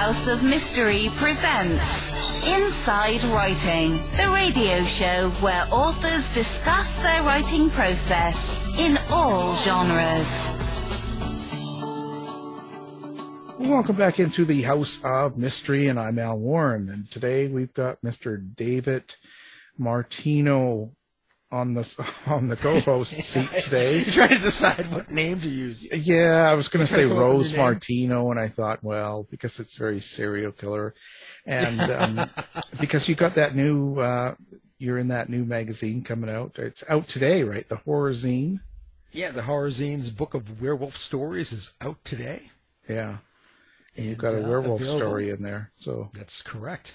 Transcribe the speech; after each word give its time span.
House 0.00 0.28
of 0.28 0.42
Mystery 0.42 1.10
presents 1.16 2.48
Inside 2.48 3.22
Writing, 3.34 3.90
the 4.16 4.30
radio 4.32 4.82
show 4.84 5.28
where 5.42 5.66
authors 5.70 6.32
discuss 6.32 7.02
their 7.02 7.22
writing 7.22 7.68
process 7.68 8.66
in 8.78 8.98
all 9.10 9.54
genres. 9.56 10.56
Welcome 13.58 13.96
back 13.96 14.18
into 14.18 14.46
the 14.46 14.62
House 14.62 15.04
of 15.04 15.36
Mystery, 15.36 15.88
and 15.88 16.00
I'm 16.00 16.18
Al 16.18 16.38
Warren. 16.38 16.88
And 16.88 17.10
today 17.10 17.48
we've 17.48 17.74
got 17.74 18.00
Mr. 18.00 18.42
David 18.56 19.16
Martino 19.76 20.92
on 21.52 21.74
the 21.74 22.12
on 22.26 22.48
the 22.48 22.56
co-host 22.56 23.12
seat 23.22 23.50
today. 23.52 23.96
You're 23.98 24.04
trying 24.12 24.28
to 24.30 24.38
decide 24.38 24.90
what 24.92 25.10
name 25.10 25.40
to 25.40 25.48
use. 25.48 25.86
Yeah, 26.06 26.48
I 26.50 26.54
was 26.54 26.68
going 26.68 26.84
to 26.86 26.92
say 26.92 27.02
Come 27.02 27.12
up 27.12 27.16
with 27.18 27.22
Rose. 27.22 27.56
Martino, 27.56 28.30
and 28.30 28.38
I 28.40 28.48
thought, 28.48 28.82
well, 28.82 29.26
because 29.30 29.58
it's 29.60 29.76
very 29.76 30.00
serial 30.00 30.52
killer, 30.52 30.94
and 31.46 31.80
um, 31.80 32.30
because 32.80 33.08
you 33.08 33.14
got 33.14 33.34
that 33.34 33.54
new, 33.54 33.98
uh, 33.98 34.34
you're 34.78 34.98
in 34.98 35.08
that 35.08 35.28
new 35.28 35.44
magazine 35.44 36.02
coming 36.02 36.30
out. 36.30 36.52
It's 36.56 36.84
out 36.88 37.08
today, 37.08 37.42
right? 37.44 37.68
The 37.68 37.76
Horror 37.76 38.12
Zine. 38.12 38.60
Yeah, 39.12 39.30
the 39.32 39.42
Horror 39.42 39.70
Zine's 39.70 40.10
book 40.10 40.34
of 40.34 40.60
werewolf 40.62 40.96
stories 40.96 41.52
is 41.52 41.74
out 41.80 42.04
today. 42.04 42.50
Yeah, 42.88 43.18
and 43.96 44.06
you've 44.06 44.18
got 44.18 44.34
a 44.34 44.44
uh, 44.44 44.48
werewolf 44.48 44.80
available. 44.80 45.00
story 45.00 45.30
in 45.30 45.42
there. 45.42 45.72
So 45.78 46.10
That's 46.14 46.42
correct. 46.42 46.94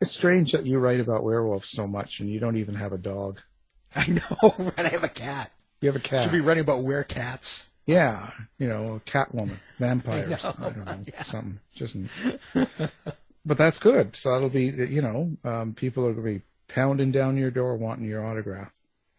it's 0.00 0.10
strange 0.10 0.52
that 0.52 0.66
you 0.66 0.78
write 0.78 0.98
about 1.00 1.22
werewolves 1.22 1.68
so 1.68 1.86
much, 1.86 2.18
and 2.18 2.28
you 2.28 2.40
don't 2.40 2.56
even 2.56 2.74
have 2.74 2.92
a 2.92 2.98
dog. 2.98 3.40
I 3.96 4.08
know, 4.08 4.54
and 4.76 4.86
I 4.86 4.90
have 4.90 5.04
a 5.04 5.08
cat. 5.08 5.52
You 5.80 5.88
have 5.88 5.96
a 5.96 6.00
cat. 6.00 6.22
Should 6.22 6.32
be 6.32 6.40
writing 6.40 6.62
about 6.62 6.82
where 6.82 7.04
cats. 7.04 7.68
Yeah, 7.86 8.30
you 8.58 8.66
know, 8.66 9.00
Catwoman, 9.06 9.58
vampires. 9.78 10.44
I, 10.44 10.48
know, 10.48 10.70
don't 10.70 10.86
know, 10.86 11.04
something. 11.22 11.60
Just, 11.74 11.96
but 13.44 13.58
that's 13.58 13.78
good. 13.78 14.16
So 14.16 14.32
that'll 14.32 14.48
be, 14.48 14.64
you 14.64 15.02
know, 15.02 15.36
um, 15.44 15.74
people 15.74 16.04
are 16.04 16.12
going 16.12 16.26
to 16.26 16.40
be 16.40 16.44
pounding 16.66 17.12
down 17.12 17.36
your 17.36 17.52
door 17.52 17.76
wanting 17.76 18.08
your 18.08 18.26
autograph. 18.26 18.72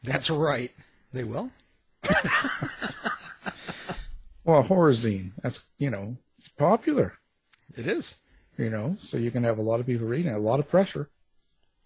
That's 0.03 0.29
right. 0.29 0.71
They 1.13 1.23
will. 1.23 1.49
Well, 4.47 4.63
horror 4.63 4.93
zine. 4.93 5.33
That's, 5.43 5.65
you 5.77 5.89
know, 5.89 6.15
it's 6.39 6.47
popular. 6.47 7.19
It 7.75 7.85
is. 7.85 8.15
You 8.57 8.69
know, 8.69 8.95
so 9.01 9.17
you 9.17 9.29
can 9.29 9.43
have 9.43 9.59
a 9.59 9.61
lot 9.61 9.81
of 9.81 9.85
people 9.85 10.07
reading 10.07 10.31
it. 10.31 10.35
A 10.35 10.39
lot 10.39 10.61
of 10.61 10.69
pressure. 10.69 11.09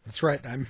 That's 0.06 0.24
right. 0.24 0.40
I'm 0.46 0.68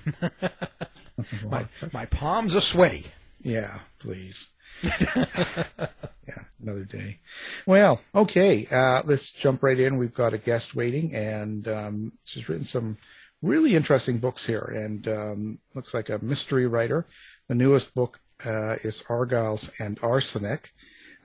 my 1.50 1.66
my 1.92 2.06
palms 2.06 2.54
are 2.54 2.60
sweaty. 2.60 3.06
Yeah, 3.42 3.78
please. 3.98 4.48
yeah, 5.16 6.44
another 6.60 6.84
day. 6.84 7.18
Well, 7.66 8.00
okay. 8.14 8.66
Uh, 8.70 9.02
let's 9.04 9.32
jump 9.32 9.62
right 9.62 9.78
in. 9.78 9.98
We've 9.98 10.14
got 10.14 10.34
a 10.34 10.38
guest 10.38 10.74
waiting, 10.74 11.14
and 11.14 11.66
um, 11.68 12.12
she's 12.24 12.48
written 12.48 12.64
some 12.64 12.98
really 13.42 13.74
interesting 13.74 14.18
books 14.18 14.46
here, 14.46 14.72
and 14.74 15.06
um, 15.08 15.58
looks 15.74 15.94
like 15.94 16.08
a 16.08 16.22
mystery 16.24 16.66
writer. 16.66 17.06
The 17.48 17.54
newest 17.54 17.94
book 17.94 18.20
uh, 18.44 18.76
is 18.82 19.02
Argyles 19.08 19.70
and 19.80 19.98
Arsenic. 20.02 20.72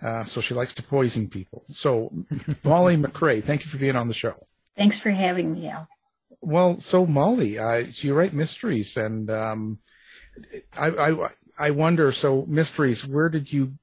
Uh, 0.02 0.24
so 0.26 0.42
she 0.42 0.54
likes 0.54 0.76
to 0.76 0.84
poison 0.84 1.28
people. 1.28 1.64
So, 1.72 2.12
Molly 2.64 2.98
MacRae, 2.98 3.42
thank 3.42 3.64
you 3.64 3.70
for 3.70 3.78
being 3.78 3.96
on 3.96 4.08
the 4.08 4.14
show. 4.14 4.36
Thanks 4.76 5.00
for 5.00 5.10
having 5.10 5.54
me, 5.54 5.70
Al. 5.70 5.88
Well, 6.42 6.80
so 6.80 7.06
Molly, 7.06 7.58
uh, 7.58 7.86
you 7.92 8.14
write 8.14 8.34
mysteries, 8.34 8.96
and 8.96 9.30
um, 9.30 9.80
I, 10.78 10.90
I 10.90 11.28
I 11.58 11.70
wonder. 11.72 12.12
So 12.12 12.46
mysteries, 12.48 13.08
where 13.08 13.30
did 13.30 13.52
you 13.52 13.74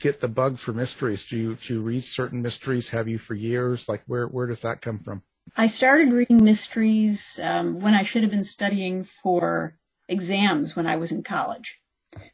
get 0.00 0.20
the 0.20 0.28
bug 0.28 0.58
for 0.58 0.72
mysteries? 0.72 1.26
Do 1.26 1.36
you 1.36 1.54
do 1.56 1.74
you 1.74 1.82
read 1.82 2.04
certain 2.04 2.42
mysteries? 2.42 2.88
Have 2.88 3.08
you 3.08 3.18
for 3.18 3.34
years? 3.34 3.88
Like 3.88 4.02
where 4.06 4.26
where 4.26 4.46
does 4.46 4.62
that 4.62 4.80
come 4.80 4.98
from? 5.00 5.22
I 5.56 5.66
started 5.66 6.12
reading 6.12 6.44
mysteries 6.44 7.40
um, 7.42 7.80
when 7.80 7.94
I 7.94 8.02
should 8.02 8.22
have 8.22 8.30
been 8.30 8.44
studying 8.44 9.04
for 9.04 9.78
exams 10.08 10.76
when 10.76 10.86
I 10.86 10.96
was 10.96 11.12
in 11.12 11.22
college. 11.22 11.80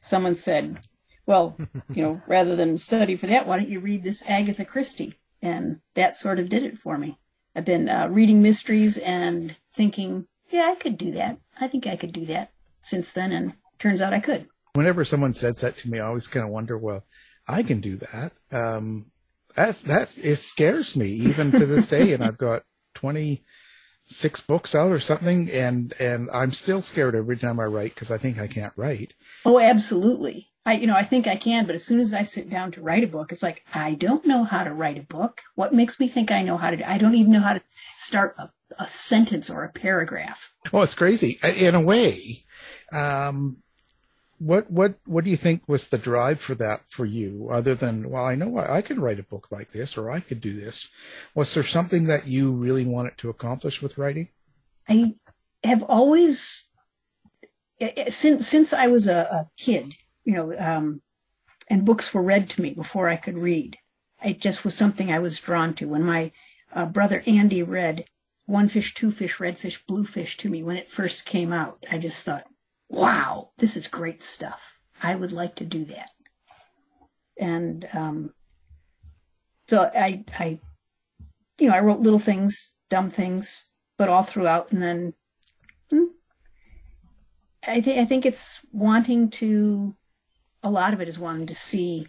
Someone 0.00 0.34
said, 0.34 0.80
well, 1.26 1.56
you 1.94 2.02
know, 2.02 2.20
rather 2.26 2.56
than 2.56 2.76
study 2.78 3.16
for 3.16 3.26
that, 3.28 3.46
why 3.46 3.56
don't 3.56 3.68
you 3.68 3.80
read 3.80 4.02
this 4.02 4.24
Agatha 4.26 4.64
Christie? 4.64 5.14
And 5.42 5.80
that 5.94 6.16
sort 6.16 6.38
of 6.38 6.48
did 6.48 6.64
it 6.64 6.78
for 6.78 6.98
me. 6.98 7.18
I've 7.54 7.64
been 7.64 7.88
uh, 7.88 8.08
reading 8.08 8.42
mysteries 8.42 8.98
and 8.98 9.56
thinking, 9.72 10.26
yeah, 10.50 10.68
I 10.70 10.74
could 10.74 10.98
do 10.98 11.12
that. 11.12 11.38
I 11.60 11.68
think 11.68 11.86
I 11.86 11.96
could 11.96 12.12
do 12.12 12.26
that 12.26 12.50
since 12.82 13.12
then, 13.12 13.32
and 13.32 13.54
turns 13.78 14.02
out 14.02 14.12
I 14.12 14.20
could. 14.20 14.48
Whenever 14.74 15.04
someone 15.04 15.32
says 15.32 15.60
that 15.60 15.76
to 15.78 15.90
me, 15.90 16.00
I 16.00 16.06
always 16.06 16.26
kind 16.26 16.44
of 16.44 16.50
wonder, 16.50 16.76
well, 16.76 17.04
I 17.46 17.62
can 17.62 17.80
do 17.80 17.96
that. 17.96 18.32
Um, 18.50 19.12
that's 19.54 19.80
that's 19.82 20.18
it 20.18 20.36
scares 20.36 20.96
me 20.96 21.08
even 21.08 21.52
to 21.52 21.66
this 21.66 21.86
day, 21.86 22.12
and 22.12 22.24
I've 22.24 22.38
got 22.38 22.64
twenty 22.94 23.42
six 24.04 24.40
books 24.40 24.74
out 24.74 24.90
or 24.90 24.98
something, 24.98 25.50
and 25.50 25.94
and 26.00 26.28
I'm 26.32 26.50
still 26.50 26.82
scared 26.82 27.14
every 27.14 27.36
time 27.36 27.60
I 27.60 27.64
write 27.64 27.94
because 27.94 28.10
I 28.10 28.18
think 28.18 28.38
I 28.38 28.48
can't 28.48 28.72
write. 28.76 29.14
Oh, 29.44 29.60
absolutely. 29.60 30.48
I, 30.66 30.74
you 30.74 30.86
know, 30.86 30.96
I 30.96 31.02
think 31.02 31.26
I 31.26 31.36
can, 31.36 31.66
but 31.66 31.74
as 31.74 31.84
soon 31.84 32.00
as 32.00 32.14
I 32.14 32.24
sit 32.24 32.48
down 32.48 32.72
to 32.72 32.80
write 32.80 33.04
a 33.04 33.08
book, 33.08 33.32
it's 33.32 33.42
like, 33.42 33.64
I 33.74 33.94
don't 33.94 34.24
know 34.26 34.44
how 34.44 34.64
to 34.64 34.72
write 34.72 34.98
a 34.98 35.02
book. 35.02 35.42
What 35.56 35.74
makes 35.74 36.00
me 36.00 36.08
think 36.08 36.30
I 36.30 36.42
know 36.42 36.56
how 36.56 36.70
to 36.70 36.78
do, 36.78 36.84
I 36.86 36.96
don't 36.96 37.14
even 37.14 37.32
know 37.32 37.40
how 37.42 37.52
to 37.54 37.62
start 37.96 38.34
a, 38.38 38.50
a 38.78 38.86
sentence 38.86 39.50
or 39.50 39.64
a 39.64 39.72
paragraph. 39.72 40.54
Well, 40.72 40.82
it's 40.82 40.94
crazy 40.94 41.38
in 41.42 41.74
a 41.74 41.80
way. 41.80 42.44
Um, 42.92 43.58
what 44.38 44.70
what 44.70 44.96
what 45.06 45.24
do 45.24 45.30
you 45.30 45.36
think 45.36 45.62
was 45.68 45.88
the 45.88 45.96
drive 45.96 46.40
for 46.40 46.54
that 46.56 46.82
for 46.88 47.04
you? 47.04 47.48
Other 47.50 47.74
than 47.74 48.10
well, 48.10 48.24
I 48.24 48.34
know 48.34 48.58
I, 48.58 48.78
I 48.78 48.82
can 48.82 49.00
write 49.00 49.18
a 49.18 49.22
book 49.22 49.48
like 49.50 49.70
this, 49.70 49.96
or 49.96 50.10
I 50.10 50.20
could 50.20 50.40
do 50.40 50.52
this. 50.52 50.90
Was 51.34 51.54
there 51.54 51.62
something 51.62 52.04
that 52.06 52.26
you 52.26 52.52
really 52.52 52.84
wanted 52.84 53.16
to 53.18 53.30
accomplish 53.30 53.80
with 53.80 53.96
writing? 53.96 54.28
I 54.88 55.14
have 55.62 55.82
always, 55.84 56.68
eh, 57.80 57.92
eh, 57.96 58.10
since, 58.10 58.46
since 58.46 58.72
I 58.72 58.88
was 58.88 59.08
a, 59.08 59.20
a 59.20 59.50
kid, 59.56 59.94
you 60.24 60.32
know, 60.34 60.58
um, 60.58 61.02
and 61.68 61.84
books 61.84 62.12
were 62.12 62.22
read 62.22 62.50
to 62.50 62.62
me 62.62 62.70
before 62.70 63.08
I 63.08 63.16
could 63.16 63.38
read. 63.38 63.78
It 64.24 64.40
just 64.40 64.64
was 64.64 64.74
something 64.74 65.12
I 65.12 65.18
was 65.18 65.40
drawn 65.40 65.74
to. 65.74 65.88
When 65.88 66.02
my 66.02 66.32
uh, 66.72 66.86
brother 66.86 67.22
Andy 67.26 67.62
read 67.62 68.04
One 68.46 68.68
Fish, 68.68 68.94
Two 68.94 69.10
Fish, 69.10 69.40
Red 69.40 69.58
Fish, 69.58 69.84
Blue 69.86 70.04
Fish 70.04 70.36
to 70.38 70.48
me 70.48 70.62
when 70.62 70.76
it 70.76 70.90
first 70.90 71.26
came 71.26 71.52
out, 71.52 71.84
I 71.90 71.98
just 71.98 72.24
thought, 72.24 72.44
wow, 72.88 73.50
this 73.58 73.76
is 73.76 73.88
great 73.88 74.22
stuff. 74.22 74.78
I 75.02 75.14
would 75.14 75.32
like 75.32 75.56
to 75.56 75.64
do 75.64 75.84
that. 75.86 76.10
And 77.38 77.86
um, 77.92 78.32
so 79.68 79.90
I, 79.94 80.24
I, 80.38 80.58
you 81.58 81.68
know, 81.68 81.74
I 81.74 81.80
wrote 81.80 82.00
little 82.00 82.18
things, 82.18 82.74
dumb 82.90 83.10
things, 83.10 83.70
but 83.98 84.08
all 84.08 84.22
throughout. 84.22 84.72
And 84.72 84.82
then 84.82 85.14
hmm, 85.90 86.04
I, 87.66 87.80
th- 87.80 87.98
I 87.98 88.04
think 88.04 88.24
it's 88.24 88.60
wanting 88.72 89.30
to, 89.30 89.94
a 90.64 90.70
lot 90.70 90.92
of 90.92 91.00
it 91.00 91.06
is 91.06 91.18
wanting 91.18 91.46
to 91.46 91.54
see 91.54 92.08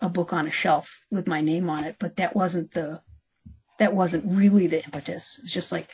a 0.00 0.08
book 0.08 0.32
on 0.32 0.46
a 0.46 0.50
shelf 0.50 1.00
with 1.10 1.26
my 1.26 1.40
name 1.40 1.70
on 1.70 1.84
it, 1.84 1.96
but 1.98 2.16
that 2.16 2.36
wasn't 2.36 2.72
the, 2.72 3.00
that 3.78 3.94
wasn't 3.94 4.24
really 4.26 4.66
the 4.66 4.84
impetus. 4.84 5.40
It's 5.42 5.52
just 5.52 5.72
like, 5.72 5.88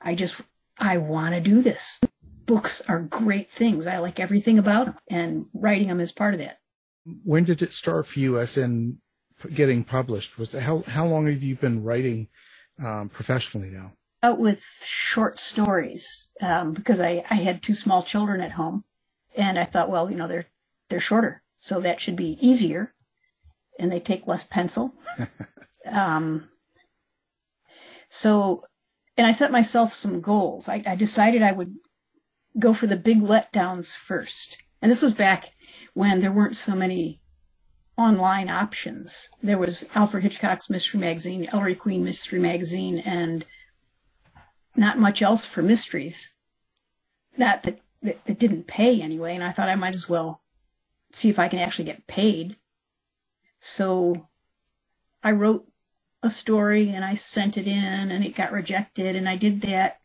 I 0.00 0.14
just, 0.14 0.40
I 0.78 0.96
want 0.96 1.34
to 1.34 1.40
do 1.40 1.60
this. 1.60 2.00
Books 2.46 2.80
are 2.88 3.00
great 3.00 3.50
things. 3.50 3.86
I 3.86 3.98
like 3.98 4.20
everything 4.20 4.58
about 4.58 4.86
them, 4.86 4.98
and 5.08 5.46
writing 5.52 5.88
them 5.88 6.00
is 6.00 6.12
part 6.12 6.34
of 6.34 6.40
that. 6.40 6.58
When 7.24 7.44
did 7.44 7.62
it 7.62 7.72
start 7.72 8.06
for 8.06 8.18
you, 8.18 8.38
as 8.38 8.56
in 8.56 8.98
getting 9.54 9.84
published? 9.84 10.38
Was 10.38 10.52
how 10.52 10.84
how 10.86 11.06
long 11.06 11.26
have 11.26 11.42
you 11.42 11.56
been 11.56 11.82
writing 11.82 12.28
um, 12.82 13.08
professionally 13.08 13.70
now? 13.70 13.92
out 14.24 14.38
with 14.38 14.64
short 14.82 15.38
stories 15.38 16.30
um, 16.40 16.72
because 16.72 16.98
I, 16.98 17.22
I 17.30 17.34
had 17.34 17.62
two 17.62 17.74
small 17.74 18.02
children 18.02 18.40
at 18.40 18.52
home, 18.52 18.84
and 19.36 19.58
I 19.58 19.64
thought, 19.64 19.90
well, 19.90 20.10
you 20.10 20.16
know, 20.16 20.26
they're 20.26 20.46
they're 20.88 21.00
shorter, 21.00 21.42
so 21.56 21.80
that 21.80 22.00
should 22.00 22.16
be 22.16 22.38
easier, 22.40 22.94
and 23.78 23.90
they 23.90 24.00
take 24.00 24.26
less 24.26 24.44
pencil. 24.44 24.94
um, 25.86 26.48
so, 28.08 28.64
and 29.16 29.26
I 29.26 29.32
set 29.32 29.50
myself 29.50 29.92
some 29.92 30.20
goals. 30.20 30.68
I, 30.68 30.82
I 30.86 30.94
decided 30.94 31.42
I 31.42 31.52
would 31.52 31.74
go 32.58 32.74
for 32.74 32.86
the 32.86 32.96
big 32.96 33.20
letdowns 33.20 33.94
first, 33.94 34.58
and 34.82 34.90
this 34.90 35.02
was 35.02 35.14
back 35.14 35.50
when 35.94 36.20
there 36.20 36.32
weren't 36.32 36.56
so 36.56 36.74
many 36.74 37.20
online 37.96 38.50
options. 38.50 39.28
There 39.42 39.58
was 39.58 39.88
Alfred 39.94 40.22
Hitchcock's 40.22 40.70
Mystery 40.70 41.00
Magazine, 41.00 41.48
Ellery 41.52 41.74
Queen 41.74 42.04
Mystery 42.04 42.40
Magazine, 42.40 42.98
and 42.98 43.44
not 44.76 44.98
much 44.98 45.22
else 45.22 45.46
for 45.46 45.62
mysteries. 45.62 46.34
That, 47.38 47.62
that 47.64 47.80
that 48.04 48.38
didn't 48.38 48.66
pay 48.66 49.00
anyway, 49.00 49.34
and 49.34 49.42
I 49.42 49.50
thought 49.50 49.68
I 49.68 49.76
might 49.76 49.94
as 49.94 50.08
well 50.08 50.42
see 51.16 51.28
if 51.28 51.38
I 51.38 51.48
can 51.48 51.58
actually 51.58 51.84
get 51.84 52.06
paid. 52.06 52.56
So 53.60 54.28
I 55.22 55.32
wrote 55.32 55.66
a 56.22 56.30
story 56.30 56.90
and 56.90 57.04
I 57.04 57.14
sent 57.14 57.56
it 57.56 57.66
in 57.66 58.10
and 58.10 58.24
it 58.24 58.34
got 58.34 58.52
rejected 58.52 59.16
and 59.16 59.28
I 59.28 59.36
did 59.36 59.62
that. 59.62 60.00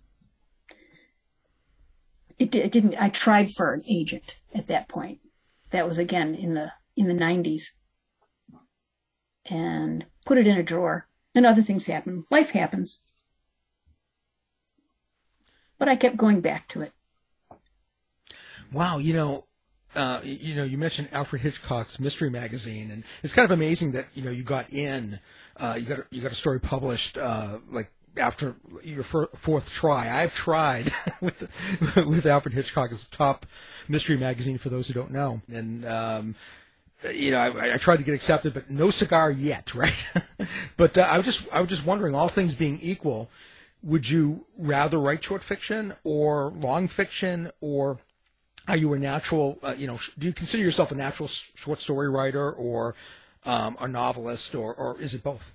it, 2.39 2.55
it 2.55 2.71
didn't, 2.71 2.95
I 3.01 3.09
tried 3.09 3.51
for 3.51 3.73
an 3.73 3.83
agent 3.87 4.37
at 4.55 4.67
that 4.67 4.87
point. 4.87 5.19
That 5.71 5.85
was 5.85 5.97
again 5.97 6.33
in 6.33 6.53
the, 6.53 6.71
in 6.97 7.07
the 7.07 7.13
90s 7.13 7.71
and 9.49 10.05
put 10.25 10.37
it 10.37 10.47
in 10.47 10.57
a 10.57 10.63
drawer 10.63 11.07
and 11.33 11.45
other 11.45 11.61
things 11.61 11.85
happen. 11.85 12.25
Life 12.29 12.49
happens 12.51 13.01
but 15.77 15.87
I 15.87 15.95
kept 15.95 16.17
going 16.17 16.41
back 16.41 16.67
to 16.69 16.81
it. 16.81 16.91
Wow, 18.71 18.97
you 18.97 19.13
know, 19.13 19.45
uh, 19.95 20.19
you 20.23 20.55
know, 20.55 20.63
you 20.63 20.77
mentioned 20.77 21.09
Alfred 21.11 21.41
Hitchcock's 21.41 21.99
Mystery 21.99 22.29
Magazine, 22.29 22.91
and 22.91 23.03
it's 23.23 23.33
kind 23.33 23.45
of 23.45 23.51
amazing 23.51 23.91
that 23.91 24.07
you 24.13 24.23
know 24.23 24.31
you 24.31 24.43
got 24.43 24.71
in, 24.73 25.19
uh, 25.57 25.77
you 25.79 25.85
got 25.85 25.99
a, 25.99 26.05
you 26.11 26.21
got 26.21 26.31
a 26.31 26.35
story 26.35 26.59
published 26.59 27.17
uh, 27.17 27.59
like 27.71 27.89
after 28.17 28.55
your 28.83 29.03
fir- 29.03 29.29
fourth 29.35 29.71
try. 29.71 30.09
I've 30.21 30.35
tried 30.35 30.91
with 31.21 31.41
with 31.95 32.25
Alfred 32.25 32.53
Hitchcock 32.53 32.91
as 32.91 33.05
top 33.05 33.45
mystery 33.87 34.17
magazine 34.17 34.57
for 34.57 34.69
those 34.69 34.87
who 34.87 34.93
don't 34.93 35.11
know, 35.11 35.41
and 35.47 35.85
um, 35.85 36.35
you 37.13 37.31
know 37.31 37.39
I, 37.39 37.73
I, 37.73 37.77
tried 37.77 37.97
to 37.97 38.03
get 38.03 38.15
accepted, 38.15 38.53
but 38.53 38.69
no 38.69 38.89
cigar 38.89 39.31
yet, 39.31 39.73
right? 39.75 40.11
but 40.77 40.97
uh, 40.97 41.01
I 41.01 41.17
was 41.17 41.25
just 41.25 41.47
I 41.53 41.61
was 41.61 41.69
just 41.69 41.85
wondering, 41.85 42.15
all 42.15 42.29
things 42.29 42.53
being 42.53 42.79
equal, 42.81 43.29
would 43.83 44.09
you 44.09 44.45
rather 44.57 44.99
write 44.99 45.23
short 45.23 45.43
fiction 45.43 45.93
or 46.03 46.49
long 46.49 46.87
fiction 46.87 47.51
or 47.61 47.99
are 48.67 48.77
you 48.77 48.93
a 48.93 48.99
natural 48.99 49.57
uh, 49.63 49.75
you 49.77 49.87
know 49.87 49.99
do 50.17 50.27
you 50.27 50.33
consider 50.33 50.63
yourself 50.63 50.91
a 50.91 50.95
natural 50.95 51.27
short 51.27 51.79
story 51.79 52.09
writer 52.09 52.51
or 52.51 52.95
um, 53.45 53.77
a 53.79 53.87
novelist 53.87 54.55
or, 54.55 54.73
or 54.73 54.99
is 54.99 55.13
it 55.13 55.23
both 55.23 55.53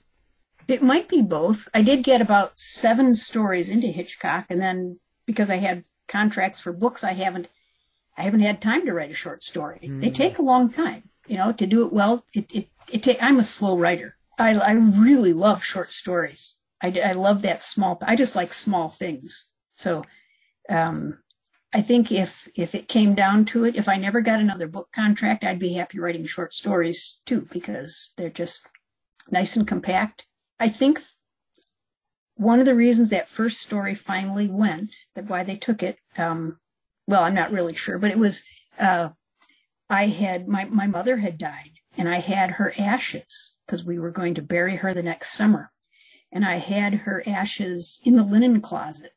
it 0.69 0.83
might 0.83 1.09
be 1.09 1.21
both 1.21 1.69
i 1.75 1.83
did 1.83 2.03
get 2.03 2.21
about 2.21 2.59
seven 2.59 3.15
stories 3.15 3.69
into 3.69 3.87
hitchcock 3.89 4.47
and 4.49 4.61
then 4.61 4.99
because 5.27 5.51
i 5.51 5.57
had 5.57 5.85
contracts 6.09 6.61
for 6.61 6.73
books 6.73 7.05
i 7.05 7.13
haven't 7.13 7.49
i 8.17 8.23
haven't 8.23 8.41
had 8.41 8.63
time 8.63 8.87
to 8.87 8.93
write 8.93 9.11
a 9.11 9.15
short 9.15 9.43
story 9.43 9.81
mm. 9.83 10.01
they 10.01 10.11
take 10.11 10.39
a 10.39 10.43
long 10.43 10.71
time 10.71 11.03
you 11.27 11.37
know 11.37 11.53
to 11.53 11.67
do 11.67 11.85
it 11.85 11.93
well 11.93 12.25
it, 12.35 12.51
it, 12.53 12.69
it 12.91 13.03
ta- 13.03 13.21
i'm 13.21 13.39
a 13.39 13.43
slow 13.43 13.77
writer 13.77 14.17
I, 14.39 14.55
I 14.55 14.73
really 14.73 15.33
love 15.33 15.63
short 15.63 15.93
stories 15.93 16.57
I, 16.83 17.01
I 17.05 17.13
love 17.13 17.43
that 17.43 17.63
small. 17.63 17.99
I 18.03 18.17
just 18.17 18.35
like 18.35 18.53
small 18.53 18.89
things. 18.91 19.47
So, 19.77 20.05
um, 20.69 21.19
I 21.73 21.81
think 21.81 22.13
if 22.13 22.49
if 22.55 22.75
it 22.75 22.89
came 22.89 23.15
down 23.15 23.47
to 23.47 23.65
it, 23.65 23.77
if 23.77 23.89
I 23.89 23.97
never 23.97 24.21
got 24.21 24.41
another 24.41 24.69
book 24.69 24.91
contract, 24.93 25.43
I'd 25.45 25.59
be 25.59 25.73
happy 25.73 25.99
writing 26.01 26.27
short 26.27 26.53
stories 26.53 27.23
too 27.25 27.49
because 27.51 28.13
they're 28.17 28.29
just 28.29 28.67
nice 29.31 29.57
and 29.57 29.67
compact. 29.67 30.27
I 30.61 30.69
think 30.69 31.01
one 32.35 32.61
of 32.61 32.67
the 32.67 32.75
reasons 32.75 33.11
that 33.11 33.29
first 33.29 33.61
story 33.63 33.95
finally 33.95 34.49
went, 34.49 34.93
that 35.15 35.29
why 35.29 35.45
they 35.45 35.57
took 35.57 35.83
it, 35.83 35.99
um, 36.19 36.59
well, 37.07 37.23
I'm 37.25 37.35
not 37.35 37.53
really 37.53 37.75
sure, 37.75 37.99
but 37.99 38.11
it 38.11 38.19
was 38.19 38.45
uh, 38.79 39.11
I 39.93 40.07
had 40.07 40.49
my 40.49 40.65
my 40.65 40.87
mother 40.87 41.19
had 41.19 41.39
died, 41.39 41.73
and 41.97 42.09
I 42.09 42.19
had 42.19 42.53
her 42.53 42.75
ashes 42.79 43.55
because 43.67 43.85
we 43.85 43.99
were 43.99 44.11
going 44.11 44.35
to 44.35 44.43
bury 44.43 44.77
her 44.77 44.93
the 44.95 45.03
next 45.03 45.33
summer 45.33 45.73
and 46.33 46.45
I 46.45 46.57
had 46.57 46.95
her 46.95 47.23
ashes 47.27 48.01
in 48.03 48.17
the 48.17 48.25
linen 48.25 48.61
closet. 48.63 49.13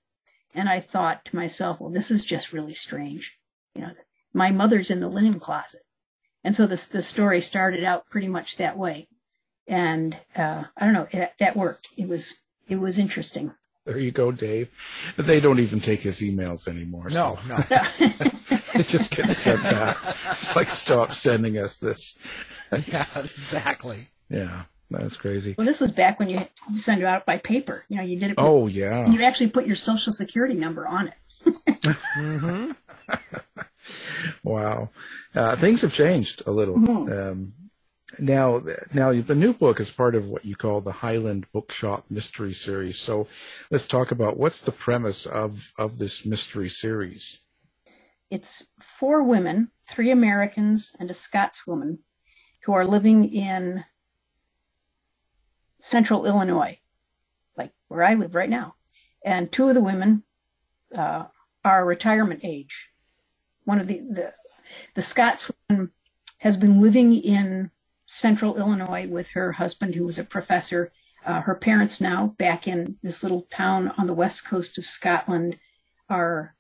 And 0.54 0.70
I 0.70 0.82
thought 0.82 1.26
to 1.26 1.36
myself, 1.36 1.80
well, 1.80 1.90
this 1.90 2.12
is 2.12 2.26
just 2.26 2.54
really 2.54 2.74
strange. 2.74 3.38
You 3.74 3.82
know, 3.84 3.92
my 4.34 4.52
mother's 4.52 4.92
in 4.92 5.00
the 5.00 5.08
linen 5.08 5.40
closet. 5.40 5.82
And 6.44 6.56
so 6.56 6.68
this, 6.68 6.88
the 6.88 7.02
story 7.02 7.42
started 7.42 7.84
out 7.84 8.10
pretty 8.10 8.28
much 8.28 8.58
that 8.58 8.78
way. 8.78 9.08
And, 9.68 10.18
uh, 10.36 10.66
I 10.78 10.86
don't 10.86 10.94
know, 10.94 11.08
it, 11.12 11.34
that 11.40 11.56
worked. 11.56 11.88
It 11.98 12.08
was, 12.08 12.36
it 12.68 12.76
was 12.76 13.00
interesting. 13.00 13.54
There 13.86 13.98
you 13.98 14.12
go, 14.12 14.32
Dave. 14.32 14.70
They 15.18 15.40
don't 15.40 15.60
even 15.60 15.80
take 15.80 16.02
his 16.02 16.20
emails 16.20 16.68
anymore. 16.68 17.10
No, 17.10 17.38
so. 17.44 17.58
no. 17.70 18.32
it 18.80 18.88
just 18.88 19.16
gets 19.16 19.38
sent 19.38 19.64
back. 19.64 19.98
It's 20.32 20.56
like, 20.56 20.70
stop 20.70 21.14
sending 21.14 21.58
us 21.58 21.78
this. 21.78 22.18
yeah, 22.88 23.06
exactly. 23.16 24.10
Yeah. 24.30 24.64
That's 24.92 25.18
crazy. 25.18 25.56
Well, 25.58 25.66
this 25.66 25.82
was 25.82 25.92
back 25.92 26.20
when 26.20 26.30
you 26.30 26.48
sent 26.76 27.02
it 27.02 27.06
out 27.06 27.26
by 27.26 27.38
paper. 27.38 27.86
You 27.90 27.98
know, 27.98 28.04
you 28.04 28.20
did 28.20 28.32
it. 28.32 28.38
With, 28.38 28.46
oh 28.46 28.68
yeah. 28.68 29.10
You 29.10 29.24
actually 29.24 29.50
put 29.50 29.66
your 29.66 29.76
social 29.76 30.14
security 30.14 30.54
number 30.54 30.88
on 30.88 31.08
it. 31.08 31.14
mm-hmm. 31.46 32.72
wow, 34.44 34.90
uh, 35.36 35.56
things 35.56 35.82
have 35.82 35.94
changed 35.94 36.44
a 36.46 36.52
little. 36.52 36.78
Mm-hmm. 36.78 37.30
Um, 37.30 37.54
now, 38.18 38.62
now 38.94 39.12
the 39.12 39.36
new 39.36 39.54
book 39.54 39.80
is 39.80 39.92
part 39.92 40.16
of 40.16 40.30
what 40.30 40.46
you 40.46 40.56
call 40.56 40.82
the 40.82 40.92
Highland 40.92 41.46
Bookshop 41.52 42.06
Mystery 42.10 42.54
Series. 42.54 42.98
So, 43.00 43.28
let's 43.72 43.88
talk 43.88 44.12
about 44.12 44.38
what's 44.38 44.62
the 44.62 44.72
premise 44.72 45.26
of 45.26 45.72
of 45.78 45.98
this 45.98 46.26
mystery 46.26 46.70
series. 46.70 47.42
It's 48.30 48.68
four 48.82 49.24
women, 49.24 49.72
three 49.88 50.12
Americans 50.12 50.96
and 51.00 51.10
a 51.10 51.14
Scotswoman, 51.14 52.00
who 52.64 52.74
are 52.74 52.86
living 52.86 53.32
in 53.32 53.84
central 55.80 56.26
Illinois, 56.26 56.80
like 57.58 57.72
where 57.88 58.04
I 58.04 58.16
live 58.16 58.34
right 58.34 58.50
now. 58.50 58.76
And 59.24 59.52
two 59.52 59.68
of 59.68 59.76
the 59.76 59.84
women 59.84 60.24
uh, 60.96 61.26
are 61.64 61.86
retirement 61.86 62.42
age. 62.44 62.90
One 63.66 63.80
of 63.80 63.88
the, 63.88 64.00
the, 64.00 64.34
the 64.96 65.02
Scots 65.02 65.52
woman 65.70 65.92
has 66.40 66.58
been 66.58 66.82
living 66.82 67.14
in 67.14 67.70
central 68.08 68.58
Illinois 68.58 69.08
with 69.08 69.28
her 69.30 69.52
husband, 69.52 69.94
who 69.96 70.06
was 70.06 70.18
a 70.18 70.24
professor. 70.24 70.92
Uh, 71.26 71.42
her 71.42 71.56
parents 71.56 72.02
now, 72.02 72.34
back 72.38 72.68
in 72.68 72.98
this 73.02 73.24
little 73.24 73.42
town 73.52 73.92
on 73.98 74.08
the 74.08 74.14
west 74.14 74.46
coast 74.46 74.78
of 74.78 74.86
Scotland, 74.86 75.58
are 76.10 76.55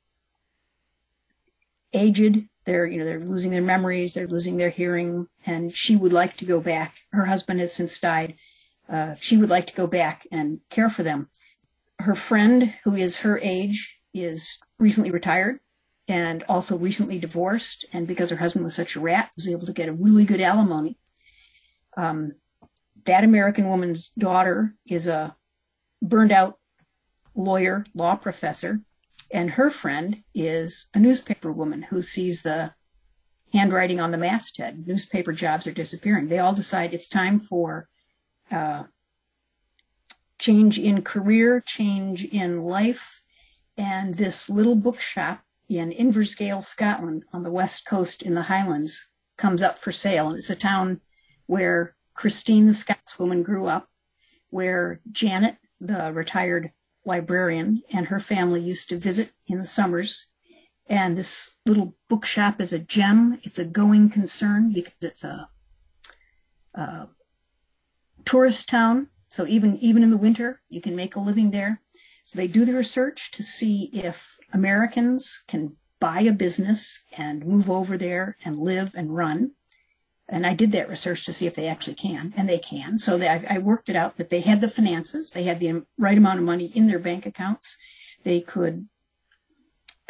aged. 1.95 2.43
They're, 2.65 2.85
you 2.85 2.99
know, 2.99 3.05
they're 3.05 3.19
losing 3.19 3.51
their 3.51 3.61
memories, 3.61 4.13
they're 4.13 4.27
losing 4.27 4.57
their 4.57 4.71
hearing, 4.71 5.27
and 5.45 5.71
she 5.71 5.95
would 5.95 6.13
like 6.13 6.37
to 6.37 6.45
go 6.45 6.59
back. 6.59 6.95
Her 7.11 7.25
husband 7.25 7.59
has 7.59 7.73
since 7.73 7.99
died, 7.99 8.35
uh, 8.89 9.15
she 9.19 9.37
would 9.37 9.49
like 9.49 9.67
to 9.67 9.75
go 9.75 9.87
back 9.87 10.27
and 10.31 10.59
care 10.69 10.89
for 10.89 11.03
them. 11.03 11.29
Her 11.99 12.15
friend, 12.15 12.73
who 12.83 12.95
is 12.95 13.17
her 13.17 13.39
age, 13.39 13.97
is 14.13 14.59
recently 14.79 15.11
retired 15.11 15.59
and 16.07 16.43
also 16.43 16.77
recently 16.77 17.19
divorced. 17.19 17.85
And 17.93 18.07
because 18.07 18.29
her 18.29 18.35
husband 18.35 18.65
was 18.65 18.75
such 18.75 18.95
a 18.95 18.99
rat, 18.99 19.31
was 19.35 19.47
able 19.47 19.65
to 19.65 19.73
get 19.73 19.89
a 19.89 19.93
really 19.93 20.25
good 20.25 20.41
alimony. 20.41 20.97
Um, 21.97 22.33
that 23.05 23.23
American 23.23 23.67
woman's 23.67 24.09
daughter 24.09 24.75
is 24.85 25.07
a 25.07 25.35
burned 26.01 26.31
out 26.31 26.59
lawyer, 27.35 27.85
law 27.93 28.15
professor, 28.15 28.81
and 29.35 29.51
her 29.51 29.69
friend 29.69 30.23
is 30.33 30.87
a 30.93 30.99
newspaper 30.99 31.51
woman 31.51 31.81
who 31.81 32.01
sees 32.01 32.41
the 32.41 32.73
handwriting 33.51 33.99
on 33.99 34.11
the 34.11 34.17
masthead. 34.17 34.87
Newspaper 34.87 35.33
jobs 35.33 35.67
are 35.67 35.73
disappearing. 35.73 36.29
They 36.29 36.39
all 36.39 36.53
decide 36.53 36.93
it's 36.93 37.09
time 37.09 37.39
for 37.39 37.89
uh, 38.49 38.83
change 40.39 40.79
in 40.79 41.01
career, 41.01 41.59
change 41.59 42.23
in 42.23 42.63
life, 42.63 43.21
and 43.75 44.13
this 44.13 44.49
little 44.49 44.75
bookshop 44.75 45.41
in 45.67 45.91
Inversgail, 45.91 46.61
Scotland, 46.61 47.25
on 47.33 47.43
the 47.43 47.51
west 47.51 47.85
coast 47.85 48.21
in 48.21 48.35
the 48.35 48.43
Highlands, 48.43 49.09
comes 49.35 49.61
up 49.61 49.79
for 49.79 49.91
sale. 49.91 50.29
And 50.29 50.37
it's 50.37 50.49
a 50.49 50.55
town 50.55 51.01
where 51.47 51.93
Christine, 52.13 52.67
the 52.67 52.71
Scotswoman, 52.71 53.43
grew 53.43 53.65
up, 53.65 53.89
where 54.49 55.01
Janet, 55.11 55.57
the 55.81 56.13
retired 56.13 56.71
librarian, 57.05 57.81
and 57.91 58.07
her 58.07 58.19
family 58.19 58.61
used 58.61 58.89
to 58.89 58.97
visit 58.97 59.31
in 59.47 59.57
the 59.57 59.65
summers. 59.65 60.27
And 60.87 61.17
this 61.17 61.57
little 61.65 61.95
bookshop 62.09 62.61
is 62.61 62.73
a 62.73 62.79
gem. 62.79 63.39
It's 63.43 63.59
a 63.59 63.65
going 63.65 64.09
concern 64.09 64.73
because 64.73 64.93
it's 65.01 65.23
a, 65.23 65.49
a 66.73 67.07
tourist 68.25 68.69
town. 68.69 69.07
So 69.29 69.47
even, 69.47 69.77
even 69.77 70.03
in 70.03 70.11
the 70.11 70.17
winter, 70.17 70.61
you 70.69 70.81
can 70.81 70.95
make 70.95 71.15
a 71.15 71.19
living 71.19 71.51
there. 71.51 71.81
So 72.23 72.37
they 72.37 72.47
do 72.47 72.65
the 72.65 72.73
research 72.73 73.31
to 73.31 73.43
see 73.43 73.89
if 73.93 74.37
Americans 74.53 75.43
can 75.47 75.75
buy 75.99 76.21
a 76.21 76.31
business 76.31 77.03
and 77.17 77.45
move 77.45 77.69
over 77.69 77.97
there 77.97 78.37
and 78.43 78.59
live 78.59 78.91
and 78.95 79.15
run. 79.15 79.51
And 80.27 80.45
I 80.45 80.53
did 80.53 80.71
that 80.71 80.89
research 80.89 81.25
to 81.25 81.33
see 81.33 81.45
if 81.45 81.55
they 81.55 81.67
actually 81.67 81.95
can, 81.95 82.33
and 82.35 82.49
they 82.49 82.57
can. 82.57 82.97
So 82.97 83.17
they, 83.17 83.27
I, 83.27 83.45
I 83.49 83.57
worked 83.59 83.89
it 83.89 83.95
out 83.95 84.17
that 84.17 84.29
they 84.29 84.41
had 84.41 84.61
the 84.61 84.69
finances, 84.69 85.31
they 85.31 85.43
had 85.43 85.59
the 85.59 85.83
right 85.97 86.17
amount 86.17 86.39
of 86.39 86.45
money 86.45 86.65
in 86.73 86.87
their 86.87 86.99
bank 86.99 87.25
accounts, 87.25 87.77
they 88.23 88.41
could 88.41 88.87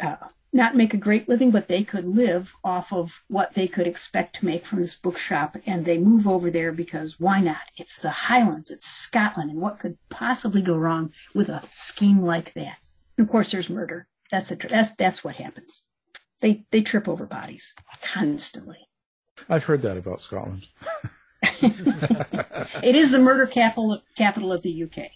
uh, 0.00 0.16
not 0.52 0.74
make 0.74 0.94
a 0.94 0.98
great 0.98 1.28
living, 1.28 1.50
but 1.50 1.68
they 1.68 1.84
could 1.84 2.06
live 2.06 2.54
off 2.64 2.92
of 2.92 3.22
what 3.28 3.54
they 3.54 3.68
could 3.68 3.86
expect 3.86 4.36
to 4.36 4.46
make 4.46 4.64
from 4.64 4.80
this 4.80 4.94
bookshop. 4.94 5.56
And 5.66 5.84
they 5.84 5.98
move 5.98 6.26
over 6.26 6.50
there 6.50 6.72
because 6.72 7.20
why 7.20 7.40
not? 7.40 7.62
It's 7.76 7.98
the 7.98 8.10
Highlands, 8.10 8.70
it's 8.70 8.88
Scotland, 8.88 9.50
and 9.50 9.60
what 9.60 9.78
could 9.78 9.98
possibly 10.08 10.62
go 10.62 10.76
wrong 10.76 11.12
with 11.34 11.50
a 11.50 11.62
scheme 11.70 12.22
like 12.22 12.54
that? 12.54 12.78
And 13.18 13.26
of 13.26 13.30
course, 13.30 13.50
there's 13.50 13.70
murder. 13.70 14.08
That's 14.30 14.48
the, 14.48 14.56
that's 14.56 14.94
that's 14.94 15.22
what 15.22 15.36
happens. 15.36 15.82
They 16.40 16.64
they 16.70 16.82
trip 16.82 17.08
over 17.08 17.26
bodies 17.26 17.74
constantly. 18.02 18.85
I've 19.48 19.64
heard 19.64 19.82
that 19.82 19.96
about 19.96 20.20
Scotland. 20.20 20.66
it 21.62 22.94
is 22.94 23.10
the 23.10 23.18
murder 23.18 23.46
capital 23.46 24.02
capital 24.16 24.52
of 24.52 24.62
the 24.62 24.82
UK. 24.84 25.10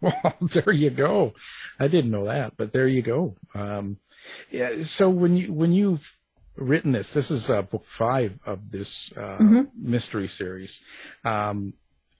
Well, 0.00 0.36
there 0.40 0.72
you 0.72 0.90
go. 0.90 1.34
I 1.78 1.88
didn't 1.88 2.10
know 2.10 2.26
that, 2.26 2.56
but 2.56 2.72
there 2.72 2.86
you 2.86 3.02
go. 3.02 3.36
Um, 3.54 3.98
yeah. 4.50 4.82
So 4.82 5.08
when 5.10 5.36
you 5.36 5.52
when 5.52 5.72
you've 5.72 6.16
written 6.56 6.92
this, 6.92 7.12
this 7.12 7.30
is 7.30 7.50
uh, 7.50 7.62
book 7.62 7.84
five 7.84 8.38
of 8.46 8.70
this 8.70 9.12
uh, 9.16 9.38
mm-hmm. 9.40 9.62
mystery 9.76 10.28
series. 10.28 10.80
Um, 11.24 11.74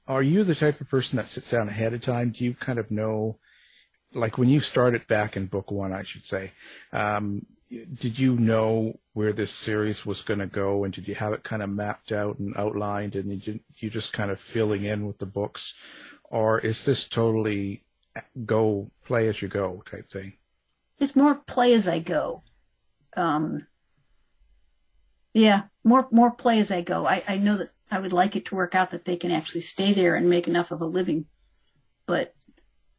are 0.07 0.23
you 0.23 0.45
the 0.45 0.55
type 0.55 0.81
of 0.81 0.89
person 0.89 1.17
that 1.17 1.27
sits 1.27 1.51
down 1.51 1.69
ahead 1.69 1.95
of 1.95 2.03
time? 2.03 2.31
Do 2.31 2.45
you 2.45 2.55
kind 2.55 2.79
of 2.79 2.91
know, 2.91 3.39
like 4.13 4.37
when 4.37 4.49
you 4.49 4.61
started 4.61 5.07
back 5.07 5.37
in 5.37 5.47
book 5.47 5.71
one, 5.71 5.93
I 5.93 6.03
should 6.03 6.25
say, 6.25 6.53
um, 6.93 7.47
did 7.95 8.19
you 8.19 8.37
know 8.37 8.99
where 9.13 9.33
this 9.33 9.53
series 9.53 10.05
was 10.05 10.23
going 10.23 10.41
to 10.41 10.47
go, 10.47 10.85
and 10.85 10.93
did 10.93 11.09
you 11.09 11.15
have 11.15 11.33
it 11.33 11.43
kind 11.43 11.63
of 11.63 11.71
mapped 11.71 12.13
out 12.13 12.39
and 12.39 12.57
outlined, 12.57 13.17
and 13.17 13.47
you 13.47 13.61
you 13.77 13.91
just 13.91 14.13
kind 14.13 14.31
of 14.31 14.41
filling 14.41 14.85
in 14.85 15.07
with 15.07 15.19
the 15.19 15.27
books, 15.27 15.75
or 16.25 16.61
is 16.61 16.85
this 16.85 17.09
totally 17.09 17.85
go 18.45 18.91
play 19.05 19.29
as 19.29 19.43
you 19.43 19.49
go 19.49 19.83
type 19.87 20.11
thing? 20.11 20.35
it's 20.99 21.17
more 21.17 21.35
play 21.35 21.75
as 21.75 21.89
I 21.89 21.99
go. 21.99 22.43
Um, 23.17 23.67
yeah, 25.33 25.63
more 25.83 26.09
more 26.11 26.31
play 26.31 26.61
as 26.61 26.71
I 26.71 26.83
go. 26.83 27.07
I, 27.07 27.23
I 27.27 27.37
know 27.39 27.57
that 27.59 27.71
I 27.91 28.01
would 28.01 28.13
like 28.13 28.37
it 28.37 28.47
to 28.47 28.55
work 28.55 28.75
out 28.75 28.93
that 28.93 29.05
they 29.05 29.17
can 29.17 29.31
actually 29.31 29.63
stay 29.63 29.93
there 29.93 30.15
and 30.15 30.31
make 30.31 30.47
enough 30.47 30.71
of 30.71 30.81
a 30.81 30.87
living, 30.87 31.27
but 32.07 32.35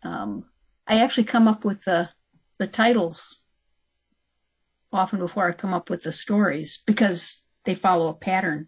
um, 0.03 0.45
I 0.87 0.99
actually 0.99 1.23
come 1.25 1.47
up 1.47 1.63
with 1.63 1.83
the 1.85 2.09
the 2.57 2.67
titles 2.67 3.41
often 4.95 5.19
before 5.19 5.47
I 5.47 5.51
come 5.51 5.73
up 5.73 5.89
with 5.89 6.03
the 6.03 6.11
stories 6.11 6.81
because 6.85 7.41
they 7.65 7.75
follow 7.75 8.07
a 8.07 8.13
pattern. 8.13 8.67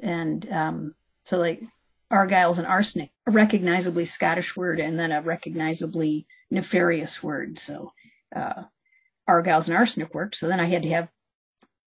And 0.00 0.50
um, 0.50 0.94
so, 1.24 1.38
like 1.38 1.62
Argyle's 2.10 2.58
and 2.58 2.66
arsenic, 2.66 3.10
a 3.26 3.30
recognizably 3.30 4.04
Scottish 4.04 4.56
word, 4.56 4.80
and 4.80 4.98
then 4.98 5.12
a 5.12 5.22
recognizably 5.22 6.26
nefarious 6.50 7.22
word. 7.22 7.58
So 7.58 7.92
uh, 8.34 8.64
Argyles 9.28 9.68
and 9.68 9.76
arsenic 9.76 10.14
worked. 10.14 10.36
So 10.36 10.48
then 10.48 10.60
I 10.60 10.66
had 10.66 10.82
to 10.84 10.90
have 10.90 11.08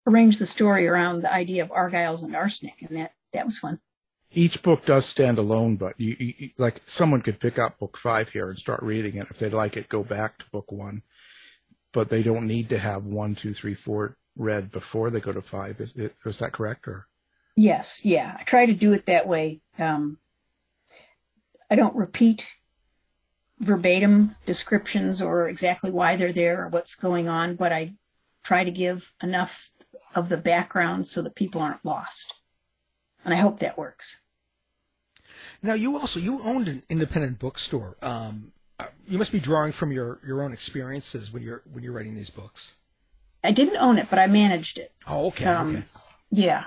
arrange 0.06 0.38
the 0.38 0.46
story 0.46 0.86
around 0.86 1.22
the 1.22 1.32
idea 1.32 1.62
of 1.62 1.70
Argyles 1.70 2.22
and 2.22 2.36
arsenic, 2.36 2.82
and 2.82 2.96
that 2.98 3.12
that 3.32 3.44
was 3.44 3.58
fun. 3.58 3.80
Each 4.32 4.62
book 4.62 4.84
does 4.84 5.06
stand 5.06 5.38
alone, 5.38 5.76
but 5.76 5.98
you, 5.98 6.16
you, 6.18 6.50
like 6.56 6.80
someone 6.86 7.20
could 7.20 7.40
pick 7.40 7.58
up 7.58 7.78
book 7.78 7.96
five 7.96 8.28
here 8.28 8.48
and 8.48 8.58
start 8.58 8.82
reading 8.82 9.16
it. 9.16 9.26
If 9.30 9.38
they'd 9.38 9.52
like 9.52 9.76
it, 9.76 9.88
go 9.88 10.04
back 10.04 10.38
to 10.38 10.50
book 10.52 10.70
one, 10.70 11.02
but 11.92 12.08
they 12.08 12.22
don't 12.22 12.46
need 12.46 12.68
to 12.70 12.78
have 12.78 13.04
one, 13.04 13.34
two, 13.34 13.52
three, 13.52 13.74
four 13.74 14.16
read 14.36 14.70
before 14.70 15.10
they 15.10 15.20
go 15.20 15.32
to 15.32 15.42
five. 15.42 15.80
Is, 15.80 15.94
is 16.24 16.38
that 16.38 16.52
correct, 16.52 16.86
or? 16.88 17.06
Yes, 17.56 18.04
yeah. 18.04 18.36
I 18.38 18.42
try 18.44 18.66
to 18.66 18.72
do 18.72 18.92
it 18.92 19.06
that 19.06 19.26
way. 19.26 19.60
Um, 19.78 20.18
I 21.70 21.74
don't 21.74 21.94
repeat 21.96 22.54
verbatim 23.58 24.34
descriptions 24.46 25.20
or 25.20 25.48
exactly 25.48 25.90
why 25.90 26.16
they're 26.16 26.32
there 26.32 26.64
or 26.64 26.68
what's 26.68 26.94
going 26.94 27.28
on, 27.28 27.56
but 27.56 27.72
I 27.72 27.94
try 28.42 28.64
to 28.64 28.70
give 28.70 29.12
enough 29.22 29.70
of 30.14 30.28
the 30.28 30.36
background 30.36 31.06
so 31.06 31.22
that 31.22 31.34
people 31.34 31.60
aren't 31.60 31.84
lost. 31.84 32.34
And 33.24 33.34
I 33.34 33.36
hope 33.36 33.60
that 33.60 33.78
works. 33.78 34.20
Now 35.62 35.74
you 35.74 35.96
also 35.98 36.18
you 36.18 36.40
owned 36.42 36.68
an 36.68 36.82
independent 36.88 37.38
bookstore. 37.38 37.96
Um, 38.02 38.52
you 39.08 39.18
must 39.18 39.32
be 39.32 39.40
drawing 39.40 39.72
from 39.72 39.92
your, 39.92 40.20
your 40.26 40.42
own 40.42 40.52
experiences 40.52 41.32
when 41.32 41.42
you're 41.42 41.62
when 41.72 41.82
you're 41.82 41.92
writing 41.92 42.14
these 42.14 42.30
books. 42.30 42.74
I 43.42 43.52
didn't 43.52 43.76
own 43.78 43.98
it, 43.98 44.08
but 44.10 44.18
I 44.18 44.26
managed 44.26 44.78
it. 44.78 44.92
Oh, 45.06 45.28
okay. 45.28 45.46
Um, 45.46 45.70
okay. 45.70 45.84
Yeah, 46.30 46.64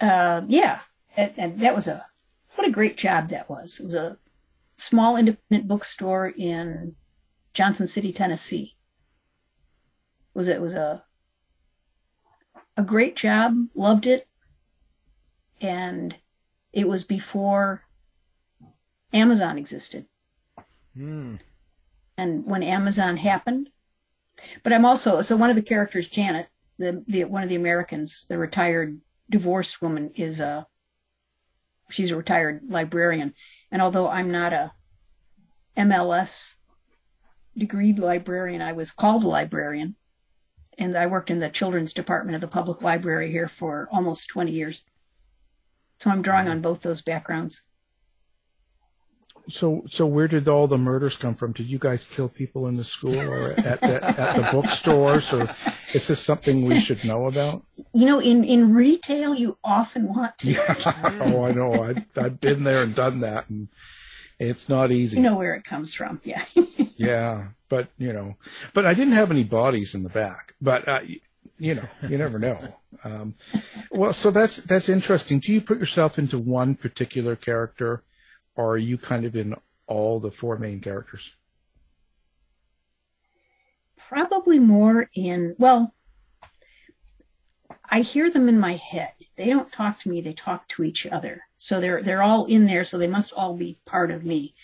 uh, 0.00 0.42
yeah, 0.48 0.80
and, 1.16 1.32
and 1.36 1.60
that 1.60 1.74
was 1.74 1.86
a 1.86 2.04
what 2.54 2.66
a 2.66 2.72
great 2.72 2.96
job 2.96 3.28
that 3.28 3.48
was. 3.48 3.78
It 3.78 3.84
was 3.84 3.94
a 3.94 4.18
small 4.76 5.16
independent 5.16 5.68
bookstore 5.68 6.28
in 6.28 6.96
Johnson 7.54 7.86
City, 7.86 8.12
Tennessee. 8.12 8.76
Was 10.34 10.48
it 10.48 10.60
was 10.60 10.74
a 10.74 11.04
a 12.76 12.82
great 12.82 13.16
job, 13.16 13.56
loved 13.74 14.06
it, 14.06 14.28
and 15.60 16.16
it 16.72 16.88
was 16.88 17.02
before 17.02 17.82
Amazon 19.12 19.58
existed. 19.58 20.06
Mm. 20.98 21.38
And 22.16 22.44
when 22.44 22.62
Amazon 22.62 23.16
happened, 23.16 23.70
but 24.62 24.72
I'm 24.72 24.84
also 24.84 25.22
so 25.22 25.36
one 25.36 25.50
of 25.50 25.56
the 25.56 25.62
characters, 25.62 26.08
Janet, 26.08 26.48
the 26.78 27.04
the 27.06 27.24
one 27.24 27.42
of 27.42 27.48
the 27.48 27.56
Americans, 27.56 28.26
the 28.28 28.38
retired 28.38 29.00
divorced 29.30 29.80
woman, 29.80 30.10
is 30.16 30.40
a 30.40 30.66
she's 31.90 32.10
a 32.10 32.16
retired 32.16 32.62
librarian. 32.68 33.34
And 33.70 33.80
although 33.80 34.08
I'm 34.08 34.30
not 34.30 34.52
a 34.52 34.72
MLS 35.76 36.56
degreed 37.56 37.98
librarian, 37.98 38.62
I 38.62 38.72
was 38.72 38.90
called 38.90 39.24
a 39.24 39.28
librarian. 39.28 39.94
And 40.76 40.96
I 40.96 41.06
worked 41.06 41.30
in 41.30 41.40
the 41.40 41.48
children's 41.48 41.92
department 41.92 42.36
of 42.36 42.40
the 42.40 42.48
public 42.48 42.82
library 42.82 43.32
here 43.32 43.48
for 43.48 43.88
almost 43.90 44.28
20 44.28 44.52
years. 44.52 44.82
So 45.98 46.10
I'm 46.10 46.22
drawing 46.22 46.48
on 46.48 46.60
both 46.60 46.82
those 46.82 47.02
backgrounds. 47.02 47.62
So, 49.48 49.84
so 49.88 50.06
where 50.06 50.28
did 50.28 50.46
all 50.46 50.66
the 50.66 50.78
murders 50.78 51.16
come 51.16 51.34
from? 51.34 51.52
Did 51.52 51.66
you 51.66 51.78
guys 51.78 52.06
kill 52.06 52.28
people 52.28 52.66
in 52.66 52.76
the 52.76 52.84
school 52.84 53.18
or 53.18 53.52
at 53.52 53.80
the, 53.80 54.04
at 54.04 54.36
the 54.36 54.48
bookstores, 54.52 55.32
or 55.32 55.48
is 55.94 56.06
this 56.06 56.20
something 56.20 56.64
we 56.64 56.80
should 56.80 57.04
know 57.04 57.26
about? 57.26 57.64
You 57.94 58.06
know, 58.06 58.20
in, 58.20 58.44
in 58.44 58.74
retail, 58.74 59.34
you 59.34 59.56
often 59.64 60.08
want 60.08 60.36
to. 60.38 60.56
oh, 61.24 61.44
I 61.44 61.52
know. 61.52 61.82
I, 61.82 62.04
I've 62.20 62.40
been 62.40 62.62
there 62.64 62.82
and 62.82 62.94
done 62.94 63.20
that, 63.20 63.48
and 63.48 63.68
it's 64.38 64.68
not 64.68 64.92
easy. 64.92 65.16
You 65.16 65.22
know 65.22 65.36
where 65.36 65.54
it 65.54 65.64
comes 65.64 65.94
from, 65.94 66.20
yeah. 66.24 66.44
yeah, 66.96 67.48
but 67.68 67.88
you 67.98 68.12
know, 68.12 68.36
but 68.74 68.86
I 68.86 68.94
didn't 68.94 69.14
have 69.14 69.30
any 69.30 69.44
bodies 69.44 69.94
in 69.94 70.02
the 70.02 70.10
back. 70.10 70.54
But 70.60 70.86
uh, 70.86 71.00
you 71.58 71.74
know, 71.74 71.88
you 72.08 72.18
never 72.18 72.38
know. 72.38 72.58
Um, 73.04 73.34
well, 73.90 74.12
so 74.12 74.30
that's 74.30 74.56
that's 74.56 74.88
interesting. 74.88 75.40
Do 75.40 75.52
you 75.52 75.60
put 75.60 75.78
yourself 75.78 76.18
into 76.18 76.38
one 76.38 76.74
particular 76.74 77.36
character? 77.36 78.02
Or 78.58 78.72
are 78.72 78.76
you 78.76 78.98
kind 78.98 79.24
of 79.24 79.36
in 79.36 79.54
all 79.86 80.18
the 80.18 80.32
four 80.32 80.58
main 80.58 80.80
characters? 80.80 81.30
Probably 83.96 84.58
more 84.58 85.08
in, 85.14 85.54
well, 85.58 85.94
I 87.88 88.00
hear 88.00 88.30
them 88.30 88.48
in 88.48 88.58
my 88.58 88.74
head. 88.74 89.12
They 89.36 89.46
don't 89.46 89.70
talk 89.70 90.00
to 90.00 90.08
me, 90.08 90.20
they 90.20 90.32
talk 90.32 90.66
to 90.68 90.82
each 90.82 91.06
other. 91.06 91.42
So 91.56 91.80
they're 91.80 92.02
they're 92.02 92.22
all 92.22 92.46
in 92.46 92.66
there, 92.66 92.84
so 92.84 92.98
they 92.98 93.06
must 93.06 93.32
all 93.32 93.54
be 93.54 93.78
part 93.86 94.10
of 94.10 94.24
me. 94.24 94.54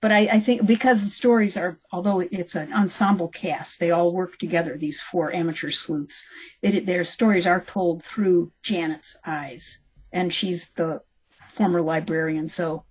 But 0.00 0.12
I, 0.12 0.20
I 0.20 0.40
think 0.40 0.66
because 0.66 1.02
the 1.02 1.10
stories 1.10 1.56
are, 1.56 1.78
although 1.92 2.20
it's 2.20 2.54
an 2.54 2.72
ensemble 2.72 3.28
cast, 3.28 3.78
they 3.78 3.90
all 3.90 4.12
work 4.12 4.38
together. 4.38 4.76
These 4.76 5.00
four 5.00 5.32
amateur 5.32 5.70
sleuths, 5.70 6.24
it, 6.62 6.86
their 6.86 7.04
stories 7.04 7.46
are 7.46 7.60
told 7.60 8.02
through 8.02 8.50
Janet's 8.62 9.16
eyes, 9.26 9.80
and 10.10 10.32
she's 10.32 10.70
the 10.70 11.02
former 11.50 11.82
librarian. 11.82 12.48
So 12.48 12.84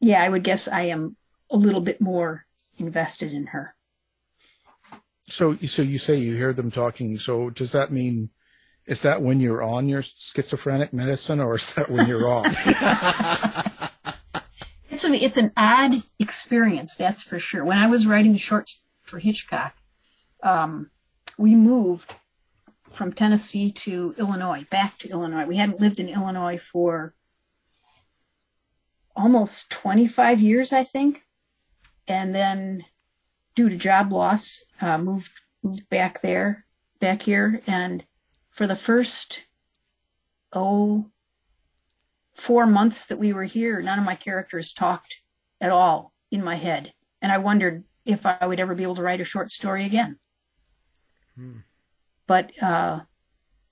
yeah, 0.00 0.22
I 0.22 0.28
would 0.28 0.44
guess 0.44 0.68
I 0.68 0.82
am 0.82 1.16
a 1.50 1.56
little 1.56 1.80
bit 1.80 2.00
more 2.00 2.46
invested 2.76 3.32
in 3.32 3.46
her. 3.46 3.74
So, 5.28 5.56
so 5.56 5.82
you 5.82 5.98
say 5.98 6.16
you 6.16 6.36
hear 6.36 6.52
them 6.52 6.70
talking. 6.70 7.18
So, 7.18 7.50
does 7.50 7.72
that 7.72 7.92
mean 7.92 8.30
is 8.88 9.02
that 9.02 9.20
when 9.20 9.38
you're 9.38 9.62
on 9.62 9.86
your 9.86 10.00
schizophrenic 10.00 10.94
medicine, 10.94 11.40
or 11.40 11.56
is 11.56 11.74
that 11.74 11.90
when 11.90 12.06
you're 12.06 12.26
off? 12.26 12.46
it's 14.90 15.04
a, 15.04 15.12
it's 15.12 15.36
an 15.36 15.52
odd 15.58 15.92
experience, 16.18 16.96
that's 16.96 17.22
for 17.22 17.38
sure. 17.38 17.64
When 17.64 17.76
I 17.76 17.86
was 17.86 18.06
writing 18.06 18.32
the 18.32 18.38
shorts 18.38 18.82
for 19.02 19.18
Hitchcock, 19.18 19.76
um, 20.42 20.90
we 21.36 21.54
moved 21.54 22.14
from 22.90 23.12
Tennessee 23.12 23.70
to 23.72 24.14
Illinois, 24.16 24.64
back 24.70 24.96
to 25.00 25.10
Illinois. 25.10 25.44
We 25.44 25.58
hadn't 25.58 25.80
lived 25.80 26.00
in 26.00 26.08
Illinois 26.08 26.56
for 26.56 27.12
almost 29.18 29.70
25 29.70 30.40
years, 30.40 30.72
I 30.72 30.84
think. 30.84 31.22
And 32.06 32.34
then 32.34 32.84
due 33.54 33.68
to 33.68 33.76
job 33.76 34.12
loss, 34.12 34.64
uh, 34.80 34.96
moved, 34.96 35.32
moved 35.62 35.88
back 35.88 36.22
there, 36.22 36.64
back 37.00 37.20
here. 37.22 37.60
And 37.66 38.04
for 38.50 38.66
the 38.66 38.76
first 38.76 39.44
oh, 40.52 41.10
four 42.34 42.66
months 42.66 43.06
that 43.06 43.18
we 43.18 43.32
were 43.32 43.44
here, 43.44 43.82
none 43.82 43.98
of 43.98 44.04
my 44.04 44.14
characters 44.14 44.72
talked 44.72 45.20
at 45.60 45.72
all 45.72 46.12
in 46.30 46.44
my 46.44 46.54
head. 46.54 46.92
And 47.20 47.32
I 47.32 47.38
wondered 47.38 47.84
if 48.04 48.24
I 48.24 48.46
would 48.46 48.60
ever 48.60 48.74
be 48.74 48.84
able 48.84 48.94
to 48.94 49.02
write 49.02 49.20
a 49.20 49.24
short 49.24 49.50
story 49.50 49.84
again. 49.84 50.18
Hmm. 51.34 51.58
But 52.26 52.52
uh, 52.62 53.00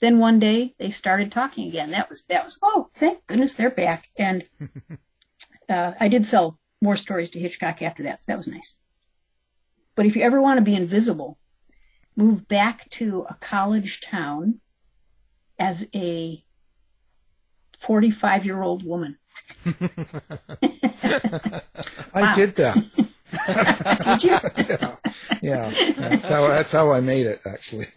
then 0.01 0.19
one 0.19 0.39
day 0.39 0.75
they 0.79 0.91
started 0.91 1.31
talking 1.31 1.69
again. 1.69 1.93
That 1.93 2.11
was 2.11 2.23
that 2.25 2.45
was 2.45 2.59
oh 2.63 2.91
thank 2.95 3.27
goodness 3.27 3.55
they're 3.55 3.71
back. 3.71 4.09
And 4.19 4.45
uh, 5.69 5.93
I 5.99 6.09
did 6.09 6.27
sell 6.27 6.59
more 6.81 6.97
stories 6.97 7.31
to 7.31 7.39
Hitchcock 7.39 7.83
after 7.83 8.03
that, 8.05 8.21
so 8.21 8.33
that 8.33 8.39
was 8.39 8.49
nice. 8.49 8.77
But 9.95 10.07
if 10.07 10.17
you 10.17 10.23
ever 10.23 10.41
want 10.41 10.59
to 10.59 10.65
be 10.65 10.75
invisible, 10.75 11.39
move 12.17 12.47
back 12.49 12.89
to 12.91 13.27
a 13.29 13.35
college 13.35 14.01
town 14.01 14.61
as 15.59 15.89
a 15.95 16.45
45 17.79 18.45
year 18.45 18.63
old 18.63 18.85
woman. 18.85 19.19
I 22.15 22.35
did 22.35 22.55
that. 22.57 22.77
did 24.05 24.25
you? 24.25 24.39
yeah, 25.43 25.71
yeah. 25.71 25.93
That's 25.97 26.29
how 26.29 26.49
that's 26.49 26.73
how 26.73 26.91
I 26.91 27.01
made 27.01 27.27
it 27.27 27.41
actually. 27.47 27.87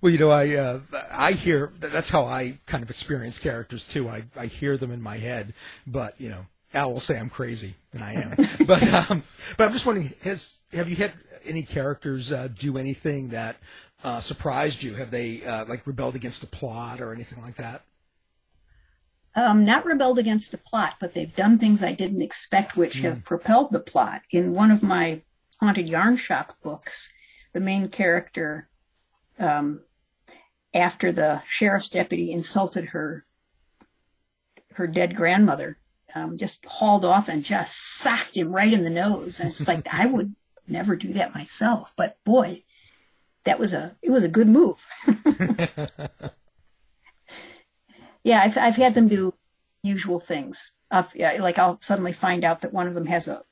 well, 0.00 0.12
you 0.12 0.18
know, 0.18 0.30
I 0.30 0.54
uh, 0.54 0.80
I 1.10 1.32
hear 1.32 1.72
that's 1.80 2.10
how 2.10 2.24
I 2.24 2.58
kind 2.66 2.82
of 2.82 2.90
experience 2.90 3.38
characters 3.38 3.84
too. 3.84 4.08
I 4.08 4.24
I 4.36 4.46
hear 4.46 4.76
them 4.76 4.92
in 4.92 5.02
my 5.02 5.18
head, 5.18 5.54
but 5.86 6.14
you 6.20 6.28
know, 6.28 6.46
Al 6.74 6.92
will 6.92 7.00
say 7.00 7.18
I'm 7.18 7.30
crazy, 7.30 7.74
and 7.92 8.04
I 8.04 8.12
am. 8.14 8.36
but 8.66 8.82
um, 9.10 9.22
but 9.56 9.66
I'm 9.66 9.72
just 9.72 9.86
wondering, 9.86 10.12
has 10.22 10.58
have 10.72 10.88
you 10.88 10.96
had 10.96 11.12
any 11.44 11.62
characters 11.62 12.32
uh, 12.32 12.48
do 12.48 12.78
anything 12.78 13.28
that 13.30 13.56
uh, 14.04 14.20
surprised 14.20 14.82
you? 14.82 14.94
Have 14.94 15.10
they 15.10 15.44
uh, 15.44 15.64
like 15.66 15.86
rebelled 15.86 16.14
against 16.14 16.40
the 16.40 16.46
plot 16.46 17.00
or 17.00 17.12
anything 17.12 17.42
like 17.42 17.56
that? 17.56 17.82
Um, 19.34 19.64
not 19.64 19.84
rebelled 19.84 20.18
against 20.18 20.50
the 20.50 20.58
plot, 20.58 20.96
but 21.00 21.14
they've 21.14 21.34
done 21.34 21.58
things 21.58 21.82
I 21.82 21.92
didn't 21.92 22.22
expect, 22.22 22.76
which 22.76 22.98
mm. 22.98 23.02
have 23.02 23.24
propelled 23.24 23.72
the 23.72 23.80
plot. 23.80 24.22
In 24.30 24.52
one 24.52 24.70
of 24.70 24.82
my 24.82 25.22
haunted 25.60 25.88
yarn 25.88 26.16
shop 26.16 26.56
books, 26.62 27.12
the 27.52 27.60
main 27.60 27.88
character, 27.88 28.68
um, 29.38 29.80
after 30.74 31.12
the 31.12 31.42
sheriff's 31.46 31.88
deputy 31.88 32.32
insulted 32.32 32.86
her, 32.86 33.24
her 34.74 34.86
dead 34.86 35.16
grandmother, 35.16 35.78
um, 36.14 36.36
just 36.36 36.64
hauled 36.64 37.04
off 37.04 37.28
and 37.28 37.44
just 37.44 37.98
socked 37.98 38.36
him 38.36 38.52
right 38.52 38.72
in 38.72 38.84
the 38.84 38.90
nose. 38.90 39.40
And 39.40 39.48
it's 39.48 39.66
like 39.68 39.86
I 39.92 40.06
would 40.06 40.34
never 40.66 40.96
do 40.96 41.14
that 41.14 41.34
myself, 41.34 41.92
but 41.96 42.18
boy, 42.24 42.62
that 43.44 43.58
was 43.58 43.72
a 43.72 43.96
it 44.02 44.10
was 44.10 44.24
a 44.24 44.28
good 44.28 44.48
move. 44.48 44.86
yeah, 48.22 48.42
I've 48.42 48.58
I've 48.58 48.76
had 48.76 48.94
them 48.94 49.08
do 49.08 49.34
usual 49.82 50.20
things. 50.20 50.72
I've, 50.90 51.14
yeah, 51.14 51.38
like 51.40 51.58
I'll 51.58 51.80
suddenly 51.80 52.12
find 52.12 52.44
out 52.44 52.62
that 52.62 52.72
one 52.72 52.86
of 52.86 52.94
them 52.94 53.06
has 53.06 53.28
a 53.28 53.42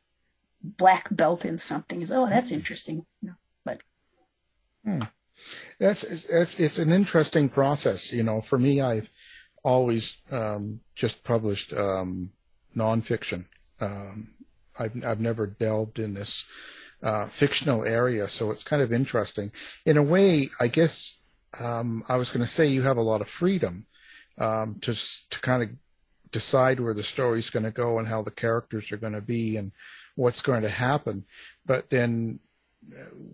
black 0.62 1.08
belt 1.10 1.44
in 1.44 1.58
something. 1.58 2.02
Is 2.02 2.12
oh, 2.12 2.28
that's 2.28 2.50
interesting. 2.50 3.06
But 3.64 3.80
hmm. 4.84 5.02
That's 5.78 6.02
it's 6.04 6.78
an 6.78 6.92
interesting 6.92 7.48
process. 7.48 8.12
You 8.12 8.22
know, 8.22 8.40
for 8.40 8.58
me, 8.58 8.80
I've 8.80 9.10
always 9.62 10.20
um, 10.30 10.80
just 10.94 11.24
published 11.24 11.72
um, 11.72 12.30
nonfiction. 12.76 13.46
Um, 13.80 14.28
I've 14.78 15.04
I've 15.04 15.20
never 15.20 15.46
delved 15.46 15.98
in 15.98 16.14
this 16.14 16.46
uh, 17.02 17.26
fictional 17.26 17.84
area, 17.84 18.28
so 18.28 18.50
it's 18.50 18.64
kind 18.64 18.82
of 18.82 18.92
interesting. 18.92 19.52
In 19.84 19.96
a 19.96 20.02
way, 20.02 20.48
I 20.60 20.68
guess 20.68 21.18
um, 21.60 22.04
I 22.08 22.16
was 22.16 22.30
going 22.30 22.44
to 22.44 22.50
say 22.50 22.66
you 22.66 22.82
have 22.82 22.96
a 22.96 23.02
lot 23.02 23.20
of 23.20 23.28
freedom 23.28 23.86
um, 24.38 24.76
to 24.82 24.94
to 24.94 25.40
kind 25.40 25.62
of 25.62 25.70
decide 26.32 26.80
where 26.80 26.94
the 26.94 27.02
story's 27.02 27.50
going 27.50 27.64
to 27.64 27.70
go 27.70 27.98
and 27.98 28.08
how 28.08 28.22
the 28.22 28.30
characters 28.30 28.92
are 28.92 28.96
going 28.96 29.12
to 29.12 29.20
be 29.20 29.56
and 29.56 29.72
what's 30.16 30.42
going 30.42 30.62
to 30.62 30.68
happen. 30.68 31.24
But 31.64 31.90
then 31.90 32.40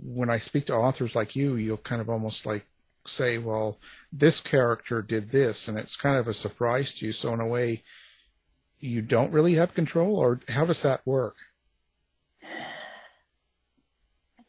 when 0.02 0.30
I 0.30 0.38
speak 0.38 0.66
to 0.66 0.74
authors 0.74 1.14
like 1.14 1.36
you, 1.36 1.56
you'll 1.56 1.76
kind 1.76 2.00
of 2.00 2.08
almost 2.08 2.46
like 2.46 2.66
say, 3.06 3.38
well, 3.38 3.78
this 4.12 4.40
character 4.40 5.02
did 5.02 5.30
this, 5.30 5.68
and 5.68 5.78
it's 5.78 5.96
kind 5.96 6.16
of 6.16 6.28
a 6.28 6.34
surprise 6.34 6.94
to 6.94 7.06
you. 7.06 7.12
So 7.12 7.32
in 7.34 7.40
a 7.40 7.46
way, 7.46 7.82
you 8.78 9.02
don't 9.02 9.32
really 9.32 9.54
have 9.54 9.74
control, 9.74 10.16
or 10.16 10.40
how 10.48 10.64
does 10.64 10.82
that 10.82 11.06
work? 11.06 11.36
I 12.42 12.46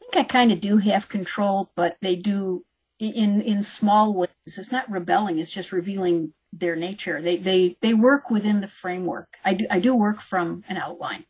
think 0.00 0.16
I 0.16 0.24
kind 0.24 0.52
of 0.52 0.60
do 0.60 0.78
have 0.78 1.08
control, 1.08 1.70
but 1.74 1.96
they 2.00 2.16
do 2.16 2.64
in 2.98 3.42
in 3.42 3.62
small 3.62 4.14
ways. 4.14 4.30
It's 4.46 4.72
not 4.72 4.90
rebelling; 4.90 5.38
it's 5.38 5.50
just 5.50 5.72
revealing 5.72 6.32
their 6.52 6.76
nature. 6.76 7.22
They 7.22 7.36
they 7.36 7.76
they 7.80 7.94
work 7.94 8.30
within 8.30 8.60
the 8.60 8.68
framework. 8.68 9.36
I 9.44 9.54
do 9.54 9.66
I 9.70 9.80
do 9.80 9.94
work 9.94 10.20
from 10.20 10.64
an 10.68 10.76
outline. 10.76 11.24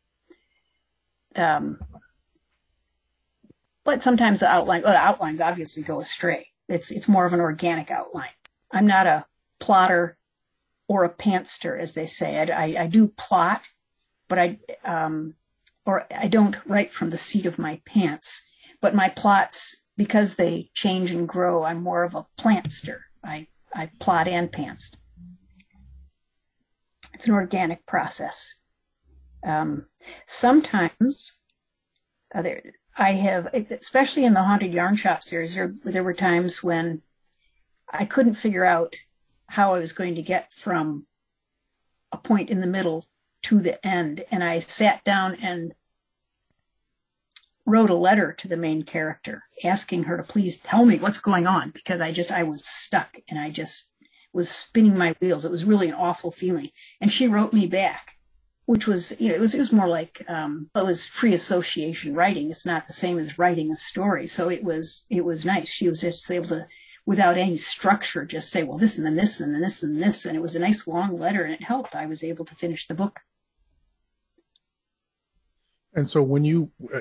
Um, 1.37 1.78
but 3.84 4.02
sometimes 4.02 4.40
the 4.40 4.48
outline 4.48 4.82
well, 4.82 4.92
the 4.92 4.98
outlines 4.98 5.40
obviously 5.40 5.82
go 5.82 6.00
astray. 6.00 6.48
It's 6.68 6.90
it's 6.90 7.08
more 7.08 7.26
of 7.26 7.32
an 7.32 7.40
organic 7.40 7.90
outline. 7.90 8.30
I'm 8.72 8.86
not 8.86 9.06
a 9.06 9.26
plotter 9.60 10.16
or 10.88 11.04
a 11.04 11.08
pantster, 11.08 11.78
as 11.78 11.94
they 11.94 12.06
say. 12.06 12.38
I, 12.50 12.82
I, 12.82 12.86
do 12.86 13.08
plot, 13.08 13.62
but 14.28 14.38
I 14.38 14.58
um, 14.84 15.34
or 15.86 16.06
I 16.14 16.28
don't 16.28 16.56
write 16.66 16.92
from 16.92 17.10
the 17.10 17.18
seat 17.18 17.46
of 17.46 17.58
my 17.58 17.80
pants. 17.86 18.42
But 18.80 18.94
my 18.94 19.08
plots, 19.08 19.82
because 19.96 20.36
they 20.36 20.70
change 20.74 21.10
and 21.10 21.28
grow, 21.28 21.64
I'm 21.64 21.82
more 21.82 22.04
of 22.04 22.14
a 22.14 22.26
plantster. 22.36 23.02
I, 23.22 23.46
I 23.74 23.90
plot 23.98 24.28
and 24.28 24.50
pants. 24.50 24.92
It's 27.14 27.26
an 27.26 27.34
organic 27.34 27.86
process. 27.86 28.54
Um, 29.42 29.86
sometimes 30.26 31.38
uh, 32.34 32.42
there, 32.42 32.62
I 32.96 33.12
have, 33.12 33.46
especially 33.54 34.24
in 34.24 34.35
the 34.35 34.42
Haunted 34.42 34.72
Yarn 34.72 34.96
Shop 34.96 35.22
series, 35.22 35.54
there, 35.54 35.74
there 35.85 36.04
were 36.04 36.14
times 36.14 36.62
when 36.62 37.02
I 37.92 38.04
couldn't 38.04 38.35
figure 38.35 38.64
out 38.64 38.94
how 39.48 39.74
I 39.74 39.80
was 39.80 39.92
going 39.92 40.14
to 40.14 40.22
get 40.22 40.52
from 40.52 41.07
a 42.12 42.16
point 42.16 42.50
in 42.50 42.61
the 42.61 42.66
middle 42.66 43.07
to 43.42 43.61
the 43.61 43.85
end. 43.87 44.24
And 44.30 44.42
I 44.44 44.61
sat 44.61 45.04
down 45.04 45.37
and 45.37 45.74
wrote 47.66 47.90
a 47.90 47.94
letter 47.94 48.33
to 48.33 48.48
the 48.48 48.57
main 48.57 48.83
character 48.83 49.42
asking 49.64 50.04
her 50.04 50.16
to 50.16 50.22
please 50.22 50.59
tell 50.59 50.85
me 50.85 50.98
what's 50.98 51.18
going 51.18 51.46
on 51.46 51.70
because 51.70 52.00
I 52.00 52.12
just 52.12 52.30
I 52.30 52.42
was 52.42 52.66
stuck 52.66 53.16
and 53.28 53.38
I 53.38 53.50
just 53.50 53.90
was 54.33 54.50
spinning 54.50 54.98
my 54.98 55.14
wheels. 55.20 55.44
It 55.44 55.50
was 55.50 55.64
really 55.64 55.88
an 55.88 55.94
awful 55.94 56.30
feeling. 56.30 56.68
And 57.00 57.11
she 57.11 57.26
wrote 57.26 57.52
me 57.52 57.66
back, 57.66 58.13
which 58.66 58.87
was 58.87 59.18
you 59.20 59.29
know 59.29 59.35
it 59.35 59.40
was 59.40 59.55
it 59.55 59.59
was 59.59 59.72
more 59.72 59.88
like 59.88 60.24
um, 60.29 60.70
it 60.74 60.85
was 60.85 61.07
free 61.07 61.35
association 61.35 62.14
writing. 62.14 62.50
It's 62.50 62.66
not 62.66 62.87
the 62.87 62.92
same 62.92 63.18
as 63.18 63.38
writing 63.38 63.70
a 63.70 63.77
story. 63.77 64.27
So 64.27 64.48
it 64.48 64.64
was 64.64 65.05
it 65.11 65.24
was 65.24 65.44
nice. 65.44 65.68
She 65.68 65.88
was 65.88 66.00
just 66.00 66.31
able 66.31 66.48
to 66.48 66.66
without 67.07 67.37
any 67.37 67.59
structure 67.59 68.24
just 68.24 68.50
say 68.50 68.62
well 68.62 68.79
this 68.79 68.96
and 68.96 69.07
then 69.07 69.16
this 69.16 69.40
and 69.40 69.55
then 69.55 69.61
this 69.61 69.83
and 69.83 70.03
this 70.03 70.24
and 70.24 70.37
it 70.37 70.40
was 70.40 70.57
a 70.57 70.61
nice 70.61 70.87
long 70.87 71.18
letter 71.18 71.42
and 71.42 71.53
it 71.53 71.62
helped. 71.62 71.94
I 71.94 72.07
was 72.07 72.24
able 72.24 72.44
to 72.46 72.55
finish 72.55 72.87
the 72.87 72.94
book. 72.94 73.20
And 75.92 76.09
so 76.09 76.22
when 76.22 76.44
you 76.44 76.70
uh, 76.92 77.00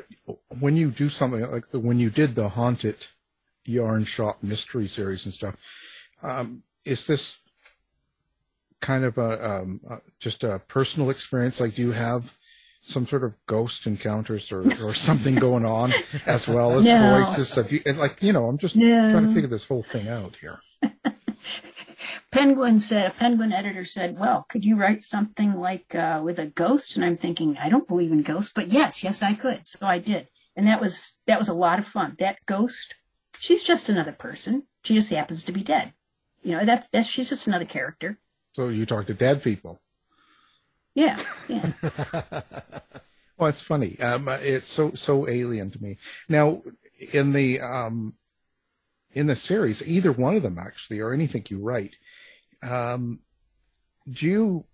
when 0.60 0.76
you 0.76 0.91
do 0.91 1.10
something 1.10 1.49
like 1.49 1.71
the, 1.71 1.80
when 1.80 1.99
you 1.99 2.10
did 2.10 2.36
the 2.36 2.49
haunted 2.49 3.08
yarn 3.65 4.04
shop 4.04 4.43
mystery 4.43 4.88
series 4.88 5.23
and 5.26 5.34
stuff, 5.34 5.56
um, 6.21 6.63
is 6.84 7.08
this 7.08 7.39
kind 8.83 9.05
of 9.05 9.17
a 9.17 9.49
um, 9.49 9.79
uh, 9.89 9.97
just 10.19 10.43
a 10.43 10.59
personal 10.67 11.09
experience? 11.09 11.59
Like, 11.59 11.75
do 11.75 11.81
you 11.81 11.93
have 11.93 12.37
some 12.81 13.07
sort 13.07 13.23
of 13.23 13.33
ghost 13.47 13.87
encounters 13.87 14.51
or, 14.51 14.61
or 14.83 14.93
something 15.07 15.35
going 15.35 15.65
on 15.65 15.93
as 16.25 16.47
well 16.47 16.73
as 16.73 16.85
no. 16.85 17.17
voices? 17.17 17.57
Of 17.57 17.71
you, 17.71 17.81
like, 17.93 18.21
you 18.21 18.33
know, 18.33 18.47
I'm 18.47 18.57
just 18.57 18.75
no. 18.75 19.11
trying 19.11 19.27
to 19.27 19.33
figure 19.33 19.49
this 19.49 19.65
whole 19.65 19.83
thing 19.83 20.07
out 20.09 20.35
here. 20.35 20.59
Penguin 22.31 22.79
said, 22.79 23.09
a 23.09 23.13
Penguin 23.13 23.53
editor 23.53 23.85
said, 23.85 24.19
well, 24.19 24.45
could 24.49 24.65
you 24.65 24.75
write 24.75 25.01
something 25.01 25.53
like 25.53 25.95
uh, 25.95 26.19
with 26.21 26.39
a 26.39 26.47
ghost? 26.47 26.95
And 26.95 27.05
I'm 27.05 27.15
thinking, 27.15 27.57
I 27.57 27.69
don't 27.69 27.87
believe 27.87 28.11
in 28.11 28.21
ghosts, 28.21 28.51
but 28.53 28.69
yes, 28.69 29.03
yes, 29.03 29.23
I 29.23 29.33
could. 29.33 29.65
So 29.65 29.85
I 29.85 29.99
did. 29.99 30.27
And 30.55 30.67
that 30.67 30.81
was, 30.81 31.13
that 31.25 31.39
was 31.39 31.47
a 31.47 31.53
lot 31.53 31.79
of 31.79 31.87
fun. 31.87 32.15
That 32.19 32.37
ghost, 32.45 32.95
she's 33.39 33.63
just 33.63 33.87
another 33.87 34.11
person. 34.11 34.63
She 34.83 34.93
just 34.93 35.09
happens 35.09 35.45
to 35.45 35.53
be 35.53 35.63
dead. 35.63 35.93
You 36.41 36.57
know, 36.57 36.65
that's, 36.65 36.89
that's, 36.89 37.07
she's 37.07 37.29
just 37.29 37.47
another 37.47 37.65
character. 37.65 38.19
So 38.53 38.69
you 38.69 38.85
talk 38.85 39.07
to 39.07 39.13
dead 39.13 39.43
people. 39.43 39.81
Yeah. 40.95 41.19
Yeah. 41.47 41.71
well, 43.37 43.49
it's 43.49 43.61
funny. 43.61 43.99
Um, 43.99 44.27
it's 44.29 44.65
so, 44.65 44.93
so 44.93 45.27
alien 45.27 45.71
to 45.71 45.81
me. 45.81 45.97
Now, 46.29 46.61
in 47.11 47.33
the, 47.33 47.61
um, 47.61 48.15
in 49.11 49.27
the 49.27 49.35
series, 49.35 49.87
either 49.87 50.11
one 50.11 50.35
of 50.35 50.43
them 50.43 50.59
actually, 50.59 50.99
or 50.99 51.13
anything 51.13 51.45
you 51.49 51.59
write, 51.59 51.95
um, 52.61 53.19
do 54.09 54.27
you 54.27 54.65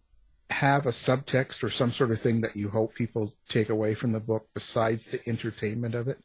have 0.50 0.86
a 0.86 0.92
subtext 0.92 1.64
or 1.64 1.70
some 1.70 1.92
sort 1.92 2.12
of 2.12 2.20
thing 2.20 2.42
that 2.42 2.56
you 2.56 2.70
hope 2.70 2.96
people 2.96 3.34
take 3.48 3.70
away 3.70 3.94
from 3.94 4.12
the 4.12 4.20
book 4.20 4.48
besides 4.54 5.06
the 5.06 5.22
entertainment 5.30 5.96
of 5.96 6.08
it? 6.08 6.20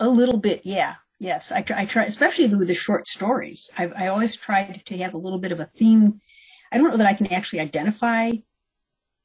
A 0.00 0.08
little 0.08 0.38
bit, 0.38 0.62
yeah. 0.64 0.94
Yes, 1.20 1.52
I 1.52 1.60
try, 1.60 1.82
I 1.82 1.84
try, 1.84 2.04
especially 2.04 2.48
with 2.48 2.66
the 2.66 2.74
short 2.74 3.06
stories. 3.06 3.70
I, 3.76 3.88
I 3.88 4.06
always 4.06 4.34
try 4.34 4.82
to 4.86 4.98
have 4.98 5.12
a 5.12 5.18
little 5.18 5.38
bit 5.38 5.52
of 5.52 5.60
a 5.60 5.66
theme. 5.66 6.18
I 6.72 6.78
don't 6.78 6.90
know 6.90 6.96
that 6.96 7.06
I 7.06 7.12
can 7.12 7.26
actually 7.26 7.60
identify 7.60 8.32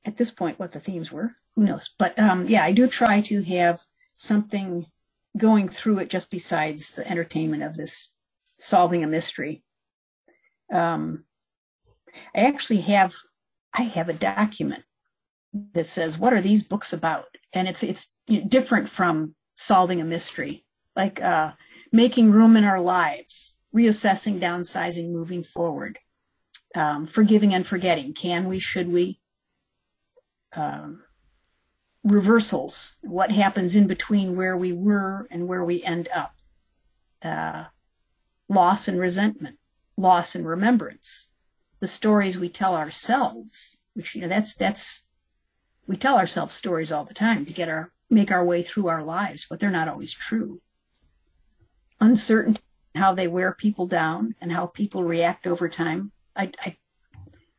at 0.03 0.17
this 0.17 0.29
point 0.29 0.59
what 0.59 0.73
the 0.73 0.81
themes 0.81 1.09
were. 1.09 1.33
Who 1.55 1.63
knows? 1.63 1.95
But 1.97 2.19
um, 2.19 2.47
yeah, 2.49 2.65
I 2.65 2.73
do 2.73 2.87
try 2.87 3.21
to 3.21 3.41
have 3.43 3.81
something 4.17 4.85
going 5.37 5.69
through 5.69 5.99
it 5.99 6.09
just 6.09 6.29
besides 6.29 6.91
the 6.91 7.09
entertainment 7.09 7.63
of 7.63 7.77
this 7.77 8.13
solving 8.59 9.05
a 9.05 9.07
mystery. 9.07 9.63
Um, 10.73 11.23
I 12.35 12.41
actually 12.41 12.81
have 12.81 13.13
I 13.73 13.83
have 13.83 14.09
a 14.09 14.13
document 14.13 14.83
that 15.73 15.85
says 15.85 16.17
what 16.17 16.33
are 16.33 16.41
these 16.41 16.63
books 16.63 16.91
about, 16.91 17.25
and 17.53 17.69
it's 17.69 17.83
it's 17.83 18.13
different 18.47 18.89
from 18.89 19.33
solving 19.55 20.01
a 20.01 20.05
mystery, 20.05 20.65
like 20.95 21.21
uh, 21.21 21.53
making 21.95 22.29
room 22.29 22.57
in 22.57 22.65
our 22.65 22.81
lives, 22.81 23.55
reassessing, 23.73 24.39
downsizing, 24.39 25.11
moving 25.11 25.43
forward, 25.43 25.97
um, 26.75 27.07
forgiving 27.07 27.53
and 27.53 27.65
forgetting. 27.65 28.13
Can 28.13 28.49
we? 28.49 28.59
Should 28.59 28.91
we? 28.91 29.19
Um, 30.53 31.03
reversals. 32.03 32.97
What 33.01 33.31
happens 33.31 33.75
in 33.75 33.87
between 33.87 34.35
where 34.35 34.57
we 34.57 34.73
were 34.73 35.25
and 35.31 35.47
where 35.47 35.63
we 35.63 35.81
end 35.83 36.09
up? 36.13 36.35
Uh, 37.23 37.65
loss 38.49 38.89
and 38.89 38.99
resentment, 38.99 39.57
loss 39.97 40.35
and 40.35 40.45
remembrance, 40.45 41.29
the 41.79 41.87
stories 41.87 42.37
we 42.37 42.49
tell 42.49 42.75
ourselves, 42.75 43.77
which 43.93 44.15
you 44.15 44.21
know 44.21 44.27
that's 44.27 44.53
that's 44.55 45.05
we 45.87 45.95
tell 45.95 46.17
ourselves 46.17 46.53
stories 46.53 46.91
all 46.91 47.05
the 47.05 47.13
time 47.13 47.45
to 47.45 47.53
get 47.53 47.69
our 47.69 47.93
make 48.09 48.31
our 48.31 48.43
way 48.43 48.61
through 48.61 48.87
our 48.89 49.03
lives, 49.03 49.47
but 49.49 49.59
they're 49.59 49.71
not 49.71 49.87
always 49.87 50.11
true. 50.11 50.61
Uncertainty, 51.99 52.61
how 52.93 53.13
they 53.13 53.27
wear 53.27 53.51
people 53.51 53.87
down, 53.87 54.35
and 54.41 54.51
how 54.51 54.67
people 54.67 55.03
react 55.03 55.47
over 55.47 55.69
time. 55.69 56.11
I, 56.35 56.51
I 56.59 56.77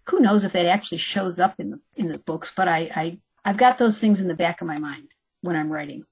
who 0.04 0.20
knows 0.20 0.44
if 0.44 0.52
that 0.52 0.66
actually 0.66 0.98
shows 0.98 1.40
up 1.40 1.58
in 1.58 1.70
the 1.70 1.80
in 1.96 2.08
the 2.08 2.18
books, 2.18 2.52
but 2.54 2.68
I, 2.68 2.90
I 2.94 3.18
I've 3.44 3.56
got 3.56 3.78
those 3.78 3.98
things 3.98 4.20
in 4.20 4.28
the 4.28 4.34
back 4.34 4.60
of 4.60 4.66
my 4.66 4.78
mind 4.78 5.08
when 5.40 5.56
I'm 5.56 5.72
writing 5.72 6.04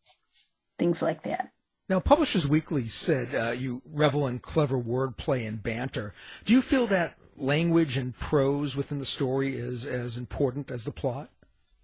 things 0.78 1.02
like 1.02 1.22
that. 1.24 1.50
Now, 1.88 2.00
Publishers 2.00 2.48
Weekly 2.48 2.84
said 2.84 3.34
uh, 3.34 3.50
you 3.50 3.82
revel 3.84 4.26
in 4.26 4.38
clever 4.38 4.78
wordplay 4.78 5.46
and 5.46 5.62
banter. 5.62 6.14
Do 6.44 6.52
you 6.52 6.62
feel 6.62 6.86
that 6.86 7.18
language 7.36 7.96
and 7.96 8.14
prose 8.14 8.74
within 8.74 8.98
the 8.98 9.04
story 9.04 9.54
is 9.54 9.84
as 9.84 10.16
important 10.16 10.70
as 10.70 10.84
the 10.84 10.92
plot? 10.92 11.28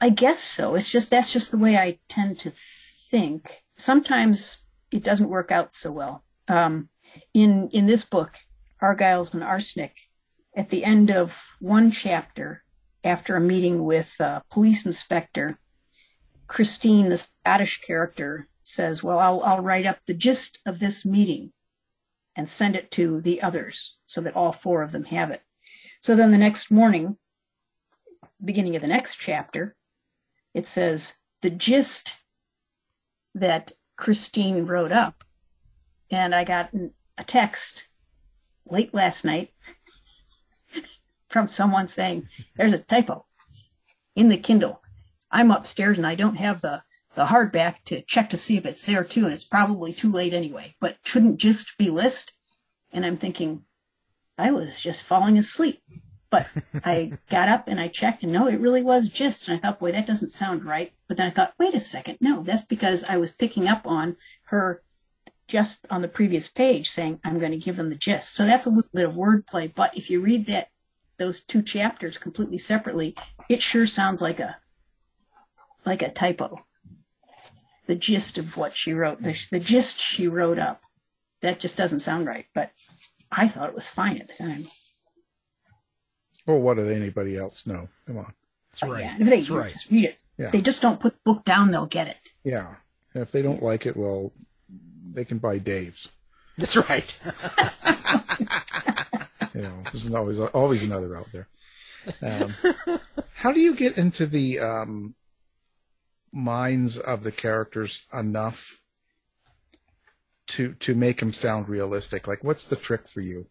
I 0.00 0.08
guess 0.08 0.40
so. 0.40 0.74
It's 0.74 0.88
just 0.88 1.10
that's 1.10 1.30
just 1.30 1.50
the 1.50 1.58
way 1.58 1.76
I 1.76 1.98
tend 2.08 2.38
to 2.40 2.52
think. 3.10 3.62
Sometimes 3.76 4.64
it 4.90 5.04
doesn't 5.04 5.28
work 5.28 5.52
out 5.52 5.74
so 5.74 5.92
well. 5.92 6.24
Um, 6.50 6.88
in 7.32 7.68
in 7.70 7.86
this 7.86 8.04
book, 8.04 8.36
Argyles 8.82 9.34
and 9.34 9.44
Arsenic, 9.44 9.94
at 10.56 10.68
the 10.68 10.84
end 10.84 11.10
of 11.10 11.40
one 11.60 11.92
chapter, 11.92 12.64
after 13.04 13.36
a 13.36 13.40
meeting 13.40 13.84
with 13.84 14.12
a 14.18 14.42
police 14.50 14.84
inspector, 14.84 15.60
Christine, 16.48 17.08
the 17.08 17.18
Scottish 17.18 17.80
character, 17.82 18.48
says, 18.64 19.00
"Well, 19.00 19.20
I'll 19.20 19.40
I'll 19.44 19.62
write 19.62 19.86
up 19.86 20.04
the 20.04 20.14
gist 20.26 20.58
of 20.66 20.80
this 20.80 21.06
meeting 21.06 21.52
and 22.34 22.50
send 22.50 22.74
it 22.74 22.90
to 22.92 23.20
the 23.20 23.42
others 23.42 23.98
so 24.06 24.20
that 24.22 24.34
all 24.34 24.50
four 24.50 24.82
of 24.82 24.90
them 24.90 25.04
have 25.04 25.30
it." 25.30 25.42
So 26.00 26.16
then 26.16 26.32
the 26.32 26.38
next 26.46 26.68
morning, 26.68 27.16
beginning 28.44 28.74
of 28.74 28.82
the 28.82 28.88
next 28.88 29.20
chapter, 29.20 29.76
it 30.52 30.66
says 30.66 31.14
the 31.42 31.50
gist 31.50 32.14
that 33.36 33.70
Christine 33.96 34.66
wrote 34.66 34.90
up. 34.90 35.22
And 36.10 36.34
I 36.34 36.44
got 36.44 36.70
a 37.16 37.24
text 37.24 37.88
late 38.68 38.92
last 38.92 39.24
night 39.24 39.52
from 41.28 41.46
someone 41.46 41.86
saying, 41.86 42.28
There's 42.56 42.72
a 42.72 42.78
typo 42.78 43.26
in 44.16 44.28
the 44.28 44.36
Kindle. 44.36 44.82
I'm 45.30 45.52
upstairs 45.52 45.98
and 45.98 46.06
I 46.06 46.16
don't 46.16 46.36
have 46.36 46.60
the, 46.60 46.82
the 47.14 47.26
hardback 47.26 47.76
to 47.86 48.02
check 48.02 48.30
to 48.30 48.36
see 48.36 48.56
if 48.56 48.66
it's 48.66 48.82
there 48.82 49.04
too, 49.04 49.24
and 49.24 49.32
it's 49.32 49.44
probably 49.44 49.92
too 49.92 50.10
late 50.10 50.34
anyway. 50.34 50.74
But 50.80 50.98
shouldn't 51.04 51.38
just 51.38 51.78
be 51.78 51.90
list? 51.90 52.32
And 52.92 53.06
I'm 53.06 53.16
thinking, 53.16 53.64
I 54.36 54.50
was 54.50 54.80
just 54.80 55.04
falling 55.04 55.38
asleep. 55.38 55.80
But 56.28 56.48
I 56.84 57.18
got 57.28 57.48
up 57.48 57.68
and 57.68 57.80
I 57.80 57.86
checked, 57.86 58.24
and 58.24 58.32
no, 58.32 58.48
it 58.48 58.58
really 58.58 58.82
was 58.82 59.08
gist. 59.08 59.48
And 59.48 59.56
I 59.56 59.60
thought, 59.60 59.78
boy, 59.78 59.92
that 59.92 60.06
doesn't 60.06 60.30
sound 60.32 60.64
right. 60.64 60.92
But 61.06 61.16
then 61.16 61.28
I 61.28 61.30
thought, 61.30 61.54
wait 61.58 61.74
a 61.74 61.80
second, 61.80 62.18
no, 62.20 62.42
that's 62.42 62.64
because 62.64 63.04
I 63.04 63.16
was 63.16 63.30
picking 63.30 63.68
up 63.68 63.86
on 63.86 64.16
her 64.46 64.82
just 65.50 65.86
on 65.90 66.00
the 66.00 66.08
previous 66.08 66.48
page 66.48 66.88
saying, 66.88 67.20
I'm 67.24 67.38
going 67.38 67.52
to 67.52 67.58
give 67.58 67.76
them 67.76 67.90
the 67.90 67.96
gist. 67.96 68.36
So 68.36 68.46
that's 68.46 68.66
a 68.66 68.70
little 68.70 68.90
bit 68.94 69.08
of 69.08 69.14
wordplay. 69.14 69.72
But 69.74 69.96
if 69.96 70.08
you 70.08 70.20
read 70.20 70.46
that 70.46 70.68
those 71.18 71.40
two 71.40 71.60
chapters 71.60 72.16
completely 72.16 72.58
separately, 72.58 73.16
it 73.48 73.60
sure 73.60 73.86
sounds 73.86 74.22
like 74.22 74.40
a 74.40 74.56
like 75.84 76.02
a 76.02 76.10
typo. 76.10 76.64
The 77.86 77.96
gist 77.96 78.38
of 78.38 78.56
what 78.56 78.76
she 78.76 78.92
wrote, 78.92 79.20
the, 79.20 79.36
the 79.50 79.58
gist 79.58 79.98
she 79.98 80.28
wrote 80.28 80.58
up, 80.58 80.80
that 81.40 81.58
just 81.58 81.76
doesn't 81.76 82.00
sound 82.00 82.26
right. 82.26 82.46
But 82.54 82.70
I 83.32 83.48
thought 83.48 83.68
it 83.68 83.74
was 83.74 83.88
fine 83.88 84.18
at 84.18 84.28
the 84.28 84.34
time. 84.34 84.66
Well, 86.46 86.58
what 86.58 86.76
does 86.76 86.88
anybody 86.88 87.36
else 87.36 87.66
know? 87.66 87.88
Come 88.06 88.18
on. 88.18 88.32
That's 88.72 88.82
right. 88.84 89.04
Yeah, 89.04 89.16
if 89.18 89.28
they 89.28 89.36
That's 89.36 89.50
right. 89.50 89.72
just 89.72 89.90
read 89.90 90.04
it. 90.04 90.18
Yeah. 90.38 90.46
If 90.46 90.52
they 90.52 90.60
just 90.60 90.80
don't 90.80 91.00
put 91.00 91.14
the 91.14 91.20
book 91.24 91.44
down, 91.44 91.70
they'll 91.70 91.86
get 91.86 92.06
it. 92.08 92.16
Yeah. 92.44 92.74
And 93.14 93.22
if 93.22 93.32
they 93.32 93.42
don't 93.42 93.62
like 93.62 93.86
it, 93.86 93.96
well, 93.96 94.32
they 95.12 95.24
can 95.24 95.38
buy 95.38 95.58
Dave's. 95.58 96.08
That's 96.56 96.76
right. 96.76 97.20
You 99.54 99.62
know, 99.62 99.82
there's 99.92 100.10
always 100.12 100.38
always 100.38 100.82
another 100.82 101.16
out 101.16 101.28
there. 101.32 101.48
Um, 102.22 102.54
how 103.34 103.52
do 103.52 103.60
you 103.60 103.74
get 103.74 103.98
into 103.98 104.26
the 104.26 104.60
um, 104.60 105.14
minds 106.32 106.96
of 106.96 107.22
the 107.22 107.32
characters 107.32 108.06
enough 108.12 108.80
to 110.48 110.74
to 110.74 110.94
make 110.94 111.18
them 111.18 111.32
sound 111.32 111.68
realistic? 111.68 112.28
Like, 112.28 112.44
what's 112.44 112.64
the 112.64 112.76
trick 112.76 113.08
for 113.08 113.20
you? 113.20 113.46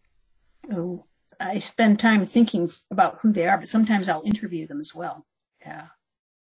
Oh, 0.72 1.04
I 1.38 1.58
spend 1.58 2.00
time 2.00 2.24
thinking 2.26 2.70
about 2.90 3.18
who 3.20 3.32
they 3.32 3.46
are, 3.46 3.58
but 3.58 3.68
sometimes 3.68 4.08
I'll 4.08 4.22
interview 4.24 4.66
them 4.66 4.80
as 4.80 4.94
well. 4.94 5.26
Yeah. 5.60 5.86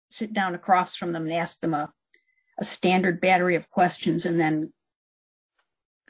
Sit 0.10 0.34
down 0.34 0.56
across 0.56 0.96
from 0.96 1.12
them 1.12 1.24
and 1.24 1.34
ask 1.34 1.60
them 1.60 1.74
a, 1.74 1.92
a 2.60 2.64
standard 2.64 3.20
battery 3.20 3.56
of 3.56 3.70
questions 3.70 4.26
and 4.26 4.40
then 4.40 4.72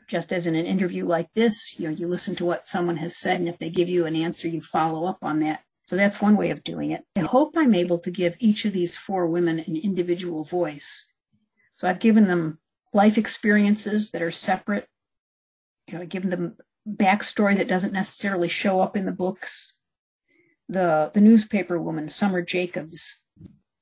just 0.07 0.31
as 0.31 0.47
in 0.47 0.55
an 0.55 0.65
interview 0.65 1.05
like 1.05 1.33
this, 1.33 1.77
you 1.79 1.87
know, 1.87 1.95
you 1.95 2.07
listen 2.07 2.35
to 2.35 2.45
what 2.45 2.67
someone 2.67 2.97
has 2.97 3.17
said, 3.17 3.39
and 3.39 3.49
if 3.49 3.57
they 3.57 3.69
give 3.69 3.89
you 3.89 4.05
an 4.05 4.15
answer, 4.15 4.47
you 4.47 4.61
follow 4.61 5.05
up 5.05 5.19
on 5.21 5.39
that. 5.39 5.61
So 5.85 5.95
that's 5.95 6.21
one 6.21 6.35
way 6.35 6.49
of 6.49 6.63
doing 6.63 6.91
it. 6.91 7.03
I 7.15 7.21
hope 7.21 7.55
I'm 7.55 7.75
able 7.75 7.99
to 7.99 8.11
give 8.11 8.35
each 8.39 8.65
of 8.65 8.73
these 8.73 8.95
four 8.95 9.27
women 9.27 9.59
an 9.59 9.75
individual 9.75 10.43
voice. 10.43 11.05
So 11.75 11.87
I've 11.87 11.99
given 11.99 12.27
them 12.27 12.59
life 12.93 13.17
experiences 13.17 14.11
that 14.11 14.21
are 14.21 14.31
separate. 14.31 14.87
You 15.87 15.95
know, 15.95 16.01
I've 16.01 16.09
given 16.09 16.29
them 16.29 16.57
backstory 16.87 17.57
that 17.57 17.67
doesn't 17.67 17.93
necessarily 17.93 18.47
show 18.47 18.79
up 18.79 18.97
in 18.97 19.05
the 19.05 19.11
books. 19.11 19.73
The 20.69 21.11
the 21.13 21.21
newspaper 21.21 21.79
woman, 21.79 22.09
Summer 22.09 22.41
Jacobs, 22.41 23.19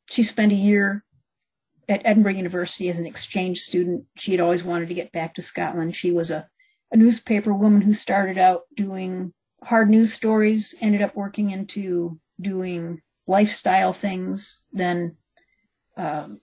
she 0.09 0.23
spent 0.23 0.51
a 0.51 0.55
year 0.55 1.05
at 1.89 2.01
Edinburgh 2.05 2.33
University 2.33 2.89
as 2.89 2.99
an 2.99 3.05
exchange 3.05 3.61
student. 3.61 4.05
She 4.15 4.31
had 4.31 4.39
always 4.41 4.63
wanted 4.63 4.87
to 4.89 4.93
get 4.93 5.11
back 5.11 5.33
to 5.35 5.41
Scotland. 5.41 5.95
She 5.95 6.11
was 6.11 6.31
a, 6.31 6.47
a 6.91 6.97
newspaper 6.97 7.53
woman 7.53 7.81
who 7.81 7.93
started 7.93 8.37
out 8.37 8.61
doing 8.75 9.33
hard 9.63 9.89
news 9.89 10.13
stories, 10.13 10.75
ended 10.81 11.01
up 11.01 11.15
working 11.15 11.51
into 11.51 12.19
doing 12.39 13.01
lifestyle 13.27 13.93
things, 13.93 14.63
then 14.71 15.15
um, 15.97 16.39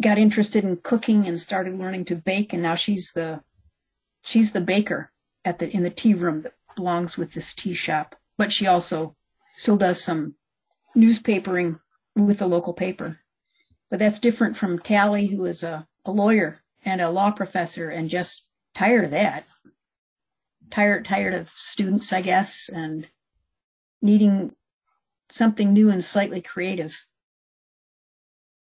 got 0.00 0.18
interested 0.18 0.64
in 0.64 0.76
cooking 0.76 1.26
and 1.26 1.40
started 1.40 1.78
learning 1.78 2.04
to 2.06 2.16
bake. 2.16 2.52
And 2.52 2.62
now 2.62 2.74
she's 2.74 3.12
the 3.12 3.40
she's 4.24 4.52
the 4.52 4.60
baker 4.60 5.10
at 5.44 5.58
the 5.58 5.68
in 5.70 5.82
the 5.82 5.90
tea 5.90 6.14
room 6.14 6.40
that 6.40 6.54
belongs 6.76 7.16
with 7.16 7.32
this 7.32 7.54
tea 7.54 7.74
shop. 7.74 8.14
But 8.36 8.52
she 8.52 8.66
also 8.66 9.16
still 9.56 9.76
does 9.76 10.02
some 10.02 10.34
newspapering 10.96 11.80
with 12.14 12.38
the 12.38 12.46
local 12.46 12.72
paper. 12.72 13.18
But 13.90 13.98
that's 13.98 14.18
different 14.18 14.56
from 14.56 14.78
Tally, 14.78 15.26
who 15.26 15.46
is 15.46 15.62
a, 15.62 15.86
a 16.04 16.10
lawyer 16.10 16.62
and 16.84 17.00
a 17.00 17.10
law 17.10 17.30
professor 17.30 17.90
and 17.90 18.10
just 18.10 18.48
tired 18.74 19.04
of 19.04 19.10
that. 19.12 19.44
Tired 20.70 21.06
tired 21.06 21.34
of 21.34 21.48
students, 21.50 22.12
I 22.12 22.20
guess, 22.20 22.68
and 22.68 23.08
needing 24.02 24.54
something 25.30 25.72
new 25.72 25.90
and 25.90 26.04
slightly 26.04 26.42
creative. 26.42 27.04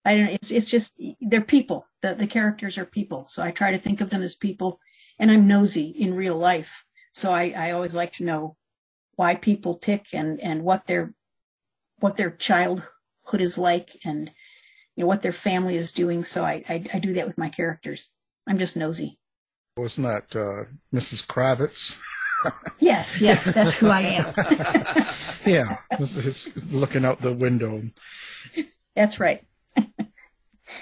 I 0.05 0.15
don't 0.15 0.27
know, 0.27 0.33
it's 0.33 0.53
it's 0.53 0.69
just 0.69 1.01
they're 1.21 1.41
people. 1.41 1.87
The 2.03 2.15
the 2.15 2.29
characters 2.29 2.79
are 2.79 2.87
people. 2.87 3.25
So 3.25 3.43
I 3.43 3.51
try 3.51 3.73
to 3.73 3.79
think 3.79 4.01
of 4.01 4.11
them 4.11 4.23
as 4.23 4.37
people 4.37 4.79
and 5.19 5.31
I'm 5.31 5.49
nosy 5.49 5.89
in 5.89 6.15
real 6.15 6.37
life. 6.37 6.85
So 7.11 7.33
I, 7.33 7.55
I 7.57 7.71
always 7.73 7.95
like 7.95 8.13
to 8.15 8.25
know 8.25 8.57
why 9.17 9.35
people 9.35 9.75
tick 9.75 10.09
and, 10.13 10.41
and 10.41 10.63
what 10.63 10.87
their 10.87 11.15
what 12.01 12.17
their 12.17 12.31
childhood 12.31 13.41
is 13.41 13.57
like 13.57 13.99
and 14.05 14.31
you 14.97 15.03
know 15.03 15.09
what 15.09 15.23
their 15.23 15.33
family 15.33 15.77
is 15.77 15.93
doing. 15.93 16.25
So 16.25 16.45
I, 16.45 16.65
I, 16.69 16.85
I 16.95 16.99
do 16.99 17.15
that 17.15 17.27
with 17.27 17.39
my 17.39 17.49
characters. 17.49 18.09
I'm 18.47 18.59
just 18.59 18.77
nosy. 18.77 19.19
Wasn't 19.77 20.07
that 20.07 20.35
uh, 20.35 20.65
Mrs. 20.95 21.27
Kravitz? 21.27 22.01
Yes, 22.79 23.21
yes, 23.21 23.53
that's 23.55 23.75
who 23.75 23.89
I 23.89 24.01
am. 24.03 25.05
Yeah, 25.47 25.77
is 26.01 26.49
looking 26.73 27.05
out 27.05 27.21
the 27.21 27.33
window. 27.33 27.83
That's 28.95 29.21
right. 29.21 29.45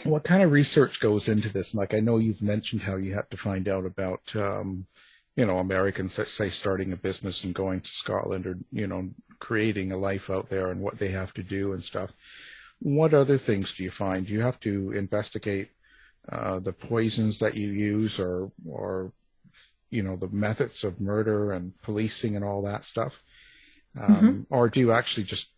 What 0.05 0.25
kind 0.25 0.43
of 0.43 0.51
research 0.51 0.99
goes 0.99 1.29
into 1.29 1.51
this? 1.51 1.75
Like, 1.75 1.93
I 1.93 2.01
know 2.01 2.17
you've 2.17 2.41
mentioned 2.41 2.81
how 2.81 2.97
you 2.97 3.13
had 3.13 3.31
to 3.31 3.37
find 3.37 3.69
out 3.69 3.85
about, 3.85 4.35
um, 4.35 4.87
you 5.37 5.45
know, 5.45 5.59
Americans 5.59 6.17
that 6.17 6.27
say 6.27 6.49
starting 6.49 6.93
a 6.93 6.97
business 6.97 7.45
and 7.45 7.55
going 7.55 7.81
to 7.83 7.91
Scotland 7.91 8.47
or, 8.47 8.59
you 8.73 8.87
know, 8.87 9.11
creating 9.41 9.93
a 9.93 9.99
life 9.99 10.31
out 10.31 10.49
there 10.49 10.71
and 10.71 10.81
what 10.81 10.99
they 10.99 11.09
have 11.09 11.35
to 11.35 11.43
do 11.43 11.75
and 11.75 11.85
stuff. 11.85 12.15
What 12.81 13.15
other 13.15 13.39
things 13.39 13.75
do 13.75 13.83
you 13.83 13.91
find? 13.91 14.27
Do 14.27 14.33
you 14.33 14.43
have 14.43 14.61
to 14.61 14.93
investigate 14.93 15.71
uh, 16.31 16.59
the 16.59 16.73
poisons 16.73 17.39
that 17.39 17.55
you 17.57 17.69
use 17.69 18.19
or, 18.19 18.51
or, 18.67 19.13
you 19.91 20.03
know, 20.03 20.17
the 20.17 20.29
methods 20.29 20.85
of 20.85 21.01
murder 21.01 21.53
and 21.53 21.73
policing 21.83 22.37
and 22.37 22.45
all 22.45 22.63
that 22.63 22.85
stuff? 22.85 23.23
Um, 23.99 24.47
Or 24.51 24.69
do 24.69 24.81
you 24.81 24.93
actually 24.93 25.25
just, 25.25 25.51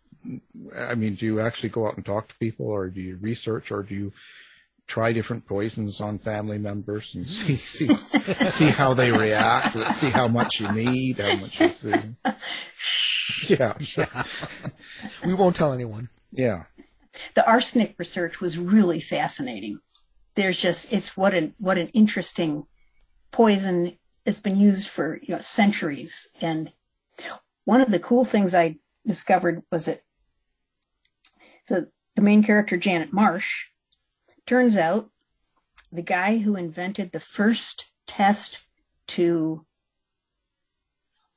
I 0.77 0.95
mean, 0.95 1.15
do 1.15 1.25
you 1.27 1.41
actually 1.41 1.71
go 1.71 1.87
out 1.87 1.97
and 1.97 2.05
talk 2.05 2.29
to 2.29 2.35
people 2.39 2.67
or 2.67 2.89
do 2.91 3.01
you 3.01 3.17
research 3.17 3.73
or 3.73 3.83
do 3.83 3.95
you 3.95 4.13
try 4.87 5.13
different 5.13 5.47
poisons 5.47 6.01
on 6.01 6.19
family 6.19 6.59
members 6.59 7.15
and 7.15 7.27
see, 7.27 7.57
see, 7.77 7.89
see 8.45 8.69
how 8.69 8.95
they 8.95 9.11
react, 9.11 9.75
Let's 9.75 9.97
see 9.97 10.11
how 10.11 10.29
much 10.29 10.61
you 10.61 10.71
need, 10.73 11.19
how 11.19 11.37
much 11.37 11.59
you 11.61 11.69
see. 11.83 13.55
Yeah, 13.55 13.75
Yeah, 13.97 14.25
We 15.27 15.35
won't 15.35 15.57
tell 15.57 15.73
anyone. 15.73 16.09
yeah. 16.31 16.65
The 17.35 17.47
arsenic 17.47 17.95
research 17.99 18.41
was 18.41 18.59
really 18.59 19.01
fascinating. 19.01 19.81
There's 20.35 20.57
just 20.57 20.93
it's 20.93 21.17
what 21.17 21.35
an 21.35 21.55
what 21.59 21.79
an 21.79 21.89
interesting 21.89 22.67
poison. 23.31 23.99
It's 24.25 24.41
been 24.41 24.59
used 24.59 24.89
for 24.89 25.19
you 25.23 25.35
know 25.35 25.41
centuries, 25.41 26.29
and 26.41 26.73
one 27.65 27.81
of 27.81 27.91
the 27.91 27.99
cool 27.99 28.25
things 28.25 28.55
I 28.55 28.77
discovered 29.07 29.63
was 29.71 29.87
that 29.87 30.03
so 31.65 31.87
the 32.15 32.23
main 32.23 32.43
character 32.43 32.77
Janet 32.77 33.13
Marsh 33.13 33.67
turns 34.47 34.77
out 34.77 35.11
the 35.93 36.03
guy 36.03 36.39
who 36.39 36.57
invented 36.57 37.13
the 37.13 37.21
first 37.21 37.91
test 38.07 38.61
to 39.09 39.65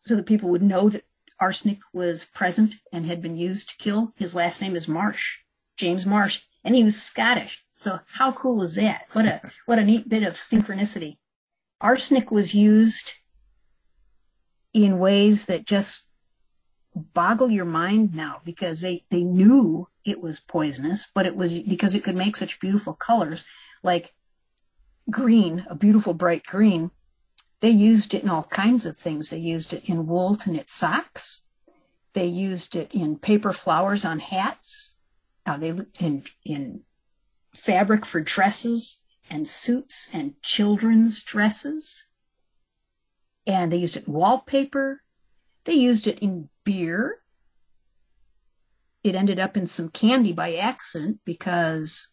so 0.02 0.16
that 0.16 0.26
people 0.26 0.50
would 0.50 0.62
know 0.62 0.90
that 0.90 1.04
arsenic 1.40 1.80
was 1.94 2.26
present 2.26 2.76
and 2.92 3.06
had 3.06 3.22
been 3.22 3.38
used 3.38 3.70
to 3.70 3.78
kill 3.78 4.14
his 4.18 4.36
last 4.36 4.62
name 4.62 4.76
is 4.76 4.88
Marsh 4.88 5.38
James 5.80 6.06
Marsh 6.06 6.42
and 6.66 6.76
he 6.76 6.84
was 6.84 7.02
Scottish. 7.02 7.66
So 7.74 8.02
how 8.06 8.34
cool 8.34 8.62
is 8.62 8.76
that? 8.76 9.06
What 9.14 9.26
a 9.26 9.42
what 9.66 9.80
a 9.80 9.84
neat 9.86 10.10
bit 10.10 10.24
of 10.24 10.36
synchronicity. 10.36 11.18
Arsenic 11.80 12.32
was 12.32 12.54
used 12.54 13.14
in 14.74 15.00
ways 15.00 15.46
that 15.46 15.66
just 15.66 16.06
boggle 16.94 17.50
your 17.50 17.66
mind 17.66 18.14
now 18.14 18.42
because 18.44 18.82
they 18.82 19.06
they 19.10 19.24
knew 19.24 19.88
it 20.04 20.22
was 20.22 20.42
poisonous 20.42 21.08
but 21.16 21.26
it 21.26 21.36
was 21.36 21.60
because 21.60 21.96
it 21.96 22.04
could 22.04 22.16
make 22.16 22.36
such 22.36 22.60
beautiful 22.60 22.94
colors 22.94 23.46
like 23.82 24.14
green 25.10 25.66
a 25.70 25.76
beautiful 25.76 26.14
bright 26.14 26.46
green. 26.46 26.92
They 27.62 27.70
used 27.70 28.14
it 28.14 28.24
in 28.24 28.30
all 28.30 28.44
kinds 28.44 28.86
of 28.86 28.98
things. 28.98 29.30
They 29.30 29.40
used 29.40 29.72
it 29.72 29.86
in 29.86 30.08
wool 30.08 30.36
to 30.36 30.52
knit 30.52 30.70
socks. 30.70 31.42
They 32.12 32.26
used 32.26 32.76
it 32.76 32.92
in 32.94 33.18
paper 33.18 33.54
flowers 33.54 34.04
on 34.04 34.20
hats 34.20 34.96
uh, 35.46 35.58
they 35.58 35.74
in 36.00 36.24
in 36.44 36.82
fabric 37.56 38.06
for 38.06 38.22
dresses 38.22 39.02
and 39.30 39.48
suits 39.48 40.10
and 40.14 40.42
children's 40.42 41.22
dresses 41.22 42.06
and 43.46 43.72
they 43.72 43.78
used 43.78 43.98
it 43.98 44.08
in 44.08 44.14
wallpaper 44.14 45.02
they 45.70 45.76
used 45.76 46.08
it 46.08 46.18
in 46.20 46.50
beer. 46.64 47.22
It 49.04 49.16
ended 49.16 49.40
up 49.40 49.56
in 49.56 49.68
some 49.68 49.90
candy 49.90 50.34
by 50.34 50.56
accident 50.56 51.20
because 51.26 52.08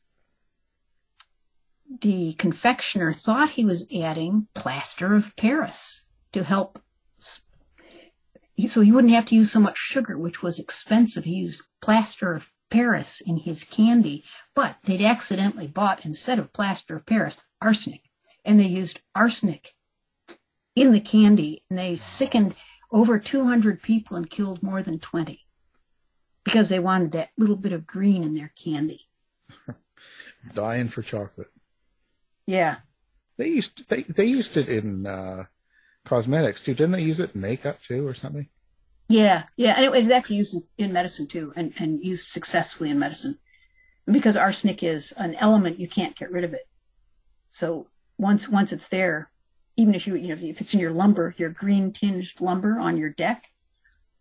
the 2.02 2.34
confectioner 2.34 3.12
thought 3.14 3.50
he 3.50 3.64
was 3.64 3.90
adding 3.90 4.48
plaster 4.54 5.14
of 5.14 5.34
Paris 5.36 6.06
to 6.32 6.44
help. 6.44 6.82
So 7.16 8.80
he 8.82 8.92
wouldn't 8.92 9.12
have 9.12 9.26
to 9.26 9.34
use 9.34 9.52
so 9.52 9.60
much 9.60 9.78
sugar, 9.78 10.18
which 10.18 10.42
was 10.42 10.58
expensive. 10.58 11.24
He 11.24 11.36
used 11.36 11.62
plaster 11.80 12.34
of 12.34 12.50
Paris 12.70 13.20
in 13.20 13.38
his 13.38 13.64
candy, 13.64 14.24
but 14.54 14.76
they'd 14.84 15.02
accidentally 15.02 15.66
bought, 15.66 16.04
instead 16.04 16.38
of 16.38 16.52
plaster 16.52 16.96
of 16.96 17.06
Paris, 17.06 17.40
arsenic. 17.60 18.02
And 18.44 18.60
they 18.60 18.66
used 18.66 19.00
arsenic 19.14 19.74
in 20.74 20.92
the 20.92 21.00
candy 21.00 21.64
and 21.68 21.78
they 21.78 21.96
sickened 21.96 22.54
over 22.92 23.18
200 23.18 23.82
people 23.82 24.16
and 24.16 24.30
killed 24.30 24.62
more 24.62 24.82
than 24.82 24.98
20 24.98 25.40
because 26.44 26.68
they 26.68 26.78
wanted 26.78 27.12
that 27.12 27.30
little 27.36 27.56
bit 27.56 27.72
of 27.72 27.86
green 27.86 28.22
in 28.22 28.34
their 28.34 28.52
candy. 28.62 29.08
Dying 30.54 30.88
for 30.88 31.02
chocolate. 31.02 31.50
Yeah. 32.46 32.76
They 33.36 33.48
used 33.48 33.88
they 33.88 34.02
they 34.02 34.26
used 34.26 34.56
it 34.56 34.68
in 34.68 35.06
uh, 35.06 35.44
cosmetics 36.04 36.62
too. 36.62 36.74
Didn't 36.74 36.92
they 36.92 37.02
use 37.02 37.20
it 37.20 37.34
in 37.34 37.40
makeup 37.40 37.82
too 37.82 38.06
or 38.06 38.14
something? 38.14 38.48
Yeah. 39.08 39.44
Yeah. 39.56 39.74
And 39.76 39.84
it 39.84 39.92
was 39.92 40.10
actually 40.10 40.36
used 40.36 40.54
in, 40.54 40.62
in 40.78 40.92
medicine 40.92 41.26
too 41.26 41.52
and, 41.56 41.72
and 41.78 42.02
used 42.02 42.30
successfully 42.30 42.90
in 42.90 42.98
medicine 42.98 43.38
because 44.06 44.36
arsenic 44.36 44.82
is 44.82 45.12
an 45.12 45.34
element 45.36 45.80
you 45.80 45.88
can't 45.88 46.16
get 46.16 46.30
rid 46.30 46.44
of 46.44 46.54
it. 46.54 46.68
So 47.48 47.88
once 48.18 48.48
once 48.48 48.72
it's 48.72 48.88
there, 48.88 49.30
even 49.76 49.94
if 49.94 50.06
you 50.06 50.16
you 50.16 50.28
know 50.28 50.42
if 50.42 50.60
it's 50.60 50.74
in 50.74 50.80
your 50.80 50.92
lumber, 50.92 51.34
your 51.38 51.50
green 51.50 51.92
tinged 51.92 52.40
lumber 52.40 52.78
on 52.78 52.96
your 52.96 53.10
deck, 53.10 53.50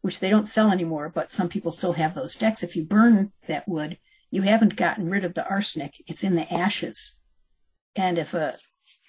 which 0.02 0.19
they 0.19 0.30
don't 0.30 0.48
sell 0.48 0.71
anymore, 0.71 1.10
but 1.10 1.32
some 1.32 1.50
people 1.50 1.71
still 1.71 1.93
have 1.93 2.13
those 2.13 2.36
decks. 2.36 2.63
If 2.63 2.76
you 2.76 2.84
burn 2.84 3.32
that 3.48 3.67
wood, 3.67 3.98
you 4.32 4.43
haven't 4.43 4.76
gotten 4.76 5.10
rid 5.10 5.26
of 5.26 5.34
the 5.34 5.48
arsenic. 5.48 6.04
It's 6.08 6.24
in 6.24 6.36
the 6.36 6.52
ashes. 6.54 7.15
And 7.95 8.17
if 8.17 8.34
a 8.34 8.58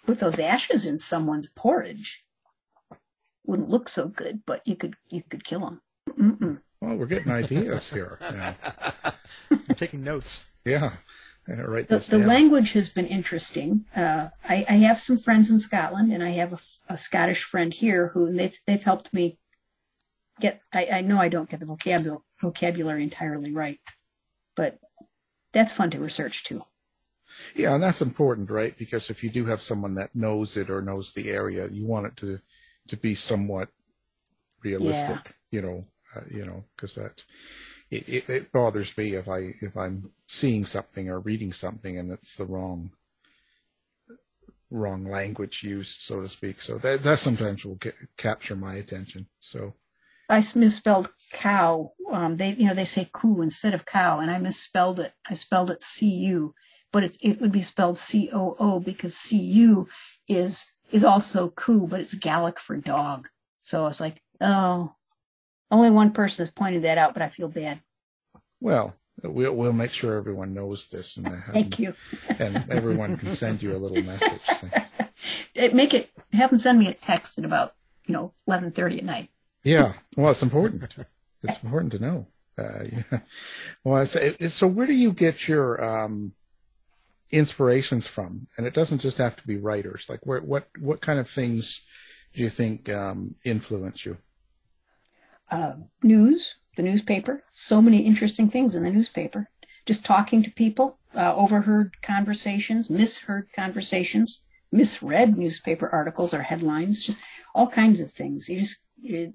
put 0.04 0.20
those 0.20 0.38
ashes 0.38 0.86
in 0.86 1.00
someone's 1.00 1.48
porridge, 1.48 2.24
wouldn't 3.46 3.68
look 3.68 3.88
so 3.88 4.08
good, 4.08 4.42
but 4.46 4.62
you 4.66 4.76
could 4.76 4.94
you 5.08 5.22
could 5.22 5.44
kill 5.44 5.60
them. 5.60 5.80
Mm-mm. 6.10 6.60
Well, 6.80 6.96
we're 6.96 7.06
getting 7.06 7.32
ideas 7.32 7.90
here. 7.90 8.18
Yeah. 8.20 8.54
I'm 9.50 9.74
taking 9.76 10.04
notes. 10.04 10.48
yeah. 10.64 10.92
Right. 11.48 11.86
The, 11.86 11.98
the 11.98 12.18
language 12.18 12.72
has 12.72 12.88
been 12.88 13.06
interesting. 13.06 13.84
Uh, 13.94 14.28
I, 14.48 14.64
I 14.68 14.72
have 14.78 14.98
some 14.98 15.16
friends 15.16 15.48
in 15.48 15.60
Scotland, 15.60 16.12
and 16.12 16.20
I 16.20 16.30
have 16.30 16.54
a, 16.54 16.58
a 16.88 16.98
Scottish 16.98 17.44
friend 17.44 17.72
here 17.72 18.08
who 18.08 18.32
they've 18.32 18.58
they've 18.66 18.82
helped 18.82 19.14
me 19.14 19.38
get. 20.40 20.60
I, 20.72 20.88
I 20.92 21.00
know 21.02 21.20
I 21.20 21.28
don't 21.28 21.48
get 21.48 21.60
the 21.60 21.66
vocabulary 21.66 22.18
vocabulary 22.40 23.04
entirely 23.04 23.52
right, 23.52 23.78
but 24.56 24.78
that's 25.52 25.72
fun 25.72 25.90
to 25.92 26.00
research 26.00 26.42
too. 26.42 26.62
Yeah, 27.54 27.74
and 27.74 27.82
that's 27.82 28.02
important, 28.02 28.50
right? 28.50 28.76
Because 28.76 29.08
if 29.08 29.22
you 29.22 29.30
do 29.30 29.44
have 29.46 29.62
someone 29.62 29.94
that 29.94 30.16
knows 30.16 30.56
it 30.56 30.68
or 30.68 30.82
knows 30.82 31.14
the 31.14 31.30
area, 31.30 31.68
you 31.68 31.86
want 31.86 32.06
it 32.06 32.16
to 32.16 32.40
to 32.88 32.96
be 32.96 33.14
somewhat 33.14 33.68
realistic. 34.62 35.36
You 35.50 35.62
know, 35.62 35.84
uh, 36.14 36.20
you 36.30 36.44
know, 36.44 36.64
because 36.74 36.94
that 36.96 37.24
it, 37.90 38.08
it, 38.08 38.30
it 38.30 38.52
bothers 38.52 38.96
me 38.96 39.14
if 39.14 39.28
I 39.28 39.54
if 39.60 39.76
I'm 39.76 40.10
seeing 40.28 40.64
something 40.64 41.08
or 41.08 41.20
reading 41.20 41.52
something 41.52 41.98
and 41.98 42.12
it's 42.12 42.36
the 42.36 42.46
wrong 42.46 42.90
wrong 44.70 45.04
language 45.04 45.62
used, 45.62 46.00
so 46.00 46.20
to 46.20 46.28
speak. 46.28 46.60
So 46.60 46.78
that 46.78 47.02
that 47.02 47.18
sometimes 47.18 47.64
will 47.64 47.76
get, 47.76 47.94
capture 48.16 48.56
my 48.56 48.74
attention. 48.74 49.26
So 49.40 49.74
I 50.28 50.42
misspelled 50.54 51.12
cow. 51.32 51.92
Um, 52.10 52.36
they, 52.36 52.50
you 52.54 52.66
know, 52.66 52.74
they 52.74 52.84
say 52.84 53.08
coo 53.12 53.42
instead 53.42 53.74
of 53.74 53.86
cow, 53.86 54.18
and 54.18 54.30
I 54.30 54.38
misspelled 54.38 54.98
it. 55.00 55.12
I 55.28 55.34
spelled 55.34 55.70
it 55.70 55.82
C-U, 55.82 56.54
but 56.92 57.04
it's, 57.04 57.16
it 57.22 57.40
would 57.40 57.52
be 57.52 57.62
spelled 57.62 57.98
C-O-O 57.98 58.80
because 58.80 59.16
C-U 59.16 59.88
is, 60.28 60.74
is 60.90 61.04
also 61.04 61.50
coo, 61.50 61.86
but 61.86 62.00
it's 62.00 62.14
Gaelic 62.14 62.58
for 62.58 62.76
dog. 62.76 63.28
So 63.60 63.84
I 63.84 63.86
was 63.88 64.00
like, 64.00 64.22
oh, 64.40 64.94
only 65.70 65.90
one 65.90 66.12
person 66.12 66.44
has 66.44 66.52
pointed 66.52 66.82
that 66.82 66.98
out, 66.98 67.12
but 67.12 67.22
I 67.22 67.28
feel 67.28 67.48
bad. 67.48 67.80
well, 68.60 68.94
we'll 69.22 69.54
we'll 69.54 69.72
make 69.72 69.90
sure 69.90 70.16
everyone 70.16 70.54
knows 70.54 70.86
this 70.88 71.16
and 71.16 71.42
Thank 71.52 71.78
you. 71.78 71.94
and 72.38 72.64
everyone 72.70 73.16
can 73.16 73.30
send 73.30 73.62
you 73.62 73.74
a 73.74 73.78
little 73.78 74.02
message. 74.02 74.40
It, 75.54 75.74
make 75.74 75.94
it, 75.94 76.10
have 76.32 76.50
them 76.50 76.58
send 76.58 76.78
me 76.78 76.88
a 76.88 76.94
text 76.94 77.38
at 77.38 77.44
about, 77.44 77.74
you 78.06 78.12
know, 78.12 78.34
1130 78.44 78.98
at 78.98 79.04
night. 79.04 79.30
Yeah, 79.64 79.94
well, 80.16 80.30
it's 80.30 80.42
important. 80.42 80.96
It's 81.42 81.62
important 81.62 81.92
to 81.92 81.98
know. 81.98 82.26
Uh, 82.58 82.84
yeah. 82.92 83.18
Well, 83.84 84.02
it's, 84.02 84.16
it, 84.16 84.50
so 84.50 84.66
where 84.66 84.86
do 84.86 84.94
you 84.94 85.12
get 85.12 85.48
your 85.48 85.82
um, 85.82 86.34
inspirations 87.32 88.06
from? 88.06 88.46
And 88.56 88.66
it 88.66 88.74
doesn't 88.74 89.00
just 89.00 89.18
have 89.18 89.36
to 89.36 89.46
be 89.46 89.56
writers. 89.56 90.06
Like, 90.08 90.20
where, 90.24 90.40
what, 90.40 90.68
what 90.78 91.00
kind 91.00 91.18
of 91.18 91.28
things 91.28 91.86
do 92.34 92.42
you 92.42 92.50
think 92.50 92.88
um, 92.88 93.34
influence 93.44 94.04
you? 94.04 94.16
uh, 95.50 95.74
news, 96.02 96.56
the 96.76 96.82
newspaper. 96.82 97.44
So 97.48 97.80
many 97.80 97.98
interesting 97.98 98.50
things 98.50 98.74
in 98.74 98.82
the 98.82 98.90
newspaper. 98.90 99.48
Just 99.84 100.04
talking 100.04 100.42
to 100.42 100.50
people, 100.50 100.98
uh, 101.14 101.34
overheard 101.34 102.00
conversations, 102.02 102.90
misheard 102.90 103.48
conversations, 103.54 104.42
misread 104.72 105.38
newspaper 105.38 105.88
articles 105.88 106.34
or 106.34 106.42
headlines, 106.42 107.04
just 107.04 107.22
all 107.54 107.68
kinds 107.68 108.00
of 108.00 108.12
things. 108.12 108.48
You 108.48 108.58
just 108.58 108.78
you're 109.00 109.30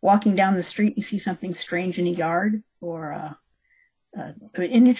walking 0.00 0.34
down 0.34 0.54
the 0.54 0.62
street, 0.62 0.96
you 0.96 1.02
see 1.02 1.18
something 1.18 1.52
strange 1.52 1.98
in 1.98 2.06
a 2.06 2.10
yard, 2.10 2.62
or 2.80 3.12
uh, 3.12 3.34
uh, 4.18 4.32
an, 4.56 4.96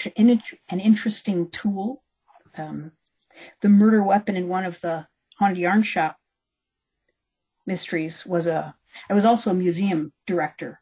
an, 0.69 0.79
interesting 0.79 1.49
tool. 1.49 2.03
Um, 2.57 2.91
the 3.61 3.69
murder 3.69 4.03
weapon 4.03 4.35
in 4.35 4.47
one 4.47 4.65
of 4.65 4.79
the 4.81 5.07
haunted 5.37 5.57
yarn 5.57 5.83
shop 5.83 6.17
mysteries 7.65 8.25
was 8.25 8.47
a. 8.47 8.75
I 9.09 9.13
was 9.13 9.25
also 9.25 9.51
a 9.51 9.55
museum 9.55 10.13
director 10.25 10.81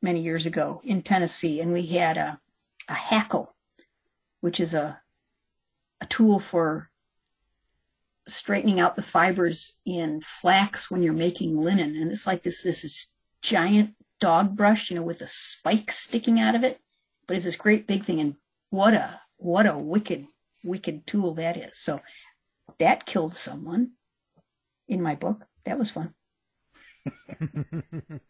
many 0.00 0.20
years 0.20 0.46
ago 0.46 0.80
in 0.84 1.02
Tennessee, 1.02 1.60
and 1.60 1.72
we 1.72 1.86
had 1.86 2.16
a 2.16 2.40
a 2.88 2.94
hackle, 2.94 3.54
which 4.40 4.58
is 4.58 4.74
a 4.74 5.00
a 6.00 6.06
tool 6.06 6.40
for 6.40 6.90
straightening 8.26 8.80
out 8.80 8.96
the 8.96 9.02
fibers 9.02 9.78
in 9.86 10.20
flax 10.20 10.90
when 10.90 11.02
you're 11.02 11.12
making 11.12 11.60
linen. 11.60 11.96
And 11.96 12.10
it's 12.10 12.26
like 12.26 12.42
this, 12.42 12.62
this 12.62 12.84
is 12.84 13.08
giant 13.40 13.94
dog 14.20 14.56
brush, 14.56 14.90
you 14.90 14.96
know, 14.96 15.02
with 15.02 15.20
a 15.20 15.26
spike 15.26 15.90
sticking 15.90 16.40
out 16.40 16.54
of 16.54 16.64
it. 16.64 16.80
But 17.26 17.36
it's 17.36 17.44
this 17.44 17.56
great 17.56 17.86
big 17.86 18.04
thing. 18.04 18.20
And 18.20 18.36
what 18.70 18.94
a, 18.94 19.20
what 19.36 19.66
a 19.66 19.76
wicked, 19.76 20.26
wicked 20.62 21.06
tool 21.06 21.34
that 21.34 21.56
is. 21.56 21.78
So 21.78 22.00
that 22.78 23.06
killed 23.06 23.34
someone 23.34 23.92
in 24.88 25.02
my 25.02 25.14
book. 25.14 25.46
That 25.64 25.78
was 25.78 25.90
fun. 25.90 26.14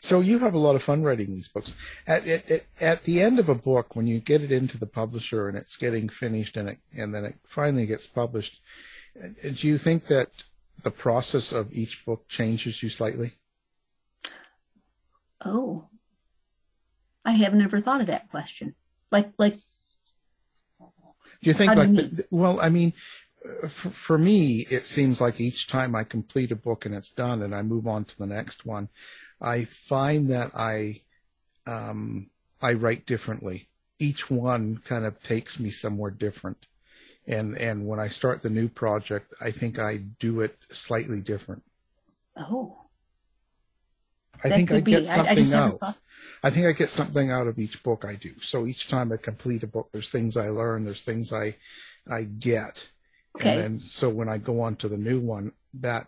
so 0.00 0.20
you 0.20 0.38
have 0.38 0.54
a 0.54 0.58
lot 0.58 0.76
of 0.76 0.82
fun 0.82 1.02
writing 1.02 1.32
these 1.32 1.48
books. 1.48 1.74
At, 2.06 2.26
at, 2.26 2.64
at 2.80 3.04
the 3.04 3.20
end 3.20 3.38
of 3.38 3.48
a 3.48 3.54
book, 3.54 3.94
when 3.96 4.06
you 4.06 4.20
get 4.20 4.42
it 4.42 4.52
into 4.52 4.78
the 4.78 4.86
publisher 4.86 5.48
and 5.48 5.56
it's 5.56 5.76
getting 5.76 6.08
finished 6.08 6.56
and 6.56 6.70
it, 6.70 6.78
and 6.96 7.14
then 7.14 7.24
it 7.24 7.36
finally 7.44 7.86
gets 7.86 8.06
published, 8.06 8.60
uh, 9.22 9.28
do 9.54 9.68
you 9.68 9.78
think 9.78 10.06
that 10.06 10.30
the 10.82 10.90
process 10.90 11.52
of 11.52 11.72
each 11.72 12.04
book 12.04 12.28
changes 12.28 12.82
you 12.82 12.88
slightly? 12.88 13.32
Oh, 15.44 15.88
I 17.24 17.32
have 17.32 17.54
never 17.54 17.80
thought 17.80 18.00
of 18.00 18.06
that 18.08 18.30
question. 18.30 18.74
Like, 19.10 19.32
like, 19.38 19.58
do 21.42 21.50
you 21.50 21.54
think 21.54 21.74
like, 21.74 21.92
the, 21.92 22.26
well, 22.30 22.60
I 22.60 22.68
mean, 22.68 22.92
for, 23.68 23.90
for 23.90 24.18
me, 24.18 24.66
it 24.70 24.82
seems 24.82 25.20
like 25.20 25.40
each 25.40 25.68
time 25.68 25.94
I 25.94 26.04
complete 26.04 26.52
a 26.52 26.56
book 26.56 26.86
and 26.86 26.94
it's 26.94 27.12
done 27.12 27.42
and 27.42 27.54
I 27.54 27.62
move 27.62 27.86
on 27.86 28.04
to 28.04 28.18
the 28.18 28.26
next 28.26 28.66
one, 28.66 28.88
I 29.40 29.64
find 29.64 30.30
that 30.30 30.50
I 30.54 31.02
um, 31.66 32.30
I 32.60 32.72
write 32.72 33.06
differently. 33.06 33.68
Each 33.98 34.30
one 34.30 34.78
kind 34.84 35.04
of 35.04 35.22
takes 35.22 35.58
me 35.60 35.70
somewhere 35.70 36.10
different, 36.10 36.66
and 37.26 37.56
and 37.58 37.86
when 37.86 38.00
I 38.00 38.08
start 38.08 38.42
the 38.42 38.50
new 38.50 38.68
project, 38.68 39.32
I 39.40 39.50
think 39.50 39.78
I 39.78 39.98
do 40.18 40.40
it 40.40 40.56
slightly 40.70 41.20
different. 41.20 41.62
Oh. 42.36 42.87
I 44.44 44.48
think 44.50 44.70
I 44.70 44.80
get 44.80 45.06
something 45.06 45.54
I, 45.54 45.58
I 45.58 45.62
out. 45.62 45.96
I 46.42 46.50
think 46.50 46.66
I 46.66 46.72
get 46.72 46.90
something 46.90 47.30
out 47.30 47.46
of 47.46 47.58
each 47.58 47.82
book 47.82 48.04
I 48.04 48.14
do. 48.14 48.38
So 48.40 48.66
each 48.66 48.88
time 48.88 49.12
I 49.12 49.16
complete 49.16 49.62
a 49.62 49.66
book, 49.66 49.88
there's 49.92 50.10
things 50.10 50.36
I 50.36 50.48
learn, 50.50 50.84
there's 50.84 51.02
things 51.02 51.32
I 51.32 51.56
I 52.08 52.24
get. 52.24 52.88
Okay. 53.36 53.50
And 53.50 53.60
then 53.60 53.80
so 53.88 54.08
when 54.08 54.28
I 54.28 54.38
go 54.38 54.60
on 54.60 54.76
to 54.76 54.88
the 54.88 54.96
new 54.96 55.20
one, 55.20 55.52
that 55.74 56.06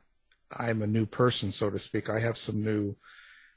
I'm 0.58 0.82
a 0.82 0.86
new 0.86 1.06
person, 1.06 1.52
so 1.52 1.70
to 1.70 1.78
speak. 1.78 2.10
I 2.10 2.18
have 2.20 2.36
some 2.36 2.64
new 2.64 2.96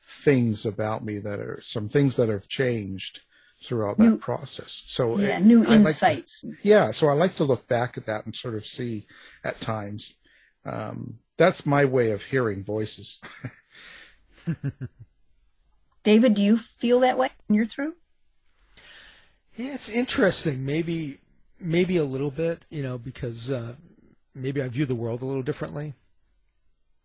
things 0.05 0.65
about 0.65 1.03
me 1.03 1.19
that 1.19 1.39
are 1.39 1.59
some 1.61 1.89
things 1.89 2.17
that 2.17 2.29
have 2.29 2.47
changed 2.47 3.21
throughout 3.61 3.97
that 3.97 4.19
process. 4.19 4.83
So 4.87 5.17
yeah, 5.17 5.37
it, 5.37 5.43
new 5.43 5.65
I 5.65 5.75
insights. 5.75 6.43
Like 6.43 6.53
to, 6.61 6.67
yeah, 6.67 6.91
so 6.91 7.07
I 7.07 7.13
like 7.13 7.35
to 7.35 7.43
look 7.43 7.67
back 7.67 7.97
at 7.97 8.05
that 8.07 8.25
and 8.25 8.35
sort 8.35 8.55
of 8.55 8.65
see 8.65 9.07
at 9.43 9.59
times. 9.59 10.13
Um, 10.65 11.19
that's 11.37 11.65
my 11.65 11.85
way 11.85 12.11
of 12.11 12.23
hearing 12.23 12.63
voices. 12.63 13.19
David, 16.03 16.35
do 16.35 16.43
you 16.43 16.57
feel 16.57 17.01
that 17.01 17.17
way 17.17 17.29
when 17.47 17.55
you're 17.55 17.65
through? 17.65 17.93
Yeah, 19.55 19.73
it's 19.73 19.89
interesting. 19.89 20.65
Maybe, 20.65 21.19
maybe 21.59 21.97
a 21.97 22.03
little 22.03 22.31
bit, 22.31 22.65
you 22.69 22.83
know, 22.83 22.97
because 22.97 23.51
uh, 23.51 23.75
maybe 24.33 24.61
I 24.61 24.67
view 24.67 24.85
the 24.85 24.95
world 24.95 25.21
a 25.21 25.25
little 25.25 25.43
differently 25.43 25.93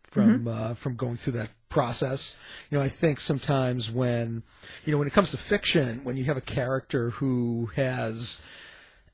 from 0.05 0.41
mm-hmm. 0.41 0.49
uh, 0.49 0.75
from 0.75 0.97
going 0.97 1.17
through 1.17 1.35
that 1.35 1.51
process. 1.69 2.41
You 2.71 2.79
know, 2.79 2.85
I 2.85 2.89
think 2.89 3.21
sometimes 3.21 3.91
when 3.91 4.43
you 4.85 4.93
know 4.93 4.99
when 4.99 5.07
it 5.07 5.13
comes 5.13 5.31
to 5.33 5.37
fiction, 5.37 6.01
when 6.05 6.17
you 6.17 6.25
have 6.25 6.37
a 6.37 6.43
character 6.43 7.11
who 7.11 7.71
has, 7.77 8.43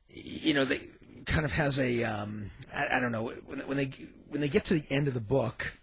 you 0.09 0.55
know, 0.55 0.65
they 0.65 0.81
kind 1.27 1.45
of 1.45 1.53
has 1.53 1.79
a 1.79 2.05
um, 2.05 2.51
I, 2.75 2.97
I 2.97 3.01
don't 3.01 3.13
know 3.13 3.33
when, 3.47 3.61
when 3.61 3.77
they 3.77 3.91
when 4.29 4.41
they 4.41 4.49
get 4.49 4.65
to 4.67 4.75
the 4.75 4.85
end 4.91 5.09
of 5.09 5.15
the 5.15 5.21
book. 5.21 5.79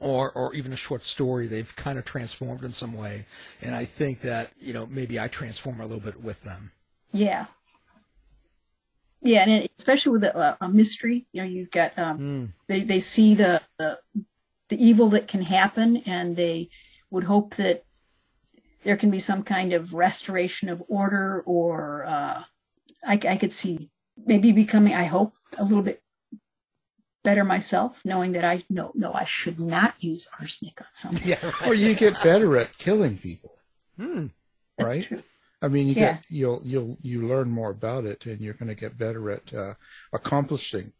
Or, 0.00 0.32
or 0.32 0.52
even 0.52 0.72
a 0.72 0.76
short 0.76 1.02
story, 1.04 1.46
they've 1.46 1.74
kind 1.76 1.96
of 1.96 2.04
transformed 2.04 2.64
in 2.64 2.72
some 2.72 2.92
way, 2.92 3.24
and 3.62 3.72
I 3.72 3.84
think 3.84 4.20
that 4.22 4.50
you 4.60 4.72
know 4.72 4.84
maybe 4.86 5.20
I 5.20 5.28
transform 5.28 5.80
a 5.80 5.86
little 5.86 6.00
bit 6.00 6.20
with 6.20 6.42
them. 6.42 6.72
Yeah, 7.12 7.46
yeah, 9.26 9.42
and 9.42 9.50
it, 9.50 9.72
especially 9.78 10.12
with 10.12 10.24
a, 10.24 10.56
a, 10.60 10.68
mystery, 10.68 11.26
you 11.32 11.42
know, 11.42 11.48
you've 11.48 11.70
got 11.70 11.98
um, 11.98 12.18
mm. 12.18 12.48
they 12.68 12.80
they 12.80 13.00
see 13.00 13.34
the, 13.34 13.60
the 13.78 13.98
the 14.68 14.84
evil 14.84 15.08
that 15.10 15.28
can 15.28 15.42
happen, 15.42 15.98
and 16.06 16.36
they 16.36 16.68
would 17.10 17.24
hope 17.24 17.56
that 17.56 17.84
there 18.84 18.96
can 18.96 19.10
be 19.10 19.18
some 19.18 19.42
kind 19.42 19.72
of 19.72 19.94
restoration 19.94 20.68
of 20.68 20.82
order, 20.88 21.42
or 21.44 22.04
uh, 22.06 22.42
I, 23.04 23.12
I 23.28 23.36
could 23.36 23.52
see 23.52 23.90
maybe 24.16 24.52
becoming, 24.52 24.94
I 24.94 25.04
hope, 25.04 25.34
a 25.58 25.64
little 25.64 25.82
bit 25.82 26.02
better 27.26 27.44
myself, 27.44 28.00
knowing 28.04 28.30
that 28.32 28.44
I 28.44 28.62
know 28.70 28.92
no, 28.94 29.12
I 29.12 29.24
should 29.24 29.58
not 29.58 29.94
use 29.98 30.28
arsenic 30.38 30.80
on 30.80 30.86
someone. 30.92 31.22
Yeah, 31.32 31.44
right. 31.44 31.68
or 31.68 31.74
you 31.74 31.92
get 31.94 32.22
better 32.22 32.56
at 32.56 32.78
killing 32.78 33.18
people. 33.18 33.50
Hmm. 33.98 34.26
Right. 34.78 35.02
True. 35.02 35.22
I 35.60 35.66
mean, 35.66 35.88
you 35.88 35.94
yeah. 35.94 36.12
get 36.12 36.24
you'll 36.30 36.60
you'll 36.64 36.96
you 37.02 37.26
learn 37.26 37.50
more 37.50 37.70
about 37.70 38.04
it, 38.04 38.26
and 38.26 38.40
you're 38.40 38.54
going 38.54 38.68
to 38.68 38.76
get 38.76 38.96
better 38.96 39.30
at 39.32 39.52
uh, 39.52 39.74
accomplishing. 40.12 40.92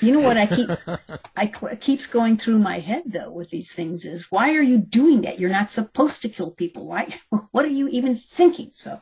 You 0.00 0.12
know 0.12 0.20
what 0.20 0.38
I 0.38 0.46
keep 0.46 0.70
I 1.36 1.46
keeps 1.80 2.06
going 2.06 2.38
through 2.38 2.60
my 2.60 2.78
head 2.78 3.02
though 3.06 3.30
with 3.30 3.50
these 3.50 3.72
things 3.72 4.06
is 4.06 4.30
why 4.30 4.54
are 4.54 4.62
you 4.62 4.78
doing 4.78 5.20
that? 5.22 5.38
You're 5.38 5.58
not 5.60 5.70
supposed 5.70 6.22
to 6.22 6.30
kill 6.30 6.50
people. 6.50 6.86
Why? 6.86 7.14
What 7.50 7.64
are 7.66 7.76
you 7.80 7.88
even 7.88 8.16
thinking? 8.16 8.70
So, 8.72 9.00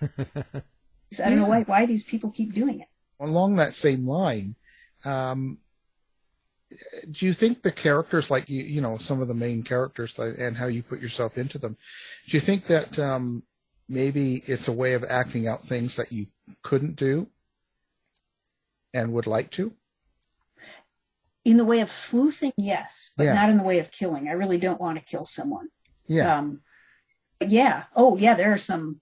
so 0.00 1.20
I 1.24 1.28
don't 1.28 1.38
yeah. 1.38 1.44
know 1.44 1.46
why 1.54 1.62
why 1.62 1.86
these 1.86 2.02
people 2.02 2.30
keep 2.30 2.54
doing 2.54 2.80
it. 2.80 2.88
Along 3.20 3.56
that 3.56 3.74
same 3.74 4.08
line, 4.08 4.56
um, 5.08 5.58
do 7.10 7.26
you 7.26 7.32
think 7.32 7.62
the 7.62 7.72
characters, 7.72 8.30
like 8.30 8.48
you, 8.48 8.62
you 8.62 8.80
know, 8.80 8.96
some 8.98 9.22
of 9.22 9.28
the 9.28 9.34
main 9.34 9.62
characters 9.62 10.18
and 10.18 10.56
how 10.56 10.66
you 10.66 10.82
put 10.82 11.00
yourself 11.00 11.38
into 11.38 11.58
them, 11.58 11.76
do 12.26 12.36
you 12.36 12.40
think 12.40 12.66
that 12.66 12.98
um, 12.98 13.42
maybe 13.88 14.42
it's 14.46 14.68
a 14.68 14.72
way 14.72 14.92
of 14.92 15.04
acting 15.08 15.48
out 15.48 15.64
things 15.64 15.96
that 15.96 16.12
you 16.12 16.26
couldn't 16.62 16.96
do 16.96 17.28
and 18.92 19.12
would 19.12 19.26
like 19.26 19.50
to? 19.52 19.72
In 21.44 21.56
the 21.56 21.64
way 21.64 21.80
of 21.80 21.90
sleuthing, 21.90 22.52
yes, 22.58 23.12
but 23.16 23.24
yeah. 23.24 23.34
not 23.34 23.48
in 23.48 23.56
the 23.56 23.64
way 23.64 23.78
of 23.78 23.90
killing. 23.90 24.28
I 24.28 24.32
really 24.32 24.58
don't 24.58 24.80
want 24.80 24.98
to 24.98 25.04
kill 25.04 25.24
someone. 25.24 25.68
Yeah. 26.06 26.36
Um, 26.36 26.60
yeah. 27.40 27.84
Oh, 27.96 28.18
yeah. 28.18 28.34
There 28.34 28.52
are 28.52 28.58
some. 28.58 29.00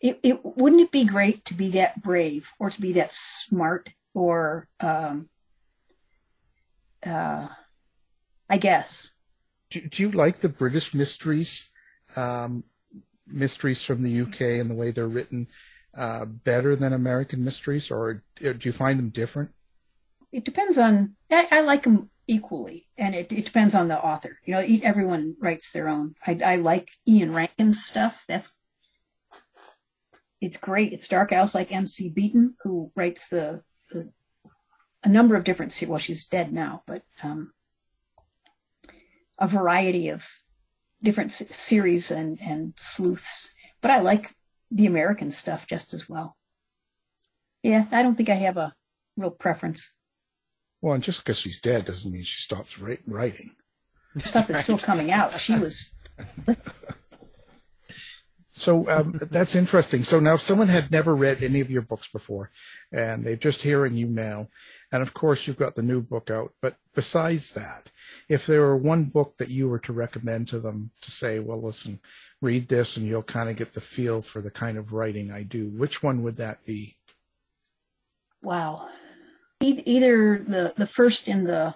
It, 0.00 0.18
it 0.22 0.40
wouldn't 0.42 0.80
it 0.80 0.90
be 0.90 1.04
great 1.04 1.44
to 1.46 1.54
be 1.54 1.70
that 1.72 2.00
brave 2.00 2.50
or 2.58 2.70
to 2.70 2.80
be 2.80 2.92
that 2.92 3.12
smart 3.12 3.90
or 4.14 4.68
um, 4.80 5.28
uh, 7.04 7.48
I 8.48 8.58
guess. 8.58 9.12
Do, 9.70 9.80
do, 9.80 10.02
you 10.02 10.10
like 10.10 10.40
the 10.40 10.48
British 10.48 10.92
mysteries 10.94 11.70
um, 12.16 12.64
mysteries 13.26 13.84
from 13.84 14.02
the 14.02 14.22
UK 14.22 14.40
and 14.60 14.70
the 14.70 14.74
way 14.74 14.90
they're 14.90 15.08
written 15.08 15.46
uh, 15.96 16.24
better 16.24 16.76
than 16.76 16.92
American 16.92 17.44
mysteries, 17.44 17.90
or 17.90 18.22
do 18.36 18.56
you 18.60 18.72
find 18.72 18.98
them 18.98 19.10
different? 19.10 19.50
It 20.32 20.44
depends 20.44 20.78
on. 20.78 21.16
I, 21.30 21.48
I 21.50 21.60
like 21.62 21.82
them 21.82 22.10
equally, 22.26 22.86
and 22.96 23.14
it, 23.14 23.32
it, 23.32 23.44
depends 23.44 23.74
on 23.74 23.88
the 23.88 23.98
author. 23.98 24.38
You 24.44 24.54
know, 24.54 24.78
everyone 24.82 25.34
writes 25.40 25.72
their 25.72 25.88
own. 25.88 26.14
I, 26.26 26.38
I 26.44 26.56
like 26.56 26.90
Ian 27.08 27.32
Rankin's 27.32 27.84
stuff. 27.84 28.24
That's 28.28 28.52
it's 30.40 30.56
great. 30.56 30.92
It's 30.92 31.08
dark. 31.08 31.32
I 31.32 31.38
also 31.38 31.58
like 31.58 31.72
M.C. 31.72 32.08
Beaton, 32.08 32.54
who 32.62 32.92
writes 32.94 33.28
the 33.28 33.62
a 35.02 35.08
number 35.08 35.36
of 35.36 35.44
different. 35.44 35.78
Well, 35.86 35.98
she's 35.98 36.26
dead 36.26 36.52
now, 36.52 36.82
but 36.86 37.02
um, 37.22 37.52
a 39.38 39.48
variety 39.48 40.08
of 40.08 40.28
different 41.02 41.32
series 41.32 42.10
and, 42.10 42.40
and 42.40 42.74
sleuths, 42.76 43.50
but 43.80 43.90
I 43.90 44.00
like 44.00 44.28
the 44.70 44.86
American 44.86 45.30
stuff 45.30 45.66
just 45.66 45.94
as 45.94 46.08
well. 46.08 46.36
Yeah, 47.62 47.86
I 47.90 48.02
don't 48.02 48.14
think 48.14 48.28
I 48.28 48.34
have 48.34 48.56
a 48.56 48.74
real 49.16 49.30
preference. 49.30 49.92
Well, 50.80 50.94
and 50.94 51.02
just 51.02 51.24
because 51.24 51.38
she's 51.38 51.60
dead 51.60 51.84
doesn't 51.84 52.10
mean 52.10 52.22
she 52.22 52.42
stops 52.42 52.78
writing. 52.78 53.54
Stuff 54.18 54.50
is 54.50 54.60
still 54.60 54.78
coming 54.78 55.10
out. 55.10 55.38
She 55.38 55.58
was. 55.58 55.90
So 58.60 58.90
um, 58.90 59.14
that's 59.30 59.54
interesting. 59.54 60.04
So 60.04 60.20
now, 60.20 60.34
if 60.34 60.42
someone 60.42 60.68
had 60.68 60.90
never 60.90 61.16
read 61.16 61.42
any 61.42 61.60
of 61.60 61.70
your 61.70 61.80
books 61.80 62.08
before, 62.08 62.50
and 62.92 63.24
they're 63.24 63.36
just 63.36 63.62
hearing 63.62 63.94
you 63.94 64.06
now, 64.06 64.48
and 64.92 65.02
of 65.02 65.14
course 65.14 65.46
you've 65.46 65.58
got 65.58 65.74
the 65.76 65.82
new 65.82 66.00
book 66.00 66.30
out, 66.30 66.52
but 66.60 66.76
besides 66.94 67.52
that, 67.52 67.90
if 68.28 68.46
there 68.46 68.62
were 68.62 68.76
one 68.76 69.04
book 69.04 69.36
that 69.38 69.48
you 69.48 69.68
were 69.68 69.78
to 69.80 69.92
recommend 69.92 70.48
to 70.48 70.58
them 70.58 70.90
to 71.02 71.10
say, 71.10 71.38
well, 71.38 71.62
listen, 71.62 72.00
read 72.40 72.68
this, 72.68 72.96
and 72.96 73.06
you'll 73.06 73.22
kind 73.22 73.48
of 73.48 73.56
get 73.56 73.72
the 73.72 73.80
feel 73.80 74.20
for 74.20 74.40
the 74.40 74.50
kind 74.50 74.76
of 74.76 74.92
writing 74.92 75.30
I 75.30 75.44
do, 75.44 75.68
which 75.68 76.02
one 76.02 76.22
would 76.22 76.36
that 76.36 76.64
be? 76.64 76.96
Wow. 78.42 78.88
Either 79.60 80.38
the 80.38 80.72
the 80.76 80.86
first 80.86 81.28
in 81.28 81.44
the 81.44 81.74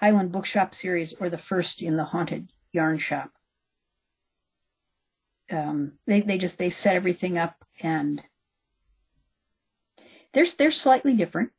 Highland 0.00 0.32
Bookshop 0.32 0.74
series 0.74 1.12
or 1.12 1.28
the 1.28 1.38
first 1.38 1.82
in 1.82 1.96
the 1.96 2.04
Haunted 2.04 2.50
Yarn 2.72 2.98
Shop. 2.98 3.30
Um, 5.50 5.98
they 6.06 6.22
they 6.22 6.38
just 6.38 6.58
they 6.58 6.70
set 6.70 6.96
everything 6.96 7.36
up 7.36 7.62
and 7.80 8.22
they're 10.32 10.46
they're 10.56 10.70
slightly 10.70 11.14
different 11.14 11.50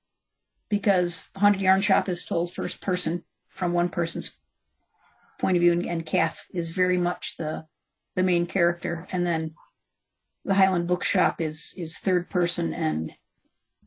because 0.71 1.29
Haunted 1.35 1.61
Yarn 1.61 1.81
Shop 1.81 2.07
is 2.07 2.25
told 2.25 2.53
first 2.53 2.81
person 2.81 3.23
from 3.49 3.73
one 3.73 3.89
person's 3.89 4.39
point 5.37 5.57
of 5.57 5.61
view, 5.61 5.73
and, 5.73 5.85
and 5.85 6.05
Kath 6.05 6.45
is 6.53 6.69
very 6.69 6.97
much 6.97 7.35
the 7.37 7.65
the 8.15 8.23
main 8.23 8.45
character, 8.45 9.07
and 9.11 9.25
then 9.25 9.53
the 10.45 10.53
Highland 10.53 10.87
Bookshop 10.87 11.41
is 11.41 11.73
is 11.77 11.99
third 11.99 12.29
person 12.29 12.73
and 12.73 13.13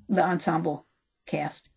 the 0.09 0.23
ensemble 0.23 0.87
cast. 1.27 1.71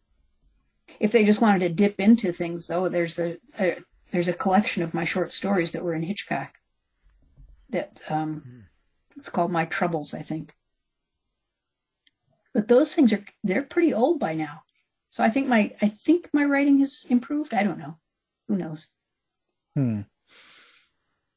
If 1.00 1.14
they 1.14 1.24
just 1.24 1.42
wanted 1.42 1.60
to 1.60 1.70
dip 1.70 2.00
into 2.00 2.34
things, 2.34 2.68
though, 2.68 2.90
there's 2.90 3.18
a, 3.18 3.38
a 3.60 3.78
there's 4.12 4.28
a 4.28 4.34
collection 4.34 4.84
of 4.84 4.94
my 4.94 5.06
short 5.06 5.32
stories 5.32 5.72
that 5.72 5.84
were 5.84 5.94
in 5.94 6.04
Hitchcock. 6.04 6.58
That 7.70 8.02
um, 8.10 8.44
mm. 8.46 8.64
it's 9.16 9.30
called 9.30 9.52
My 9.52 9.66
Troubles, 9.66 10.14
I 10.14 10.22
think. 10.22 10.54
But 12.54 12.68
those 12.68 12.94
things 12.94 13.14
are 13.14 13.24
they're 13.46 13.64
pretty 13.64 13.94
old 13.94 14.20
by 14.20 14.34
now, 14.34 14.64
so 15.18 15.24
I 15.24 15.32
think 15.32 15.48
my 15.48 15.74
I 15.82 15.88
think 15.88 16.30
my 16.32 16.44
writing 16.44 16.78
has 16.82 17.08
improved. 17.10 17.52
I 17.52 17.64
don't 17.64 17.80
know, 17.80 17.98
who 18.48 18.56
knows. 18.56 18.90
Hmm. 19.74 20.02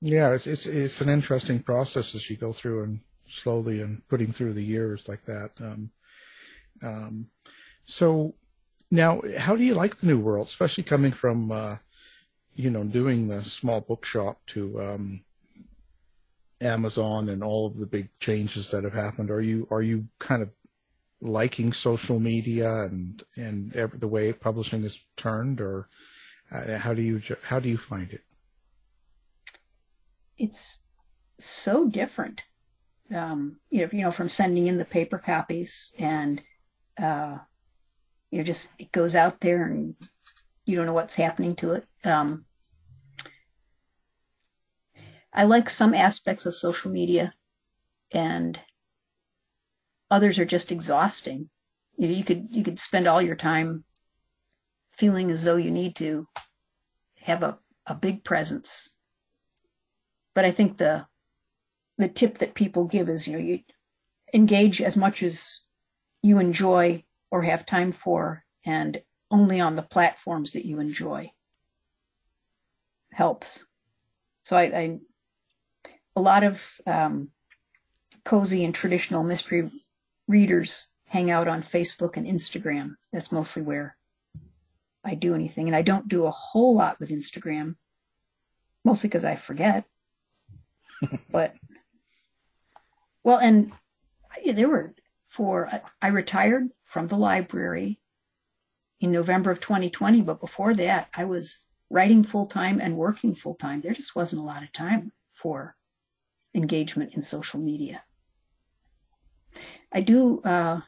Yeah, 0.03 0.35
it's 0.35 0.47
it's 0.47 0.67
it's 0.67 1.01
an 1.01 1.09
interesting 1.09 1.61
process 1.61 2.15
as 2.15 2.29
you 2.29 2.37
go 2.37 2.53
through 2.53 2.83
and 2.83 3.01
slowly 3.27 3.81
and 3.81 4.07
putting 4.07 4.33
through 4.33 4.53
the 4.53 4.63
years 4.63 5.09
like 5.09 5.25
that. 5.25 5.53
Um, 5.63 5.91
um, 6.83 7.31
so 7.87 8.35
now, 8.91 9.23
how 9.39 9.57
do 9.57 9.65
you 9.65 9.73
like 9.73 9.97
the 9.97 10.09
new 10.09 10.19
world, 10.19 10.49
especially 10.49 10.85
coming 10.85 11.13
from, 11.13 11.51
uh, 11.51 11.77
you 12.55 12.69
know, 12.69 12.85
doing 12.85 13.29
the 13.29 13.41
small 13.43 13.81
bookshop 13.81 14.43
to 14.49 14.79
um, 14.83 15.25
Amazon 16.61 17.31
and 17.31 17.43
all 17.43 17.67
of 17.67 17.79
the 17.79 17.87
big 17.87 18.11
changes 18.19 18.71
that 18.73 18.85
have 18.85 18.93
happened? 18.93 19.31
Are 19.31 19.41
you 19.41 19.67
are 19.71 19.81
you 19.81 20.07
kind 20.19 20.43
of 20.43 20.51
liking 21.21 21.73
social 21.73 22.19
media 22.19 22.85
and 22.85 23.23
and 23.37 23.75
every, 23.75 23.99
the 23.99 24.09
way 24.09 24.33
publishing 24.33 24.83
is 24.83 25.05
turned, 25.17 25.61
or 25.61 25.89
uh, 26.53 26.79
how 26.79 26.95
do 26.95 27.03
you 27.03 27.21
how 27.43 27.61
do 27.61 27.69
you 27.69 27.77
find 27.77 28.13
it? 28.13 28.23
It's 30.39 30.81
so 31.39 31.89
different. 31.89 32.43
Um, 33.15 33.57
you 33.71 33.83
know, 33.83 33.89
you 33.93 34.03
know, 34.03 34.11
from 34.11 34.29
sending 34.29 34.69
in 34.69 34.79
the 34.79 34.85
paper 34.85 35.19
copies 35.19 35.93
and 35.99 36.41
uh, 37.01 37.39
you 38.31 38.39
know, 38.39 38.45
just 38.45 38.69
it 38.79 38.93
goes 38.93 39.17
out 39.17 39.41
there 39.41 39.65
and 39.65 39.95
you 40.65 40.77
don't 40.77 40.87
know 40.87 40.93
what's 40.93 41.15
happening 41.15 41.57
to 41.57 41.73
it. 41.73 41.87
Um, 42.05 42.45
I 45.33 45.45
like 45.45 45.71
some 45.71 45.95
aspects 45.95 46.47
of 46.47 46.55
social 46.57 46.91
media, 46.91 47.33
and 48.13 48.59
others 50.11 50.39
are 50.39 50.45
just 50.45 50.73
exhausting. 50.73 51.49
You 51.97 52.09
know, 52.09 52.15
you 52.15 52.25
could 52.25 52.49
you 52.51 52.65
could 52.65 52.81
spend 52.81 53.07
all 53.07 53.23
your 53.23 53.37
time 53.37 53.85
feeling 54.93 55.31
as 55.31 55.45
though 55.45 55.57
you 55.57 55.71
need 55.71 55.97
to 55.97 56.27
have 57.21 57.43
a, 57.43 57.59
a 57.87 57.95
big 57.95 58.25
presence. 58.25 58.91
But 60.35 60.45
I 60.45 60.51
think 60.51 60.77
the 60.77 61.07
the 61.99 62.09
tip 62.09 62.39
that 62.39 62.55
people 62.55 62.85
give 62.85 63.09
is 63.09 63.27
you 63.27 63.35
know 63.35 63.45
you 63.45 63.61
engage 64.33 64.81
as 64.81 64.97
much 64.97 65.23
as 65.23 65.61
you 66.23 66.39
enjoy 66.39 67.05
or 67.31 67.43
have 67.43 67.67
time 67.67 67.93
for 67.93 68.45
and 68.65 69.01
only 69.31 69.61
on 69.61 69.77
the 69.77 69.83
platforms 69.83 70.53
that 70.53 70.67
you 70.67 70.81
enjoy 70.81 71.31
helps. 73.13 73.65
So 74.45 74.57
I, 74.57 74.63
I 74.63 74.99
a 76.17 76.21
lot 76.21 76.43
of 76.43 76.81
um, 76.87 77.31
cozy 78.25 78.65
and 78.65 78.75
traditional 78.75 79.23
mystery 79.23 79.71
readers 80.31 80.89
hang 81.07 81.31
out 81.31 81.49
on 81.49 81.63
Facebook 81.63 82.17
and 82.17 82.27
Instagram. 82.27 82.95
That's 83.13 83.33
mostly 83.33 83.63
where 83.63 83.97
I 85.05 85.17
do 85.17 85.35
anything. 85.35 85.67
And 85.67 85.75
I 85.75 85.83
don't 85.83 86.09
do 86.09 86.27
a 86.27 86.31
whole 86.31 86.77
lot 86.77 87.01
with 87.01 87.11
Instagram, 87.11 87.75
mostly 88.85 89.09
because 89.09 89.25
I 89.25 89.35
forget. 89.35 89.85
but, 91.33 91.57
well, 93.25 93.39
and 93.39 93.73
there 94.47 94.69
were 94.69 94.95
for 95.29 95.71
I 96.01 96.09
retired 96.09 96.69
from 96.85 97.09
the 97.09 97.17
library 97.17 98.01
in 99.01 99.13
November 99.13 99.51
of 99.51 99.61
2020, 99.61 100.23
but 100.23 100.41
before 100.41 100.75
that, 100.75 101.09
I 101.15 101.25
was 101.25 101.59
writing 101.89 102.23
full 102.23 102.47
time 102.47 102.81
and 102.81 102.97
working 102.97 103.35
full 103.35 103.55
time. 103.55 103.81
There 103.81 103.95
just 103.95 104.15
wasn't 104.15 104.43
a 104.43 104.47
lot 104.47 104.63
of 104.63 104.73
time 104.73 105.13
for 105.33 105.75
engagement 106.55 107.15
in 107.15 107.23
social 107.23 107.61
media. 107.61 108.03
I 109.93 110.01
do 110.01 110.41
uh, 110.43 110.81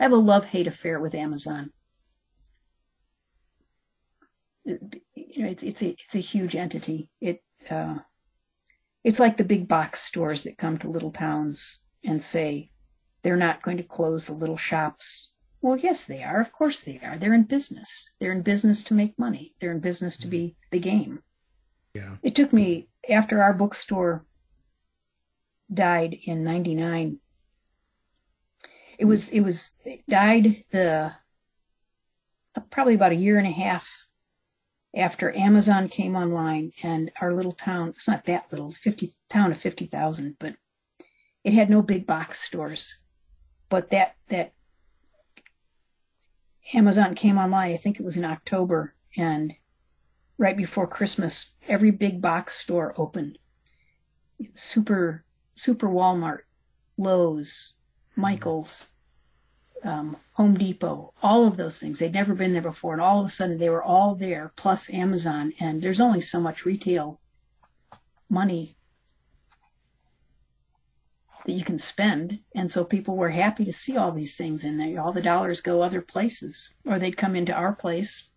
have 0.00 0.12
a 0.12 0.16
love 0.16 0.44
hate 0.44 0.66
affair 0.66 0.98
with 0.98 1.14
Amazon. 1.14 1.70
You 4.64 4.78
know, 5.36 5.48
it's 5.48 5.62
it's 5.62 5.82
a 5.82 5.90
it's 5.90 6.14
a 6.14 6.20
huge 6.20 6.56
entity. 6.56 7.10
It 7.20 7.42
uh, 7.70 7.96
it's 9.02 9.20
like 9.20 9.36
the 9.36 9.44
big 9.44 9.68
box 9.68 10.00
stores 10.00 10.44
that 10.44 10.56
come 10.56 10.78
to 10.78 10.88
little 10.88 11.10
towns 11.10 11.80
and 12.02 12.22
say, 12.22 12.70
they're 13.22 13.36
not 13.36 13.62
going 13.62 13.76
to 13.76 13.82
close 13.82 14.26
the 14.26 14.32
little 14.32 14.56
shops. 14.56 15.32
Well, 15.60 15.76
yes, 15.76 16.04
they 16.04 16.22
are. 16.22 16.40
Of 16.40 16.52
course 16.52 16.80
they 16.80 17.00
are. 17.02 17.18
They're 17.18 17.34
in 17.34 17.44
business. 17.44 18.12
They're 18.18 18.32
in 18.32 18.42
business 18.42 18.82
to 18.84 18.94
make 18.94 19.18
money. 19.18 19.54
They're 19.60 19.72
in 19.72 19.80
business 19.80 20.16
to 20.18 20.26
be 20.26 20.56
the 20.70 20.78
game. 20.78 21.22
Yeah. 21.94 22.16
It 22.22 22.34
took 22.34 22.52
me 22.52 22.88
after 23.08 23.42
our 23.42 23.54
bookstore 23.54 24.24
died 25.72 26.18
in 26.24 26.44
99 26.44 27.18
it 29.04 29.06
was 29.06 29.28
it 29.28 29.40
was 29.40 29.76
it 29.84 30.02
died 30.08 30.64
the 30.70 31.12
probably 32.70 32.94
about 32.94 33.12
a 33.12 33.16
year 33.16 33.36
and 33.36 33.46
a 33.46 33.50
half 33.50 34.06
after 34.96 35.36
Amazon 35.36 35.90
came 35.90 36.16
online 36.16 36.72
and 36.82 37.10
our 37.20 37.34
little 37.34 37.52
town 37.52 37.90
it's 37.90 38.08
not 38.08 38.24
that 38.24 38.46
little 38.50 38.68
it's 38.68 38.78
50 38.78 39.12
town 39.28 39.52
of 39.52 39.60
50,000 39.60 40.36
but 40.40 40.54
it 41.44 41.52
had 41.52 41.68
no 41.68 41.82
big 41.82 42.06
box 42.06 42.40
stores 42.40 42.96
but 43.68 43.90
that 43.90 44.16
that 44.28 44.54
Amazon 46.72 47.14
came 47.14 47.36
online, 47.36 47.72
I 47.72 47.76
think 47.76 48.00
it 48.00 48.04
was 48.04 48.16
in 48.16 48.24
October, 48.24 48.94
and 49.18 49.52
right 50.38 50.56
before 50.56 50.86
Christmas, 50.86 51.50
every 51.68 51.90
big 51.90 52.22
box 52.22 52.58
store 52.58 52.94
opened. 52.96 53.36
Super 54.54 55.26
Super 55.54 55.88
Walmart, 55.88 56.44
Lowe's, 56.96 57.74
Michaels, 58.16 58.88
um, 59.84 60.16
Home 60.32 60.54
Depot, 60.54 61.12
all 61.22 61.46
of 61.46 61.56
those 61.56 61.78
things. 61.78 61.98
They'd 61.98 62.12
never 62.12 62.34
been 62.34 62.52
there 62.52 62.62
before, 62.62 62.92
and 62.92 63.02
all 63.02 63.20
of 63.20 63.26
a 63.26 63.30
sudden 63.30 63.58
they 63.58 63.68
were 63.68 63.82
all 63.82 64.14
there, 64.14 64.52
plus 64.56 64.90
Amazon. 64.90 65.52
And 65.60 65.82
there's 65.82 66.00
only 66.00 66.20
so 66.20 66.40
much 66.40 66.64
retail 66.64 67.20
money 68.28 68.76
that 71.44 71.52
you 71.52 71.64
can 71.64 71.78
spend. 71.78 72.40
And 72.54 72.70
so 72.70 72.84
people 72.84 73.16
were 73.16 73.30
happy 73.30 73.64
to 73.66 73.72
see 73.72 73.96
all 73.96 74.12
these 74.12 74.36
things 74.36 74.64
in 74.64 74.78
there. 74.78 75.00
All 75.00 75.12
the 75.12 75.22
dollars 75.22 75.60
go 75.60 75.82
other 75.82 76.00
places, 76.00 76.74
or 76.86 76.98
they'd 76.98 77.16
come 77.16 77.36
into 77.36 77.52
our 77.52 77.74
place, 77.74 78.30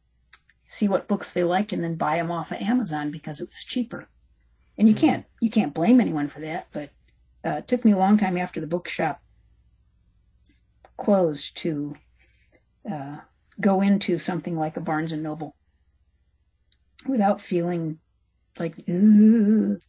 see 0.67 0.87
what 0.87 1.07
books 1.07 1.31
they 1.31 1.43
liked, 1.43 1.71
and 1.71 1.83
then 1.83 1.95
buy 1.95 2.17
them 2.17 2.31
off 2.31 2.51
of 2.51 2.61
Amazon 2.61 3.09
because 3.09 3.39
it 3.39 3.49
was 3.49 3.63
cheaper. 3.63 4.07
And 4.77 4.87
you 4.87 4.93
mm-hmm. 4.93 5.05
can't 5.05 5.25
you 5.39 5.49
can't 5.49 5.73
blame 5.73 5.99
anyone 6.01 6.27
for 6.27 6.41
that. 6.41 6.67
But 6.71 6.91
uh, 7.45 7.57
it 7.57 7.67
took 7.67 7.85
me 7.85 7.93
a 7.93 7.97
long 7.97 8.17
time 8.17 8.37
after 8.37 8.59
the 8.59 8.67
bookshop 8.67 9.21
closed 10.97 11.55
to 11.57 11.95
uh, 12.89 13.17
go 13.59 13.81
into 13.81 14.17
something 14.17 14.57
like 14.57 14.77
a 14.77 14.81
Barnes 14.81 15.11
and 15.11 15.23
Noble 15.23 15.55
without 17.07 17.41
feeling 17.41 17.99
like 18.59 18.75
and 18.87 19.79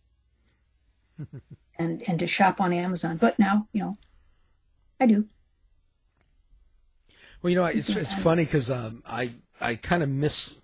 and 1.79 2.19
to 2.19 2.27
shop 2.27 2.61
on 2.61 2.73
Amazon. 2.73 3.17
But 3.17 3.39
now, 3.39 3.67
you 3.73 3.81
know, 3.81 3.99
I 5.01 5.07
do. 5.07 5.27
Well, 7.43 7.51
you 7.51 7.57
know, 7.57 7.65
it's 7.65 7.89
it's 7.91 8.15
funny 8.15 8.45
because 8.45 8.71
um, 8.71 9.03
I 9.07 9.33
I 9.61 9.77
kind 9.77 10.03
of 10.03 10.09
miss 10.09 10.61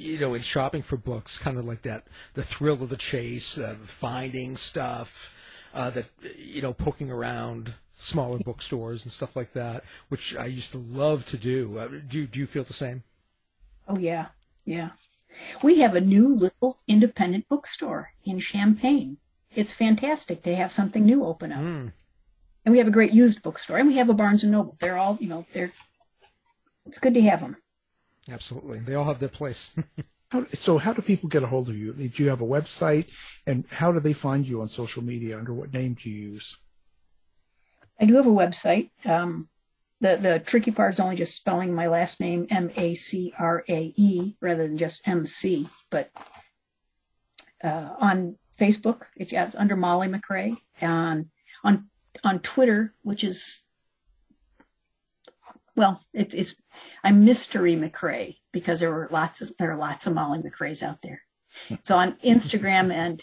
you 0.00 0.18
know, 0.18 0.32
in 0.32 0.40
shopping 0.40 0.80
for 0.80 0.96
books, 0.96 1.36
kind 1.36 1.58
of 1.58 1.66
like 1.66 1.82
that, 1.82 2.06
the 2.32 2.42
thrill 2.42 2.82
of 2.82 2.88
the 2.88 2.96
chase, 2.96 3.58
uh, 3.58 3.76
finding 3.82 4.56
stuff, 4.56 5.36
uh, 5.74 5.90
that 5.90 6.06
you 6.36 6.62
know, 6.62 6.72
poking 6.72 7.10
around 7.10 7.74
smaller 8.00 8.38
bookstores 8.38 9.04
and 9.04 9.12
stuff 9.12 9.36
like 9.36 9.52
that, 9.52 9.84
which 10.08 10.36
I 10.36 10.46
used 10.46 10.72
to 10.72 10.78
love 10.78 11.26
to 11.26 11.36
do. 11.36 11.78
Uh, 11.78 11.88
do 12.08 12.26
do 12.26 12.40
you 12.40 12.46
feel 12.46 12.64
the 12.64 12.72
same? 12.72 13.02
Oh 13.88 13.98
yeah, 13.98 14.26
yeah. 14.64 14.90
We 15.62 15.80
have 15.80 15.94
a 15.94 16.00
new 16.00 16.34
little 16.34 16.78
independent 16.88 17.48
bookstore 17.48 18.12
in 18.24 18.40
Champaign. 18.40 19.18
It's 19.54 19.72
fantastic 19.72 20.42
to 20.42 20.54
have 20.56 20.72
something 20.72 21.04
new 21.04 21.24
open 21.24 21.52
up. 21.52 21.60
Mm. 21.60 21.92
And 22.64 22.72
we 22.72 22.78
have 22.78 22.88
a 22.88 22.92
great 22.92 23.12
used 23.12 23.42
bookstore, 23.42 23.78
and 23.78 23.88
we 23.88 23.96
have 23.96 24.10
a 24.10 24.14
Barnes 24.14 24.42
and 24.42 24.52
Noble. 24.52 24.76
They're 24.78 24.98
all, 24.98 25.16
you 25.20 25.28
know, 25.28 25.46
they're. 25.52 25.72
It's 26.86 26.98
good 26.98 27.14
to 27.14 27.22
have 27.22 27.40
them. 27.40 27.56
Absolutely, 28.30 28.80
they 28.80 28.94
all 28.94 29.04
have 29.04 29.20
their 29.20 29.28
place. 29.28 29.74
How, 30.30 30.46
so 30.54 30.78
how 30.78 30.92
do 30.92 31.02
people 31.02 31.28
get 31.28 31.42
a 31.42 31.48
hold 31.48 31.68
of 31.68 31.76
you? 31.76 31.92
Do 31.92 32.22
you 32.22 32.28
have 32.28 32.40
a 32.40 32.46
website, 32.46 33.10
and 33.48 33.64
how 33.68 33.90
do 33.90 33.98
they 33.98 34.12
find 34.12 34.46
you 34.46 34.60
on 34.60 34.68
social 34.68 35.02
media? 35.02 35.36
Under 35.36 35.52
what 35.52 35.72
name 35.72 35.96
do 36.00 36.08
you 36.08 36.30
use? 36.34 36.56
I 38.00 38.06
do 38.06 38.16
have 38.16 38.26
a 38.26 38.30
website. 38.30 38.90
Um, 39.04 39.48
the 40.00 40.16
the 40.16 40.38
tricky 40.38 40.70
part 40.70 40.92
is 40.92 41.00
only 41.00 41.16
just 41.16 41.36
spelling 41.36 41.74
my 41.74 41.88
last 41.88 42.20
name 42.20 42.46
M 42.50 42.70
A 42.76 42.94
C 42.94 43.34
R 43.38 43.64
A 43.68 43.92
E 43.96 44.36
rather 44.40 44.66
than 44.66 44.78
just 44.78 45.06
M 45.06 45.26
C. 45.26 45.68
But 45.90 46.10
uh, 47.62 47.90
on 47.98 48.36
Facebook, 48.58 49.02
it's, 49.16 49.32
yeah, 49.32 49.44
it's 49.44 49.54
under 49.54 49.76
Molly 49.76 50.08
MacRae. 50.08 50.56
On 50.80 51.30
on 51.62 51.90
on 52.24 52.38
Twitter, 52.40 52.94
which 53.02 53.24
is 53.24 53.62
well, 55.76 56.02
it's 56.14 56.34
it's 56.34 56.56
I'm 57.04 57.24
Mystery 57.24 57.76
MacRae 57.76 58.36
because 58.52 58.80
there 58.80 58.90
were 58.90 59.08
lots 59.10 59.42
of 59.42 59.52
there 59.58 59.72
are 59.72 59.78
lots 59.78 60.06
of 60.06 60.14
Molly 60.14 60.40
MacRae's 60.42 60.82
out 60.82 61.02
there. 61.02 61.22
So 61.82 61.96
on 61.96 62.12
Instagram 62.24 62.92
and 62.92 63.22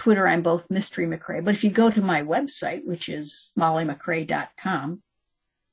Twitter, 0.00 0.26
I'm 0.26 0.40
both 0.40 0.70
Mystery 0.70 1.04
MacRae. 1.04 1.44
But 1.44 1.52
if 1.52 1.62
you 1.62 1.68
go 1.68 1.90
to 1.90 2.00
my 2.00 2.22
website, 2.22 2.86
which 2.86 3.10
is 3.10 3.52
mollymacrae.com, 3.58 5.02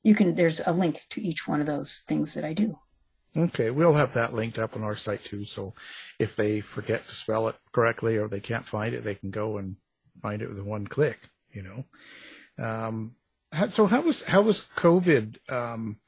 you 0.02 0.14
can 0.14 0.34
there's 0.34 0.60
a 0.66 0.70
link 0.70 1.00
to 1.08 1.22
each 1.22 1.48
one 1.48 1.62
of 1.62 1.66
those 1.66 2.04
things 2.06 2.34
that 2.34 2.44
I 2.44 2.52
do. 2.52 2.78
Okay, 3.34 3.70
we'll 3.70 3.94
have 3.94 4.12
that 4.12 4.34
linked 4.34 4.58
up 4.58 4.76
on 4.76 4.82
our 4.82 4.94
site 4.94 5.24
too. 5.24 5.46
So 5.46 5.72
if 6.18 6.36
they 6.36 6.60
forget 6.60 7.06
to 7.06 7.14
spell 7.14 7.48
it 7.48 7.56
correctly 7.72 8.18
or 8.18 8.28
they 8.28 8.40
can't 8.40 8.66
find 8.66 8.94
it, 8.94 9.02
they 9.02 9.14
can 9.14 9.30
go 9.30 9.56
and 9.56 9.76
find 10.20 10.42
it 10.42 10.50
with 10.50 10.60
one 10.60 10.86
click. 10.86 11.30
You 11.50 11.62
know. 11.62 12.62
Um, 12.62 13.16
so 13.70 13.86
how 13.86 14.02
was 14.02 14.24
how 14.24 14.42
was 14.42 14.68
COVID 14.76 15.50
um, 15.50 16.00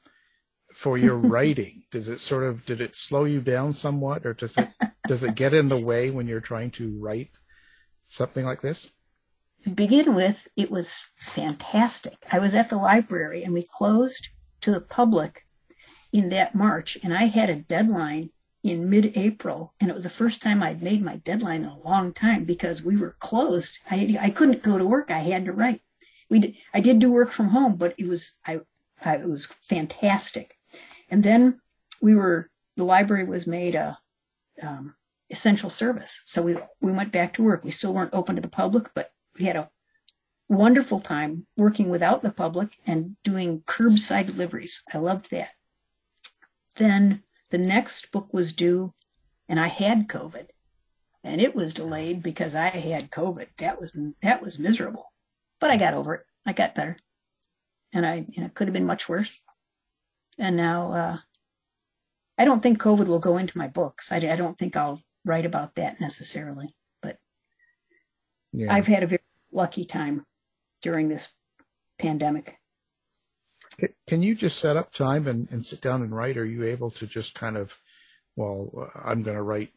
for 0.71 0.95
your 0.95 1.15
writing? 1.33 1.85
Does 1.89 2.07
it 2.07 2.19
sort 2.19 2.43
of 2.43 2.67
did 2.67 2.81
it 2.81 2.95
slow 2.95 3.23
you 3.23 3.41
down 3.41 3.73
somewhat, 3.73 4.27
or 4.27 4.35
does 4.35 4.55
it 4.59 4.69
does 5.07 5.23
it 5.23 5.33
get 5.33 5.55
in 5.55 5.69
the 5.69 5.79
way 5.79 6.11
when 6.11 6.27
you're 6.27 6.39
trying 6.39 6.69
to 6.71 6.95
write 6.99 7.31
something 8.11 8.45
like 8.45 8.61
this? 8.61 8.91
To 9.63 9.69
begin 9.69 10.15
with, 10.15 10.47
it 10.55 10.71
was 10.71 11.05
fantastic. 11.15 12.17
I 12.31 12.39
was 12.39 12.55
at 12.55 12.69
the 12.69 12.77
library 12.77 13.43
and 13.43 13.53
we 13.53 13.63
closed 13.63 14.27
to 14.61 14.71
the 14.71 14.81
public 14.81 15.45
in 16.11 16.29
that 16.29 16.53
March, 16.53 16.97
and 17.03 17.13
I 17.13 17.25
had 17.25 17.49
a 17.49 17.55
deadline 17.55 18.31
in 18.63 18.89
mid-April, 18.89 19.73
and 19.79 19.89
it 19.89 19.93
was 19.93 20.03
the 20.03 20.09
first 20.09 20.41
time 20.41 20.61
I'd 20.61 20.83
made 20.83 21.01
my 21.01 21.17
deadline 21.17 21.63
in 21.63 21.69
a 21.69 21.79
long 21.79 22.13
time 22.13 22.43
because 22.43 22.83
we 22.83 22.97
were 22.97 23.15
closed. 23.19 23.77
I 23.89 24.17
I 24.19 24.29
couldn't 24.29 24.61
go 24.61 24.77
to 24.77 24.85
work. 24.85 25.09
I 25.09 25.19
had 25.19 25.45
to 25.45 25.53
write. 25.53 25.81
We 26.29 26.39
did, 26.39 26.55
I 26.73 26.81
did 26.81 26.99
do 26.99 27.11
work 27.11 27.31
from 27.31 27.49
home, 27.49 27.75
but 27.75 27.95
it 27.97 28.07
was 28.07 28.33
I, 28.45 28.59
I 29.03 29.15
it 29.15 29.27
was 29.27 29.45
fantastic. 29.61 30.57
And 31.09 31.23
then 31.23 31.59
we 32.01 32.13
were 32.13 32.49
the 32.75 32.83
library 32.83 33.23
was 33.23 33.47
made 33.47 33.75
a 33.75 33.97
um, 34.61 34.95
essential 35.31 35.69
service, 35.69 36.21
so 36.25 36.41
we 36.41 36.57
we 36.81 36.91
went 36.91 37.11
back 37.11 37.33
to 37.33 37.43
work. 37.43 37.63
We 37.63 37.71
still 37.71 37.93
weren't 37.93 38.13
open 38.13 38.35
to 38.35 38.41
the 38.41 38.47
public, 38.47 38.93
but 38.93 39.11
we 39.37 39.45
had 39.45 39.55
a 39.55 39.69
wonderful 40.51 40.99
time 40.99 41.47
working 41.55 41.89
without 41.89 42.21
the 42.21 42.29
public 42.29 42.77
and 42.85 43.15
doing 43.23 43.61
curbside 43.61 44.27
deliveries. 44.27 44.83
I 44.93 44.97
loved 44.97 45.31
that. 45.31 45.51
Then 46.75 47.23
the 47.51 47.57
next 47.57 48.11
book 48.11 48.33
was 48.33 48.51
due 48.51 48.93
and 49.47 49.59
I 49.59 49.67
had 49.67 50.09
COVID 50.09 50.47
and 51.23 51.39
it 51.39 51.55
was 51.55 51.73
delayed 51.73 52.21
because 52.21 52.53
I 52.53 52.67
had 52.67 53.11
COVID. 53.11 53.47
That 53.59 53.79
was, 53.79 53.93
that 54.21 54.41
was 54.41 54.59
miserable, 54.59 55.13
but 55.61 55.71
I 55.71 55.77
got 55.77 55.93
over 55.93 56.15
it. 56.15 56.25
I 56.45 56.51
got 56.51 56.75
better 56.75 56.97
and 57.93 58.05
I, 58.05 58.25
you 58.27 58.43
know, 58.43 58.49
could 58.53 58.67
have 58.67 58.73
been 58.73 58.85
much 58.85 59.07
worse. 59.07 59.39
And 60.37 60.57
now, 60.57 60.91
uh, 60.91 61.17
I 62.37 62.43
don't 62.43 62.61
think 62.61 62.81
COVID 62.81 63.07
will 63.07 63.19
go 63.19 63.37
into 63.37 63.57
my 63.57 63.67
books. 63.67 64.11
I, 64.11 64.17
I 64.17 64.35
don't 64.35 64.57
think 64.57 64.75
I'll 64.75 65.01
write 65.25 65.45
about 65.45 65.75
that 65.75 65.99
necessarily, 65.99 66.75
but 67.01 67.17
yeah. 68.51 68.73
I've 68.73 68.87
had 68.87 69.03
a 69.03 69.07
very 69.07 69.21
lucky 69.51 69.85
time 69.85 70.25
during 70.81 71.07
this 71.07 71.31
pandemic. 71.99 72.57
Can 74.07 74.21
you 74.21 74.35
just 74.35 74.59
set 74.59 74.77
up 74.77 74.91
time 74.91 75.27
and, 75.27 75.49
and 75.51 75.65
sit 75.65 75.81
down 75.81 76.01
and 76.01 76.15
write? 76.15 76.37
Are 76.37 76.45
you 76.45 76.63
able 76.63 76.91
to 76.91 77.07
just 77.07 77.35
kind 77.35 77.57
of, 77.57 77.77
well, 78.35 78.91
I'm 78.95 79.23
going 79.23 79.37
to 79.37 79.43
write, 79.43 79.71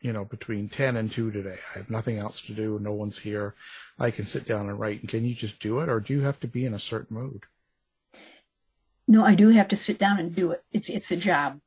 you 0.00 0.12
know, 0.12 0.24
between 0.24 0.68
10 0.68 0.96
and 0.96 1.10
2 1.10 1.30
today. 1.30 1.58
I 1.74 1.78
have 1.78 1.90
nothing 1.90 2.18
else 2.18 2.40
to 2.42 2.54
do. 2.54 2.78
No 2.78 2.92
one's 2.92 3.18
here. 3.18 3.54
I 3.98 4.10
can 4.10 4.24
sit 4.24 4.46
down 4.46 4.68
and 4.68 4.78
write. 4.78 5.00
And 5.00 5.08
can 5.08 5.24
you 5.24 5.34
just 5.34 5.60
do 5.60 5.80
it 5.80 5.88
or 5.88 6.00
do 6.00 6.14
you 6.14 6.22
have 6.22 6.40
to 6.40 6.48
be 6.48 6.64
in 6.64 6.74
a 6.74 6.78
certain 6.78 7.16
mood? 7.16 7.44
No, 9.06 9.24
I 9.24 9.34
do 9.34 9.48
have 9.48 9.68
to 9.68 9.76
sit 9.76 9.98
down 9.98 10.20
and 10.20 10.34
do 10.34 10.52
it. 10.52 10.62
It's, 10.72 10.88
it's 10.88 11.10
a 11.10 11.16
job. 11.16 11.60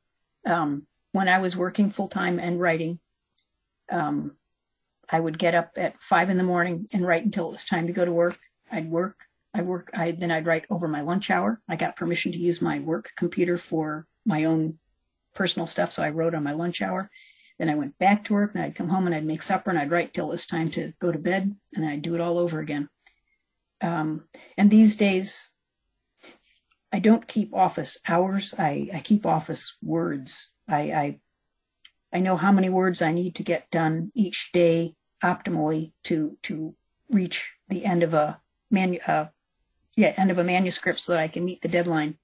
Um, 0.46 0.86
when 1.12 1.28
I 1.28 1.38
was 1.38 1.56
working 1.56 1.90
full 1.90 2.08
time 2.08 2.38
and 2.38 2.60
writing, 2.60 2.98
um, 3.90 4.36
I 5.08 5.20
would 5.20 5.38
get 5.38 5.54
up 5.54 5.72
at 5.76 6.02
five 6.02 6.30
in 6.30 6.36
the 6.36 6.42
morning 6.42 6.86
and 6.92 7.06
write 7.06 7.24
until 7.24 7.48
it 7.48 7.52
was 7.52 7.64
time 7.64 7.86
to 7.86 7.92
go 7.92 8.04
to 8.04 8.12
work. 8.12 8.38
I'd 8.70 8.90
work 8.90 9.16
I 9.54 9.62
work, 9.62 9.90
I, 9.94 10.10
then 10.10 10.32
I'd 10.32 10.46
write 10.46 10.66
over 10.68 10.88
my 10.88 11.02
lunch 11.02 11.30
hour. 11.30 11.60
I 11.68 11.76
got 11.76 11.94
permission 11.94 12.32
to 12.32 12.38
use 12.38 12.60
my 12.60 12.80
work 12.80 13.12
computer 13.16 13.56
for 13.56 14.06
my 14.26 14.44
own 14.44 14.78
personal 15.32 15.68
stuff. 15.68 15.92
So 15.92 16.02
I 16.02 16.10
wrote 16.10 16.34
on 16.34 16.42
my 16.42 16.52
lunch 16.52 16.82
hour. 16.82 17.08
Then 17.58 17.70
I 17.70 17.76
went 17.76 17.96
back 17.98 18.24
to 18.24 18.32
work. 18.32 18.52
Then 18.52 18.64
I'd 18.64 18.74
come 18.74 18.88
home 18.88 19.06
and 19.06 19.14
I'd 19.14 19.24
make 19.24 19.44
supper 19.44 19.70
and 19.70 19.78
I'd 19.78 19.92
write 19.92 20.12
till 20.12 20.26
it 20.26 20.32
was 20.32 20.46
time 20.46 20.72
to 20.72 20.92
go 21.00 21.12
to 21.12 21.18
bed. 21.20 21.54
And 21.74 21.84
then 21.84 21.90
I'd 21.90 22.02
do 22.02 22.16
it 22.16 22.20
all 22.20 22.36
over 22.36 22.58
again. 22.58 22.88
Um, 23.80 24.24
and 24.58 24.68
these 24.68 24.96
days, 24.96 25.48
I 26.92 26.98
don't 26.98 27.26
keep 27.28 27.54
office 27.54 27.98
hours. 28.08 28.54
I, 28.58 28.88
I 28.92 29.00
keep 29.00 29.24
office 29.24 29.76
words. 29.82 30.50
I, 30.66 30.80
I, 30.80 31.20
I 32.14 32.20
know 32.20 32.36
how 32.36 32.52
many 32.52 32.68
words 32.68 33.02
I 33.02 33.12
need 33.12 33.34
to 33.34 33.42
get 33.42 33.70
done 33.72 34.12
each 34.14 34.52
day 34.52 34.94
optimally 35.22 35.92
to, 36.04 36.38
to 36.44 36.74
reach 37.10 37.52
the 37.68 37.84
end 37.84 38.04
of 38.04 38.14
a 38.14 38.40
manu, 38.70 38.98
uh, 39.06 39.26
yeah, 39.96 40.14
end 40.16 40.30
of 40.30 40.38
a 40.38 40.44
manuscript 40.44 41.00
so 41.00 41.12
that 41.12 41.20
I 41.20 41.28
can 41.28 41.44
meet 41.44 41.60
the 41.60 41.68
deadline. 41.68 42.16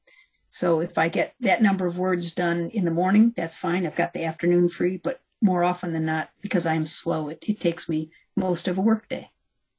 So 0.48 0.80
if 0.80 0.96
I 0.96 1.08
get 1.08 1.34
that 1.40 1.62
number 1.62 1.86
of 1.86 1.98
words 1.98 2.32
done 2.32 2.70
in 2.70 2.84
the 2.84 2.90
morning, 2.90 3.32
that's 3.36 3.56
fine. 3.56 3.84
I've 3.84 3.96
got 3.96 4.12
the 4.12 4.24
afternoon 4.24 4.68
free, 4.68 4.96
but 4.96 5.20
more 5.42 5.64
often 5.64 5.92
than 5.92 6.04
not, 6.04 6.30
because 6.40 6.66
I'm 6.66 6.86
slow, 6.86 7.28
it, 7.28 7.42
it 7.46 7.58
takes 7.58 7.88
me 7.88 8.10
most 8.36 8.68
of 8.68 8.78
a 8.78 8.80
workday. 8.80 9.30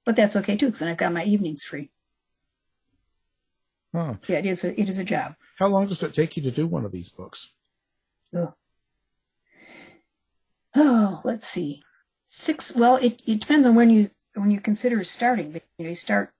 But 0.06 0.16
that's 0.16 0.36
okay 0.36 0.58
too, 0.58 0.68
because 0.68 0.80
then 0.80 0.90
I've 0.90 0.98
got 0.98 1.14
my 1.14 1.24
evenings 1.24 1.64
free. 1.64 1.90
Huh. 3.94 4.16
Yeah, 4.28 4.38
it 4.38 4.46
is 4.46 4.64
a 4.64 4.80
it 4.80 4.88
is 4.88 5.00
a 5.00 5.04
job. 5.04 5.36
How 5.60 5.68
long 5.68 5.88
does 5.88 6.02
it 6.02 6.14
take 6.14 6.38
you 6.38 6.44
to 6.44 6.52
do 6.52 6.66
one 6.66 6.86
of 6.86 6.92
these 6.92 7.10
books? 7.10 7.54
Oh, 8.34 8.54
oh 10.76 11.22
let's 11.24 11.48
see. 11.48 11.84
Six 12.28 12.76
well, 12.76 12.96
it, 12.96 13.22
it 13.26 13.42
depends 13.42 13.68
on 13.68 13.76
when 13.76 13.90
you 13.90 14.10
when 14.36 14.52
you 14.52 14.60
consider 14.60 15.04
starting. 15.04 15.52
But 15.52 15.64
you 15.78 15.86
know, 15.86 15.90
you 15.90 15.96
start 15.96 16.32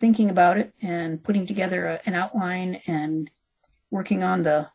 thinking 0.00 0.30
about 0.30 0.58
it 0.58 0.72
and 0.80 1.22
putting 1.22 1.46
together 1.46 1.86
a, 1.86 2.00
an 2.06 2.14
outline 2.14 2.80
and 2.86 3.30
working 3.90 4.22
on 4.22 4.42
the 4.42 4.68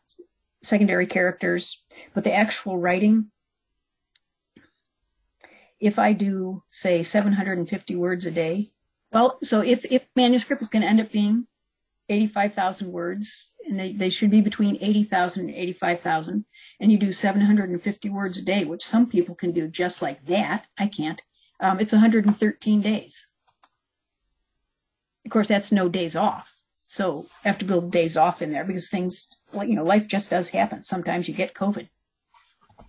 secondary 0.62 1.06
characters. 1.06 1.82
But 2.12 2.24
the 2.24 2.34
actual 2.34 2.78
writing, 2.78 3.30
if 5.80 5.98
I 5.98 6.12
do 6.12 6.62
say 6.68 7.02
750 7.02 7.96
words 7.96 8.26
a 8.26 8.30
day, 8.30 8.70
well, 9.12 9.38
so 9.42 9.60
if, 9.60 9.84
if 9.90 10.04
manuscript 10.16 10.60
is 10.60 10.68
going 10.68 10.82
to 10.82 10.88
end 10.88 11.00
up 11.00 11.12
being 11.12 11.46
85,000 12.08 12.92
words, 12.92 13.52
and 13.66 13.78
they, 13.78 13.92
they 13.92 14.10
should 14.10 14.30
be 14.30 14.40
between 14.40 14.78
80,000 14.80 15.48
and 15.48 15.56
85,000, 15.56 16.44
and 16.80 16.92
you 16.92 16.98
do 16.98 17.12
750 17.12 18.10
words 18.10 18.38
a 18.38 18.42
day, 18.42 18.64
which 18.64 18.84
some 18.84 19.08
people 19.08 19.34
can 19.34 19.52
do 19.52 19.68
just 19.68 20.02
like 20.02 20.24
that. 20.26 20.66
I 20.78 20.86
can't. 20.88 21.22
Um, 21.60 21.80
it's 21.80 21.92
113 21.92 22.80
days. 22.82 23.28
Of 25.24 25.30
course, 25.30 25.48
that's 25.48 25.72
no 25.72 25.88
days 25.88 26.16
off. 26.16 26.54
So 26.86 27.26
I 27.44 27.48
have 27.48 27.58
to 27.58 27.64
build 27.64 27.90
days 27.90 28.16
off 28.16 28.42
in 28.42 28.52
there 28.52 28.64
because 28.64 28.90
things, 28.90 29.28
you 29.54 29.74
know, 29.74 29.84
life 29.84 30.06
just 30.06 30.30
does 30.30 30.48
happen. 30.48 30.84
Sometimes 30.84 31.26
you 31.26 31.34
get 31.34 31.54
COVID. 31.54 31.88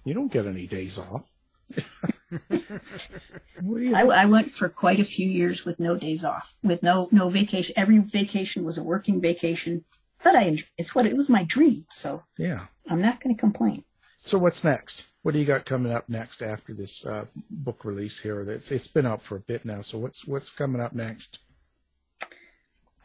You 0.04 0.14
don't 0.14 0.32
get 0.32 0.46
any 0.46 0.68
days 0.68 0.98
off. 1.00 1.32
I, 3.96 4.02
I, 4.04 4.26
went 4.26 4.52
for 4.52 4.70
quite 4.70 5.00
a 5.00 5.06
few 5.06 5.28
years 5.28 5.66
with 5.66 5.80
no 5.80 5.96
days 5.96 6.24
off, 6.24 6.56
with 6.64 6.84
no 6.84 7.10
no 7.12 7.30
vacation. 7.30 7.74
Every 7.78 8.00
vacation 8.00 8.64
was 8.64 8.78
a 8.78 8.84
working 8.84 9.22
vacation, 9.22 9.84
but 10.24 10.36
I 10.36 10.58
it's 10.78 10.96
what 10.96 11.06
it 11.06 11.16
was 11.16 11.30
my 11.30 11.44
dream. 11.44 11.86
So 11.90 12.24
yeah, 12.38 12.66
I'm 12.90 13.02
not 13.02 13.22
going 13.22 13.36
to 13.36 13.40
complain. 13.40 13.84
So 14.20 14.38
what's 14.38 14.64
next? 14.64 15.06
What 15.22 15.34
do 15.34 15.40
you 15.40 15.46
got 15.46 15.66
coming 15.66 15.92
up 15.92 16.08
next 16.08 16.42
after 16.42 16.74
this 16.74 17.06
uh, 17.06 17.26
book 17.50 17.86
release 17.86 18.20
here? 18.20 18.42
It's, 18.42 18.72
it's 18.72 18.88
been 18.88 19.06
out 19.06 19.22
for 19.22 19.38
a 19.38 19.42
bit 19.42 19.66
now. 19.66 19.82
So 19.82 19.98
what's 19.98 20.26
what's 20.26 20.50
coming 20.50 20.82
up 20.82 20.94
next? 20.94 21.40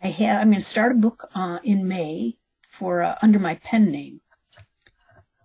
I 0.03 0.09
have. 0.09 0.41
I'm 0.41 0.51
going 0.51 0.61
to 0.61 0.67
start 0.67 0.93
a 0.93 0.97
book 0.97 1.29
uh, 1.35 1.59
in 1.63 1.87
May 1.87 2.37
for 2.69 3.03
uh, 3.03 3.17
under 3.23 3.39
my 3.39 3.57
pen 3.57 3.91
name. 3.91 4.21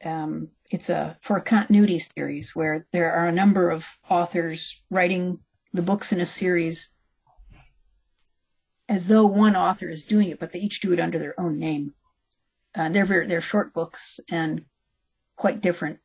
Um, 0.03 0.49
it's 0.71 0.89
a 0.89 1.17
for 1.21 1.37
a 1.37 1.41
continuity 1.41 1.99
series 1.99 2.55
where 2.55 2.85
there 2.91 3.13
are 3.13 3.27
a 3.27 3.31
number 3.31 3.69
of 3.69 3.85
authors 4.09 4.83
writing 4.89 5.39
the 5.73 5.81
books 5.81 6.11
in 6.11 6.19
a 6.19 6.25
series 6.25 6.91
as 8.87 9.07
though 9.07 9.25
one 9.25 9.55
author 9.55 9.89
is 9.89 10.03
doing 10.03 10.29
it, 10.29 10.39
but 10.39 10.51
they 10.51 10.59
each 10.59 10.81
do 10.81 10.93
it 10.93 10.99
under 10.99 11.19
their 11.19 11.39
own 11.39 11.59
name. 11.59 11.93
Uh, 12.75 12.89
they're 12.89 13.05
very, 13.05 13.27
they're 13.27 13.41
short 13.41 13.73
books 13.73 14.19
and 14.29 14.65
quite 15.35 15.61
different. 15.61 15.99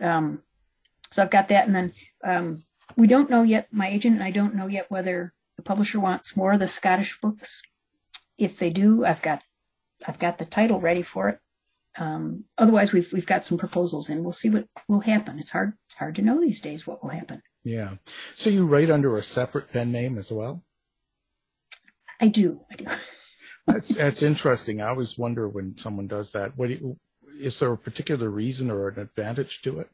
Um, 0.00 0.42
so 1.10 1.22
I've 1.22 1.30
got 1.30 1.48
that, 1.48 1.66
and 1.66 1.74
then 1.74 1.92
um, 2.24 2.62
we 2.96 3.06
don't 3.06 3.30
know 3.30 3.42
yet. 3.42 3.68
My 3.72 3.88
agent 3.88 4.14
and 4.14 4.24
I 4.24 4.30
don't 4.30 4.54
know 4.54 4.66
yet 4.66 4.90
whether 4.90 5.32
the 5.56 5.62
publisher 5.62 6.00
wants 6.00 6.36
more 6.36 6.52
of 6.52 6.60
the 6.60 6.68
Scottish 6.68 7.18
books. 7.20 7.62
If 8.38 8.58
they 8.58 8.70
do, 8.70 9.04
I've 9.04 9.22
got 9.22 9.42
I've 10.06 10.18
got 10.18 10.38
the 10.38 10.44
title 10.44 10.80
ready 10.80 11.02
for 11.02 11.28
it. 11.28 11.38
Um, 11.96 12.44
otherwise, 12.56 12.92
we've 12.92 13.12
we've 13.12 13.26
got 13.26 13.44
some 13.44 13.58
proposals, 13.58 14.08
and 14.08 14.22
we'll 14.22 14.32
see 14.32 14.50
what 14.50 14.66
will 14.88 15.00
happen. 15.00 15.38
It's 15.38 15.50
hard 15.50 15.74
it's 15.86 15.96
hard 15.96 16.14
to 16.16 16.22
know 16.22 16.40
these 16.40 16.60
days 16.60 16.86
what 16.86 17.02
will 17.02 17.10
happen. 17.10 17.42
Yeah. 17.64 17.90
So 18.36 18.50
you 18.50 18.66
write 18.66 18.90
under 18.90 19.16
a 19.16 19.22
separate 19.22 19.72
pen 19.72 19.92
name 19.92 20.18
as 20.18 20.32
well? 20.32 20.64
I 22.20 22.28
do. 22.28 22.60
I 22.70 22.76
do. 22.76 22.86
that's 23.66 23.88
that's 23.88 24.22
interesting. 24.22 24.80
I 24.80 24.88
always 24.88 25.18
wonder 25.18 25.48
when 25.48 25.76
someone 25.78 26.06
does 26.06 26.32
that. 26.32 26.56
What 26.56 26.70
you, 26.70 26.96
is 27.40 27.58
there 27.58 27.72
a 27.72 27.78
particular 27.78 28.30
reason 28.30 28.70
or 28.70 28.88
an 28.88 28.98
advantage 28.98 29.62
to 29.62 29.80
it? 29.80 29.90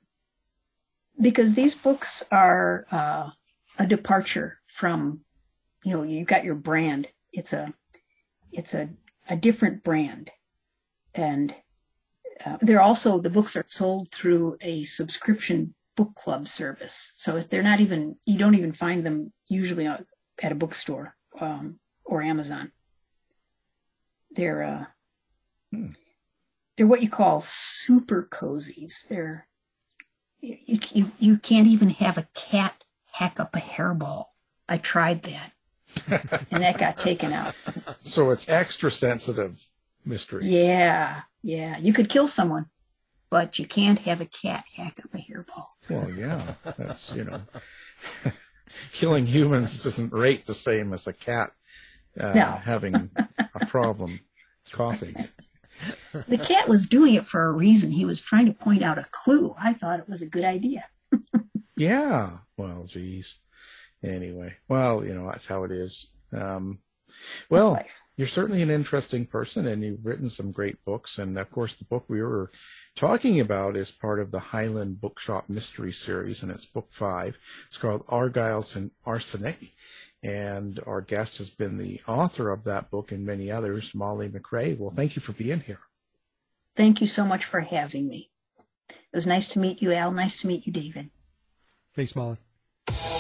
Because 1.21 1.55
these 1.55 1.75
books 1.75 2.25
are 2.31 2.87
uh, 2.93 3.31
a 3.79 3.87
departure 3.87 4.61
from, 4.69 5.21
you 5.83 5.95
know, 5.95 6.03
you've 6.05 6.29
got 6.29 6.45
your 6.45 6.55
brand. 6.55 7.09
It's 7.33 7.53
a, 7.53 7.75
it's 8.53 8.75
a, 8.75 8.89
a 9.29 9.37
different 9.37 9.83
brand, 9.83 10.31
and 11.15 11.55
uh, 12.45 12.57
they're 12.61 12.81
also 12.81 13.21
the 13.21 13.31
books 13.31 13.57
are 13.57 13.65
sold 13.69 14.11
through 14.11 14.57
a 14.61 14.85
subscription 14.85 15.75
book 15.97 16.15
club 16.15 16.47
service. 16.47 17.13
So 17.17 17.37
if 17.37 17.49
they're 17.49 17.63
not 17.63 17.81
even, 17.81 18.17
you 18.25 18.39
don't 18.39 18.55
even 18.55 18.73
find 18.73 19.05
them 19.05 19.33
usually 19.49 19.87
at 19.87 20.07
a 20.43 20.55
bookstore 20.55 21.17
um, 21.41 21.79
or 22.05 22.23
Amazon. 22.23 22.71
They're 24.31 24.63
uh, 24.63 24.85
hmm. 25.73 25.91
they're 26.77 26.87
what 26.87 27.03
you 27.03 27.11
call 27.11 27.41
super 27.41 28.29
cozies. 28.31 29.09
They're 29.09 29.49
you, 30.41 30.79
you 30.93 31.13
you 31.19 31.39
can't 31.39 31.67
even 31.67 31.91
have 31.91 32.19
a 32.19 32.29
cat 32.35 32.85
hack 33.11 33.41
up 33.41 33.57
a 33.57 33.61
hairball. 33.61 34.27
I 34.69 34.77
tried 34.77 35.23
that, 35.23 35.53
and 36.51 36.63
that 36.63 36.79
got 36.79 36.99
taken 36.99 37.33
out. 37.33 37.55
So 38.03 38.31
it's 38.31 38.49
extra 38.49 38.91
sensitive 38.91 39.67
mystery. 40.09 40.45
Yeah, 40.45 41.23
yeah. 41.43 41.79
You 41.79 41.93
could 41.93 42.09
kill 42.09 42.27
someone 42.27 42.67
but 43.31 43.59
you 43.59 43.67
can't 43.67 43.99
have 44.01 44.21
a 44.21 44.27
cat 44.27 44.65
hack 44.75 44.99
up 45.05 45.15
a 45.15 45.19
hairball. 45.19 45.65
Well, 45.89 46.11
yeah, 46.11 46.41
that's 46.77 47.13
you 47.15 47.25
know, 47.25 47.41
killing 48.93 49.27
humans 49.27 49.83
doesn't 49.83 50.13
rate 50.13 50.47
the 50.47 50.55
same 50.55 50.93
as 50.93 51.07
a 51.07 51.13
cat 51.13 51.51
uh, 52.19 52.33
no. 52.33 52.45
having 52.65 53.11
a 53.55 53.67
problem 53.67 54.21
coughing. 54.73 55.17
The 56.27 56.39
cat 56.39 56.69
was 56.69 56.87
doing 56.87 57.15
it 57.15 57.27
for 57.27 57.45
a 57.45 57.53
reason. 57.53 57.91
He 57.91 58.05
was 58.05 58.21
trying 58.21 58.47
to 58.47 58.53
point 58.53 58.83
out 58.83 58.99
a 58.99 59.05
clue. 59.11 59.55
I 59.59 59.75
thought 59.75 60.01
it 60.01 60.09
was 60.09 60.23
a 60.23 60.27
good 60.27 60.45
idea. 60.45 60.85
yeah. 61.77 62.31
Well, 62.57 62.85
geez. 62.85 63.39
Anyway, 64.03 64.55
well, 64.69 65.05
you 65.05 65.15
know, 65.15 65.27
that's 65.27 65.47
how 65.47 65.65
it 65.65 65.71
is. 65.71 66.07
Um, 66.33 66.81
well, 67.51 67.83
you're 68.19 68.27
certainly 68.27 68.63
an 68.63 68.71
interesting 68.71 69.25
person 69.25 69.69
and 69.69 69.83
you've 69.83 70.05
written 70.05 70.29
some 70.29 70.51
great 70.51 70.85
books. 70.85 71.19
And 71.19 71.39
of 71.39 71.51
course, 71.53 71.75
the 71.75 71.85
book 71.85 72.05
we 72.09 72.21
were 72.21 72.51
talking 72.97 73.39
about 73.39 73.77
is 73.77 73.93
part 73.93 74.19
of 74.19 74.33
the 74.33 74.41
Highland 74.41 75.01
Bookshop 75.01 75.49
Mystery 75.49 75.93
Series 75.93 76.43
and 76.43 76.51
it's 76.51 76.67
book 76.67 76.89
five. 76.91 77.39
It's 77.69 77.77
called 77.77 78.05
Argyles 78.07 78.75
and 78.75 78.91
Arsenic. 79.07 79.73
And 80.25 80.81
our 80.85 81.01
guest 81.01 81.39
has 81.39 81.49
been 81.49 81.79
the 81.79 82.01
author 82.09 82.51
of 82.51 82.65
that 82.65 82.91
book 82.91 83.13
and 83.13 83.25
many 83.25 83.53
others, 83.53 83.95
Molly 83.95 84.29
MacRae. 84.29 84.77
Well, 84.77 84.91
thank 84.91 85.15
you 85.15 85.23
for 85.23 85.33
being 85.33 85.61
here. 85.61 85.79
Thank 86.75 87.01
you 87.01 87.07
so 87.07 87.25
much 87.25 87.45
for 87.45 87.61
having 87.61 88.09
me. 88.09 88.33
It 88.89 88.97
was 89.15 89.29
nice 89.29 89.47
to 89.49 89.61
meet 89.61 89.81
you, 89.81 89.93
Al. 89.93 90.11
Nice 90.11 90.41
to 90.41 90.49
meet 90.49 90.67
you, 90.67 90.73
David. 90.73 91.11
Thanks, 91.95 92.17
Molly. 92.17 92.39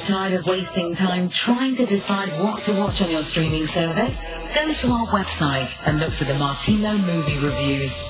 Tired 0.08 0.32
of 0.32 0.46
wasting 0.46 0.94
time 0.94 1.28
trying 1.28 1.76
to 1.76 1.84
decide 1.84 2.30
what 2.42 2.62
to 2.62 2.72
watch 2.80 3.02
on 3.02 3.10
your 3.10 3.22
streaming 3.22 3.66
service? 3.66 4.24
Go 4.54 4.72
to 4.72 4.88
our 4.88 5.06
website 5.08 5.86
and 5.86 6.00
look 6.00 6.14
for 6.14 6.24
the 6.24 6.32
Martino 6.38 6.96
movie 6.96 7.36
reviews. 7.36 8.08